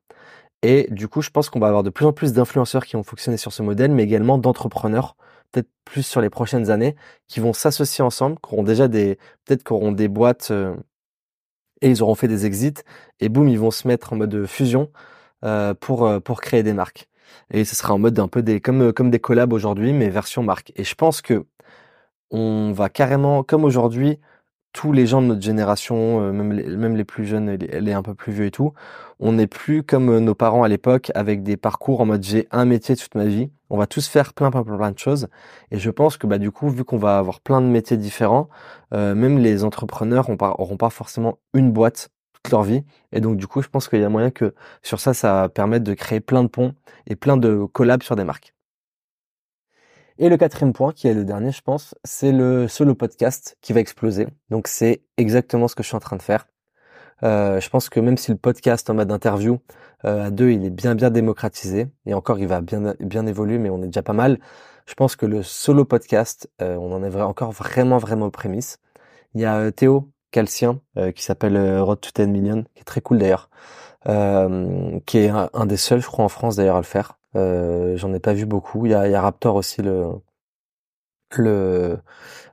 Et 0.63 0.87
du 0.91 1.09
coup, 1.09 1.23
je 1.23 1.31
pense 1.31 1.51
qu'on 1.51 1.59
va 1.59 1.67
avoir 1.67 1.83
de 1.83 1.91
plus 1.91 2.07
en 2.07 2.13
plus 2.13 2.33
d'influenceurs 2.33 2.87
qui 2.87 2.95
vont 2.95 3.03
fonctionner 3.03 3.37
sur 3.37 3.53
ce 3.53 3.63
modèle, 3.63 3.91
mais 3.91 4.05
également 4.05 4.39
d'entrepreneurs 4.39 5.17
peut-être 5.53 5.71
plus 5.85 6.03
sur 6.05 6.21
les 6.21 6.31
prochaines 6.31 6.71
années, 6.71 6.97
qui 7.29 7.41
vont 7.41 7.53
s'associer 7.53 8.03
ensemble, 8.05 8.37
qui 8.37 8.55
auront 8.55 8.63
déjà 8.65 8.89
des, 8.89 9.19
peut-être 9.45 9.65
qui 9.65 9.73
auront 9.73 9.93
des 9.93 10.09
boîtes 10.09 10.49
euh, 10.51 10.75
et 11.83 11.91
ils 11.91 12.03
auront 12.03 12.15
fait 12.15 12.29
des 12.29 12.47
exits 12.47 12.75
et 13.21 13.29
boum, 13.29 13.49
ils 13.49 13.59
vont 13.59 13.71
se 13.71 13.89
mettre 13.89 14.13
en 14.13 14.17
mode 14.17 14.47
fusion 14.47 14.91
euh, 15.45 15.75
pour 15.75 16.07
euh, 16.07 16.21
pour 16.21 16.41
créer 16.41 16.63
des 16.63 16.73
marques. 16.73 17.09
Et 17.51 17.65
ce 17.65 17.77
sera 17.77 17.95
en 17.95 17.99
mode 17.99 18.19
un 18.19 18.29
peu 18.29 18.43
des 18.43 18.61
comme 18.61 18.93
comme 18.93 19.11
des 19.11 19.21
collabs 19.21 19.53
aujourd'hui, 19.53 19.93
mais 19.93 20.11
version 20.11 20.43
marque. 20.43 20.73
Et 20.77 20.85
je 20.85 20.95
pense 20.95 21.23
que 21.23 21.47
on 22.33 22.73
va 22.73 22.89
carrément, 22.89 23.45
comme 23.45 23.65
aujourd'hui, 23.65 24.19
tous 24.73 24.93
les 24.93 25.07
gens 25.07 25.21
de 25.23 25.27
notre 25.27 25.43
génération, 25.43 26.21
euh, 26.21 26.33
même, 26.33 26.97
les, 26.97 27.05
plus 27.05 27.27
jeunes, 27.27 27.49
elle 27.49 27.89
est 27.89 27.93
un 27.93 28.03
peu 28.03 28.15
plus 28.15 28.33
vieux 28.33 28.47
et 28.47 28.51
tout, 28.51 28.73
on 29.21 29.33
n'est 29.33 29.47
plus 29.47 29.83
comme 29.83 30.09
euh, 30.09 30.21
nos 30.21 30.35
parents 30.35 30.63
à 30.63 30.69
l'époque 30.69 31.13
avec 31.15 31.43
des 31.43 31.57
parcours 31.57 32.01
en 32.01 32.07
mode 32.07 32.23
j'ai 32.23 32.49
un 32.51 32.65
métier 32.65 32.97
toute 32.97 33.15
ma 33.15 33.27
vie. 33.27 33.51
On 33.71 33.79
va 33.79 33.87
tous 33.87 34.07
faire 34.09 34.35
plein 34.35 34.51
plein 34.51 34.63
plein, 34.65 34.91
de 34.91 34.99
choses. 34.99 35.29
Et 35.71 35.79
je 35.79 35.91
pense 35.91 36.17
que 36.17 36.27
bah 36.27 36.39
du 36.39 36.51
coup, 36.51 36.69
vu 36.69 36.85
qu'on 36.85 36.99
va 36.99 37.19
avoir 37.19 37.41
plein 37.41 37.61
de 37.61 37.67
métiers 37.67 37.97
différents, 37.97 38.49
euh, 38.95 39.15
même 39.15 39.39
les 39.39 39.65
entrepreneurs 39.65 40.29
n'auront 40.31 40.77
pas, 40.77 40.91
forcément 40.91 41.39
une 41.55 41.71
boîte 41.73 42.11
toute 42.33 42.51
leur 42.51 42.63
vie. 42.63 42.85
Et 43.13 43.21
donc 43.21 43.37
du 43.37 43.47
coup, 43.47 43.63
je 43.63 43.69
pense 43.69 43.89
qu'il 43.89 44.01
y 44.01 44.05
a 44.05 44.09
moyen 44.09 44.31
que 44.31 44.55
sur 44.83 45.01
ça, 45.01 45.15
ça 45.15 45.33
va 45.35 45.49
permettre 45.49 45.85
de 45.85 45.95
créer 45.95 46.21
plein 46.21 46.43
de 46.43 46.49
ponts 46.49 46.75
et 47.07 47.17
plein 47.17 47.37
de 47.37 47.65
collabs 47.73 48.03
sur 48.03 48.17
des 48.17 48.25
marques. 48.25 48.55
Et 50.19 50.29
le 50.29 50.37
quatrième 50.37 50.73
point, 50.73 50.93
qui 50.93 51.09
est 51.09 51.15
le 51.15 51.25
dernier, 51.25 51.53
je 51.53 51.63
pense, 51.63 51.95
c'est 52.05 52.33
le 52.33 52.69
solo 52.69 52.95
podcast 52.95 53.57
qui 53.61 53.73
va 53.73 53.81
exploser. 53.81 54.27
Donc 54.51 54.69
c'est 54.69 55.03
exactement 55.17 55.69
ce 55.69 55.75
que 55.75 55.83
je 55.83 55.89
suis 55.89 55.97
en 55.97 56.01
train 56.01 56.17
de 56.17 56.23
faire. 56.23 56.47
Euh, 57.25 57.61
je 57.61 57.71
pense 57.71 57.89
que 57.89 58.01
même 58.01 58.17
si 58.17 58.31
le 58.33 58.37
podcast 58.37 58.91
en 58.91 58.95
mode 58.95 59.13
interview 59.13 59.59
euh, 60.05 60.27
à 60.27 60.31
deux, 60.31 60.51
il 60.51 60.65
est 60.65 60.71
bien 60.71 60.95
bien 60.95 61.11
démocratisé 61.11 61.87
et 62.07 62.15
encore 62.15 62.39
il 62.39 62.49
va 62.49 62.61
bien 62.61 62.95
bien 63.01 63.27
évoluer, 63.27 63.59
mais 63.59 63.71
on 63.71 63.83
est 63.83 63.87
déjà 63.87 64.03
pas 64.03 64.13
mal. 64.13 64.39
Je 64.87 64.95
pense 64.95 65.15
que 65.17 65.27
le 65.27 65.43
solo 65.43 65.85
podcast, 65.85 66.51
euh, 66.61 66.77
on 66.77 66.93
en 66.93 67.05
est 67.05 67.15
encore 67.21 67.53
vraiment 67.53 67.99
vraiment 67.99 68.27
aux 68.27 68.31
prémices. 68.31 68.79
Il 69.35 69.41
y 69.41 69.45
a 69.45 69.71
Théo 69.73 70.11
Calcien 70.31 70.81
qui 71.15 71.23
s'appelle 71.23 71.81
Road 71.81 72.01
to 72.01 72.11
10 72.15 72.29
Million, 72.29 72.65
qui 72.75 72.81
est 72.81 72.85
très 72.85 73.01
cool 73.01 73.19
d'ailleurs, 73.19 73.51
qui 75.07 75.19
est 75.19 75.29
un, 75.29 75.67
des 75.67 75.77
seuls, 75.77 76.01
je 76.01 76.07
crois, 76.07 76.25
en 76.25 76.29
France 76.29 76.57
d'ailleurs 76.57 76.77
à 76.77 76.81
le 76.81 76.85
faire. 76.85 77.19
Euh, 77.37 77.97
j'en 77.97 78.13
ai 78.15 78.21
pas 78.21 78.35
vu 78.35 78.47
beaucoup. 78.47 78.87
Il 78.87 78.93
y 78.93 78.95
a, 78.95 79.21
Raptor 79.21 79.57
aussi, 79.57 79.83
le 79.83 80.07
le 81.39 81.99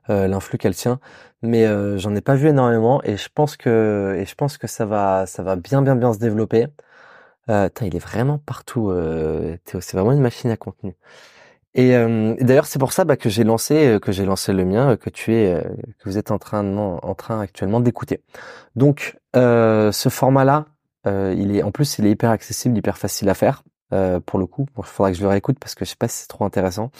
l'influx 0.08 0.58
qu'elle 0.58 0.74
tient 0.74 1.00
mais 1.42 1.66
j'en 1.98 2.14
ai 2.14 2.20
pas 2.22 2.34
vu 2.34 2.48
énormément 2.48 3.02
et 3.04 3.16
je 3.16 3.28
pense 3.32 3.56
que 3.56 4.16
et 4.18 4.24
je 4.26 4.34
pense 4.34 4.58
que 4.58 4.66
ça 4.66 4.86
va 4.86 5.26
ça 5.26 5.42
va 5.42 5.56
bien 5.56 5.82
bien 5.82 5.96
bien 5.96 6.12
se 6.14 6.18
développer 6.18 6.66
euh, 7.50 7.68
il 7.82 7.96
est 7.96 8.00
vraiment 8.00 8.38
partout. 8.38 8.90
Euh, 8.90 9.56
c'est 9.66 9.94
vraiment 9.94 10.12
une 10.12 10.20
machine 10.20 10.50
à 10.50 10.56
contenu. 10.56 10.94
Et, 11.74 11.96
euh, 11.96 12.34
d'ailleurs, 12.40 12.66
c'est 12.66 12.78
pour 12.78 12.92
ça 12.92 13.04
bah, 13.04 13.16
que 13.16 13.28
j'ai 13.28 13.44
lancé, 13.44 13.86
euh, 13.86 13.98
que 14.00 14.12
j'ai 14.12 14.24
lancé 14.24 14.52
le 14.52 14.64
mien, 14.64 14.96
que 14.96 15.10
tu 15.10 15.34
es, 15.34 15.62
que 15.98 16.08
vous 16.08 16.18
êtes 16.18 16.30
en 16.30 16.38
train, 16.38 16.76
en 16.76 17.14
train 17.14 17.40
actuellement 17.40 17.80
d'écouter. 17.80 18.22
Donc, 18.76 19.18
ce 19.34 20.08
format-là, 20.10 20.66
il 21.06 21.56
est, 21.56 21.62
en 21.62 21.70
plus, 21.72 21.98
il 21.98 22.06
est 22.06 22.10
hyper 22.12 22.30
accessible, 22.30 22.78
hyper 22.78 22.98
facile 22.98 23.28
à 23.28 23.34
faire. 23.34 23.62
Pour 24.26 24.38
le 24.38 24.46
coup, 24.46 24.66
il 24.78 24.84
faudra 24.84 25.10
que 25.10 25.16
je 25.16 25.22
le 25.22 25.28
réécoute 25.28 25.58
parce 25.58 25.74
que 25.74 25.84
je 25.84 25.90
sais 25.90 25.96
pas 25.96 26.08
si 26.08 26.22
c'est 26.22 26.28
trop 26.28 26.44
intéressant. 26.44 26.90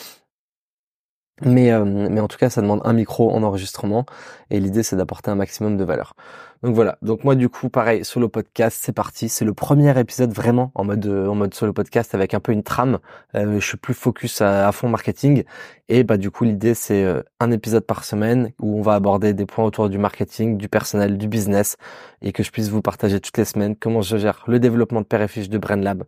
Mais, 1.43 1.73
euh, 1.73 1.85
mais 1.85 2.21
en 2.21 2.29
tout 2.29 2.37
cas, 2.37 2.51
ça 2.51 2.61
demande 2.61 2.83
un 2.85 2.93
micro 2.93 3.31
en 3.33 3.43
enregistrement 3.43 4.05
et 4.51 4.61
l'idée, 4.61 4.83
c'est 4.83 4.97
d'apporter 4.97 5.31
un 5.31 5.37
maximum 5.37 5.77
de 5.77 5.85
valeur. 5.85 6.15
Donc 6.63 6.75
voilà. 6.75 6.99
Donc 7.01 7.25
moi, 7.25 7.35
du 7.35 7.49
coup, 7.49 7.71
pareil, 7.71 8.05
solo 8.05 8.29
podcast, 8.29 8.79
c'est 8.83 8.93
parti. 8.93 9.29
C'est 9.29 9.45
le 9.45 9.55
premier 9.55 9.99
épisode 9.99 10.33
vraiment 10.33 10.73
en 10.75 10.85
mode 10.85 11.07
en 11.07 11.35
mode 11.35 11.55
solo 11.55 11.73
podcast 11.73 12.15
avec 12.15 12.35
un 12.35 12.41
peu 12.41 12.53
une 12.53 12.63
trame. 12.63 12.99
Euh, 13.35 13.59
je 13.61 13.67
suis 13.67 13.79
plus 13.79 13.95
focus 13.95 14.43
à, 14.43 14.71
fond 14.73 14.89
marketing 14.89 15.45
et 15.89 16.05
bah 16.05 16.17
du 16.19 16.31
coup, 16.31 16.45
l'idée, 16.45 16.75
c'est 16.75 17.03
euh, 17.03 17.23
un 17.41 17.51
épisode 17.51 17.85
par 17.85 18.05
semaine 18.05 18.53
où 18.61 18.79
on 18.79 18.83
va 18.83 18.95
aborder 18.95 19.33
des 19.33 19.47
points 19.47 19.65
autour 19.65 19.89
du 19.89 19.99
marketing, 19.99 20.57
du 20.59 20.69
personnel, 20.69 21.17
du 21.19 21.29
business 21.29 21.77
et 22.23 22.33
que 22.33 22.43
je 22.43 22.51
puisse 22.51 22.69
vous 22.69 22.83
partager 22.83 23.21
toutes 23.21 23.39
les 23.39 23.47
semaines 23.47 23.75
comment 23.77 24.03
je 24.03 24.17
gère 24.19 24.45
le 24.47 24.61
développement 24.61 25.01
de 25.01 25.07
Père 25.07 25.27
de 25.27 25.59
BrainLab, 25.59 26.05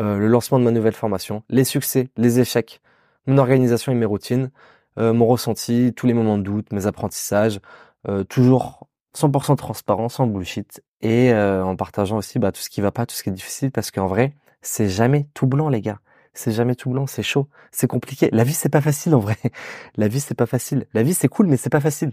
euh, 0.00 0.18
le 0.18 0.26
lancement 0.26 0.58
de 0.58 0.64
ma 0.64 0.70
nouvelle 0.72 0.94
formation, 0.94 1.42
les 1.48 1.64
succès, 1.64 2.08
les 2.16 2.40
échecs 2.40 2.80
mon 3.26 3.38
organisation 3.38 3.92
et 3.92 3.94
mes 3.94 4.06
routines, 4.06 4.50
euh, 4.98 5.12
mon 5.12 5.26
ressenti, 5.26 5.92
tous 5.96 6.06
les 6.06 6.14
moments 6.14 6.38
de 6.38 6.42
doute, 6.42 6.72
mes 6.72 6.86
apprentissages, 6.86 7.60
euh, 8.08 8.24
toujours 8.24 8.88
100% 9.16 9.56
transparent, 9.56 10.08
sans 10.08 10.26
bullshit, 10.26 10.82
et 11.00 11.32
euh, 11.32 11.64
en 11.64 11.76
partageant 11.76 12.16
aussi 12.16 12.38
bah, 12.38 12.52
tout 12.52 12.60
ce 12.60 12.70
qui 12.70 12.80
va 12.80 12.90
pas, 12.92 13.06
tout 13.06 13.14
ce 13.14 13.22
qui 13.22 13.28
est 13.30 13.32
difficile, 13.32 13.70
parce 13.70 13.90
qu'en 13.90 14.06
vrai, 14.06 14.34
c'est 14.62 14.88
jamais 14.88 15.28
tout 15.34 15.46
blanc, 15.46 15.68
les 15.68 15.80
gars. 15.80 16.00
C'est 16.34 16.52
jamais 16.52 16.74
tout 16.74 16.90
blanc, 16.90 17.06
c'est 17.06 17.22
chaud, 17.22 17.48
c'est 17.72 17.86
compliqué. 17.86 18.30
La 18.32 18.44
vie, 18.44 18.54
c'est 18.54 18.70
pas 18.70 18.80
facile 18.80 19.14
en 19.14 19.18
vrai. 19.18 19.36
La 19.96 20.08
vie, 20.08 20.20
c'est 20.20 20.34
pas 20.34 20.46
facile. 20.46 20.86
La 20.94 21.02
vie, 21.02 21.12
c'est 21.14 21.28
cool, 21.28 21.46
mais 21.46 21.58
c'est 21.58 21.70
pas 21.70 21.80
facile. 21.80 22.12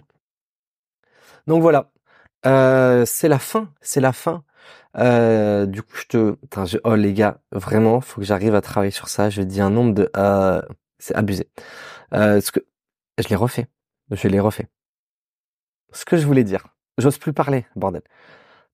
Donc 1.48 1.62
voilà, 1.62 1.92
c'est 3.06 3.30
la 3.30 3.40
fin, 3.40 3.72
c'est 3.82 4.02
la 4.02 4.12
fin. 4.14 4.44
du 4.96 5.82
coup, 5.84 5.96
je 5.96 6.06
te, 6.08 6.36
oh 6.84 6.96
les 6.96 7.14
gars, 7.14 7.40
vraiment, 7.52 8.02
faut 8.02 8.22
que 8.22 8.28
j'arrive 8.28 8.56
à 8.56 8.62
travailler 8.62 8.92
sur 8.92 9.08
ça. 9.08 9.30
Je 9.30 9.42
dis 9.42 9.62
un 9.62 9.70
nombre 9.70 9.94
de, 9.94 10.12
c'est 11.00 11.16
abusé. 11.16 11.50
Euh, 12.14 12.42
ce 12.42 12.52
que 12.52 12.60
je 13.18 13.28
l'ai 13.30 13.36
refait, 13.36 13.68
je 14.12 14.28
l'ai 14.28 14.40
refait. 14.40 14.68
Ce 15.92 16.06
que 16.06 16.18
je 16.18 16.26
voulais 16.26 16.44
dire, 16.44 16.68
j'ose 17.00 17.18
plus 17.18 17.34
parler, 17.34 17.66
bordel. 17.76 18.02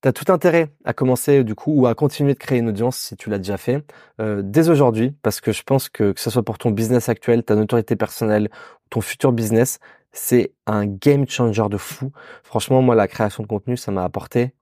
T'as 0.01 0.11
tout 0.11 0.31
intérêt 0.31 0.69
à 0.83 0.93
commencer 0.93 1.43
du 1.43 1.55
coup 1.55 1.71
ou 1.81 1.87
à 1.87 1.95
continuer 1.95 2.33
de 2.33 2.39
créer 2.39 2.59
une 2.59 2.69
audience 2.69 2.97
si 2.97 3.15
tu 3.17 3.29
l'as 3.29 3.39
déjà 3.39 3.57
fait 3.57 3.83
euh, 4.21 4.41
dès 4.43 4.69
aujourd'hui 4.69 5.15
parce 5.23 5.41
que 5.41 5.51
je 5.51 5.63
pense 5.63 5.89
que 5.89 6.11
que 6.11 6.19
ce 6.19 6.29
soit 6.29 6.43
pour 6.43 6.59
ton 6.59 6.69
business 6.69 7.09
actuel, 7.09 7.43
ta 7.43 7.55
notoriété 7.55 7.95
personnelle, 7.95 8.49
ton 8.91 9.01
futur 9.01 9.31
business, 9.31 9.79
c'est 10.11 10.53
un 10.67 10.85
game 10.85 11.27
changer 11.27 11.67
de 11.69 11.77
fou. 11.77 12.11
Franchement, 12.43 12.81
moi 12.81 12.95
la 12.95 13.07
création 13.07 13.41
de 13.43 13.47
contenu, 13.47 13.77
ça 13.77 13.91
m'a 13.91 14.03
apporté. 14.03 14.53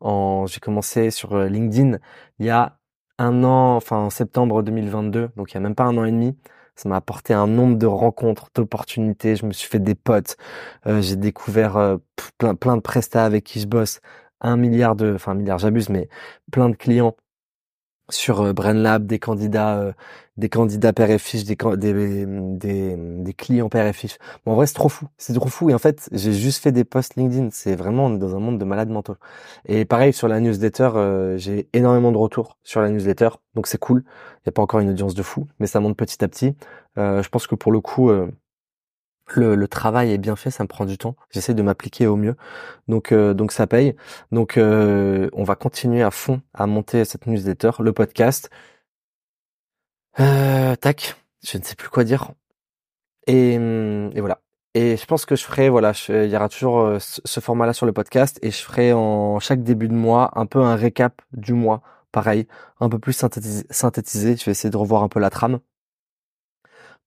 J'ai 0.46 0.60
commencé 0.62 1.12
sur 1.12 1.34
euh, 1.36 1.48
LinkedIn 1.48 1.98
il 2.40 2.46
y 2.46 2.50
a 2.50 2.78
un 3.20 3.44
an, 3.44 3.76
enfin 3.76 3.98
en 3.98 4.10
septembre 4.10 4.64
2022, 4.64 5.30
donc 5.36 5.52
il 5.52 5.56
y 5.56 5.58
a 5.58 5.60
même 5.60 5.76
pas 5.76 5.84
un 5.84 5.98
an 5.98 6.06
et 6.06 6.12
demi. 6.12 6.38
Ça 6.76 6.90
m'a 6.90 6.98
apporté 6.98 7.34
un 7.34 7.48
nombre 7.48 7.78
de 7.78 7.86
rencontres, 7.86 8.50
d'opportunités. 8.56 9.36
Je 9.36 9.46
me 9.46 9.54
suis 9.54 9.70
fait 9.70 9.80
des 9.80 9.96
potes. 9.96 10.38
Euh, 10.88 11.02
j'ai 11.02 11.16
découvert 11.16 11.78
euh, 11.78 11.98
plein, 12.38 12.56
plein 12.56 12.76
de 12.78 12.82
prestats 12.82 13.26
avec 13.26 13.44
qui 13.44 13.60
je 13.60 13.68
bosse. 13.68 14.02
Un 14.42 14.58
milliard 14.58 14.96
de, 14.96 15.14
enfin 15.16 15.34
un 15.34 15.36
milliard, 15.36 15.60
j'abuse, 15.60 15.90
mais 15.90 16.10
plein 16.52 16.70
de 16.70 16.76
clients 16.76 17.16
sur 18.10 18.42
euh, 18.42 18.54
BrainLab, 18.54 19.06
des 19.06 19.20
candidats, 19.20 19.78
euh, 19.78 19.94
des 20.38 20.50
candidats 20.50 20.94
père 20.94 21.10
et 21.10 21.20
fiche, 21.20 21.44
des, 21.46 21.56
des, 21.78 22.26
des, 22.26 22.96
des 22.98 23.34
clients 23.34 23.70
père 23.70 23.86
et 23.86 23.94
fiche. 23.94 24.18
Bon, 24.46 24.54
en 24.54 24.56
vrai, 24.56 24.68
c'est 24.68 24.74
trop 24.74 24.90
fou. 24.90 25.08
C'est 25.18 25.34
trop 25.34 25.50
fou. 25.50 25.70
Et 25.70 25.74
en 25.74 25.80
fait, 25.80 26.10
j'ai 26.12 26.34
juste 26.34 26.62
fait 26.64 26.72
des 26.72 26.84
posts 26.84 27.16
LinkedIn. 27.16 27.50
C'est 27.52 27.76
vraiment, 27.76 28.08
on 28.08 28.16
est 28.16 28.20
dans 28.20 28.36
un 28.36 28.40
monde 28.40 28.60
de 28.60 28.66
malades 28.66 28.90
mentaux. 28.90 29.16
Et 29.66 29.86
pareil, 29.86 30.14
sur 30.14 30.28
la 30.28 30.40
newsletter, 30.40 30.92
euh, 30.96 31.38
j'ai 31.38 31.70
énormément 31.74 32.12
de 32.12 32.18
retours 32.18 32.58
sur 32.64 32.82
la 32.82 32.90
newsletter. 32.90 33.30
Donc 33.56 33.68
c'est 33.68 33.80
cool. 33.80 34.04
Il 34.06 34.48
n'y 34.48 34.50
a 34.50 34.52
pas 34.54 34.62
encore 34.62 34.80
une 34.80 34.90
audience 34.90 35.16
de 35.16 35.24
fou, 35.24 35.48
mais 35.60 35.68
ça 35.68 35.80
monte 35.80 35.98
petit 35.98 36.24
à 36.24 36.28
petit. 36.28 36.56
je 36.98 37.28
pense 37.30 37.48
que 37.48 37.56
pour 37.56 37.72
le 37.72 37.80
coup, 37.80 38.12
le, 39.28 39.68
travail 39.68 40.12
est 40.12 40.18
bien 40.18 40.36
fait, 40.36 40.52
ça 40.52 40.64
me 40.64 40.68
prend 40.68 40.86
du 40.86 40.98
temps. 40.98 41.16
J'essaie 41.32 41.54
de 41.54 41.62
m'appliquer 41.62 42.08
au 42.08 42.16
mieux, 42.16 42.36
donc 42.88 43.12
euh, 43.12 43.34
donc 43.34 43.52
ça 43.52 43.68
paye. 43.68 43.96
Donc 44.32 44.58
euh, 44.58 45.30
on 45.34 45.44
va 45.44 45.56
continuer 45.56 46.04
à 46.04 46.12
fond 46.12 46.42
à 46.54 46.68
monter 46.68 47.06
cette 47.06 47.28
newsletter, 47.28 47.72
le 47.80 47.94
podcast. 47.94 48.50
Euh, 50.20 50.76
tac, 50.76 51.16
je 51.44 51.58
ne 51.58 51.64
sais 51.64 51.76
plus 51.76 51.90
quoi 51.90 52.04
dire. 52.04 52.32
Et, 53.28 53.54
et 53.56 54.20
voilà. 54.20 54.42
Et 54.76 54.98
je 54.98 55.06
pense 55.06 55.26
que 55.26 55.36
je 55.36 55.44
ferai, 55.44 55.70
voilà, 55.70 55.94
il 56.10 56.30
y 56.30 56.36
aura 56.36 56.50
toujours 56.50 56.98
ce 57.00 57.40
format-là 57.40 57.74
sur 57.74 57.86
le 57.86 57.94
podcast 57.94 58.40
et 58.42 58.50
je 58.52 58.58
ferai 58.58 58.92
en 58.92 59.40
chaque 59.40 59.64
début 59.64 59.88
de 59.88 59.94
mois 59.94 60.32
un 60.36 60.48
peu 60.48 60.60
un 60.60 60.76
récap 60.76 61.22
du 61.32 61.54
mois, 61.54 61.82
pareil, 62.12 62.48
un 62.80 62.90
peu 62.90 62.98
plus 63.00 63.14
synthétisé. 63.14 63.66
synthétisé. 63.70 64.36
Je 64.36 64.46
vais 64.46 64.52
essayer 64.52 64.72
de 64.72 64.78
revoir 64.78 65.04
un 65.04 65.10
peu 65.10 65.20
la 65.20 65.30
trame 65.30 65.60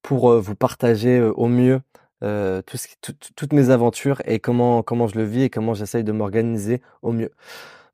pour 0.03 0.33
vous 0.41 0.55
partager 0.55 1.21
au 1.21 1.49
mieux 1.49 1.81
euh, 2.25 2.63
tout 2.63 2.77
ce 2.77 2.89
toutes 3.37 3.53
mes 3.53 3.71
aventures 3.71 4.23
et 4.25 4.41
comment 4.41 4.83
comment 4.83 5.07
je 5.07 5.17
le 5.17 5.25
vis 5.25 5.43
et 5.43 5.51
comment 5.51 5.75
j'essaye 5.75 6.05
de 6.05 6.13
m'organiser 6.13 6.83
au 7.03 7.13
mieux. 7.13 7.31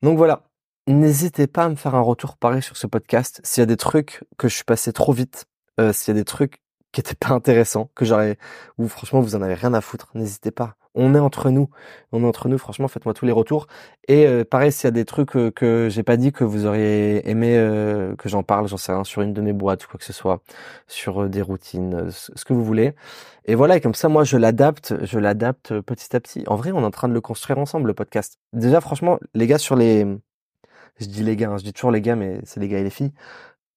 Donc 0.03 0.17
voilà, 0.19 0.45
n'hésitez 0.87 1.47
pas 1.47 1.65
à 1.65 1.69
me 1.69 1.77
faire 1.77 1.95
un 1.95 2.01
retour 2.01 2.37
pareil 2.37 2.63
sur 2.63 2.77
ce 2.77 2.87
podcast. 2.87 3.41
S'il 3.45 3.63
y 3.63 3.65
a 3.65 3.67
des 3.67 3.77
trucs 3.77 4.25
que 4.39 4.49
je 4.49 4.55
suis 4.55 4.65
passé 4.65 4.93
trop 4.93 5.13
vite, 5.13 5.47
euh, 5.81 5.93
s'il 5.93 6.15
y 6.15 6.17
a 6.17 6.21
des 6.21 6.25
trucs 6.25 6.63
qui 6.93 7.01
étaient 7.01 7.15
pas 7.15 7.31
intéressants, 7.31 7.91
que 7.95 8.05
j'aurais, 8.05 8.39
ou 8.79 8.89
franchement 8.89 9.21
vous 9.21 9.35
en 9.37 9.43
avez 9.43 9.55
rien 9.55 9.75
à 9.75 9.81
foutre, 9.81 10.11
n'hésitez 10.15 10.51
pas 10.51 10.77
on 10.95 11.15
est 11.15 11.19
entre 11.19 11.51
nous. 11.51 11.69
On 12.13 12.23
est 12.23 12.27
entre 12.27 12.49
nous, 12.49 12.59
franchement, 12.59 12.89
faites-moi 12.89 13.15
tous 13.15 13.25
les 13.25 13.33
retours. 13.33 13.67
Et 14.09 14.27
euh, 14.27 14.45
pareil, 14.45 14.73
s'il 14.73 14.85
y 14.85 14.89
a 14.89 14.93
des 14.93 15.05
trucs 15.05 15.37
euh, 15.37 15.51
que 15.51 15.89
j'ai 15.91 16.03
pas 16.03 16.17
dit, 16.17 16.33
que 16.33 16.45
vous 16.45 16.67
auriez 16.67 17.29
aimé 17.29 17.57
euh, 17.57 18.15
que 18.17 18.29
j'en 18.29 18.43
parle, 18.43 18.69
j'en 18.69 18.77
sais 18.77 18.93
rien, 18.93 19.05
sur 19.05 19.23
une 19.23 19.33
de 19.33 19.41
mes 19.41 19.53
boîtes 19.53 19.87
quoi 19.87 19.99
que 19.99 20.05
ce 20.05 20.13
soit, 20.13 20.43
sur 20.87 21.29
des 21.29 21.43
routines, 21.43 22.11
ce 22.11 22.45
que 22.45 22.53
vous 22.53 22.65
voulez. 22.65 22.95
Et 23.45 23.55
voilà, 23.55 23.77
et 23.77 23.81
comme 23.81 23.95
ça, 23.95 24.09
moi, 24.09 24.25
je 24.25 24.37
l'adapte, 24.37 24.95
je 25.05 25.19
l'adapte 25.19 25.81
petit 25.81 26.15
à 26.15 26.21
petit. 26.21 26.45
En 26.47 26.57
vrai, 26.57 26.73
on 26.73 26.83
est 26.83 26.85
en 26.85 26.91
train 26.91 27.09
de 27.09 27.15
le 27.15 27.21
construire 27.21 27.59
ensemble, 27.59 27.89
le 27.89 27.95
podcast. 27.95 28.39
Déjà, 28.53 28.81
franchement, 28.81 29.19
les 29.35 29.47
gars, 29.47 29.59
sur 29.59 29.77
les... 29.77 30.07
Je 31.01 31.07
dis 31.07 31.25
les 31.25 31.37
gars, 31.37 31.51
hein, 31.51 31.57
je 31.57 31.65
dis 31.65 31.73
toujours 31.73 31.91
les 31.91 32.03
gars, 32.03 32.17
mais 32.17 32.41
c'est 32.45 32.61
les 32.61 32.69
gars 32.69 32.79
et 32.79 32.85
les 32.85 32.91
filles 32.91 33.13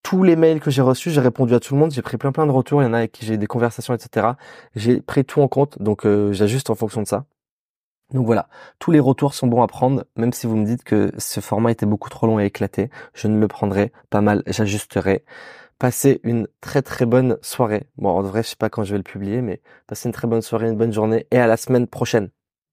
tous 0.06 0.22
les 0.22 0.36
mails 0.36 0.60
que 0.60 0.70
j'ai 0.70 0.84
reçus, 0.84 1.10
j'ai 1.10 1.20
répondu 1.20 1.56
à 1.56 1.60
tout 1.60 1.74
le 1.74 1.80
monde, 1.80 1.92
j'ai 1.92 2.04
pris 2.04 2.18
plein 2.18 2.32
plein 2.32 2.46
de 2.46 2.52
retours, 2.52 2.84
il 2.84 2.86
y 2.86 2.88
en 2.88 2.94
a 2.94 3.00
avec 3.00 3.12
qui 3.12 3.26
j'ai 3.26 3.38
des 3.38 3.48
conversations, 3.48 3.96
etc. 3.96 4.34
J'ai 4.76 5.02
pris 5.02 5.26
tout 5.26 5.42
en 5.42 5.48
compte, 5.48 5.82
donc 5.82 6.06
euh, 6.06 6.32
j'ajuste 6.32 6.70
en 6.70 6.76
fonction 6.76 7.02
de 7.02 7.08
ça. 7.08 7.26
Donc 8.14 8.28
voilà, 8.28 8.48
tous 8.78 8.92
les 8.92 9.00
retours 9.00 9.34
sont 9.34 9.48
bons 9.48 9.64
à 9.64 9.68
prendre, 9.68 10.06
même 10.16 10.32
si 10.32 10.46
vous 10.46 10.58
me 10.58 10.66
dites 10.66 10.84
que 10.84 11.12
ce 11.18 11.40
format 11.40 11.72
était 11.72 11.88
beaucoup 11.88 12.10
trop 12.10 12.28
long 12.28 12.40
et 12.40 12.46
éclaté, 12.46 12.92
je 13.16 13.28
ne 13.28 13.40
le 13.40 13.48
prendrai 13.48 13.92
pas 14.12 14.22
mal, 14.22 14.44
j'ajusterai. 14.46 15.26
Passez 15.80 16.22
une 16.24 16.48
très 16.62 16.84
très 16.84 17.08
bonne 17.08 17.40
soirée. 17.42 17.88
Bon, 17.98 18.10
en 18.10 18.22
vrai, 18.22 18.44
je 18.44 18.50
sais 18.50 18.56
pas 18.58 18.70
quand 18.70 18.84
je 18.84 18.92
vais 18.92 19.00
le 19.00 19.04
publier, 19.04 19.42
mais 19.42 19.60
passez 19.88 20.08
une 20.08 20.14
très 20.14 20.28
bonne 20.28 20.44
soirée, 20.44 20.68
une 20.68 20.78
bonne 20.78 20.94
journée 20.94 21.26
et 21.32 21.40
à 21.40 21.48
la 21.48 21.58
semaine 21.58 21.88
prochaine. 21.88 22.30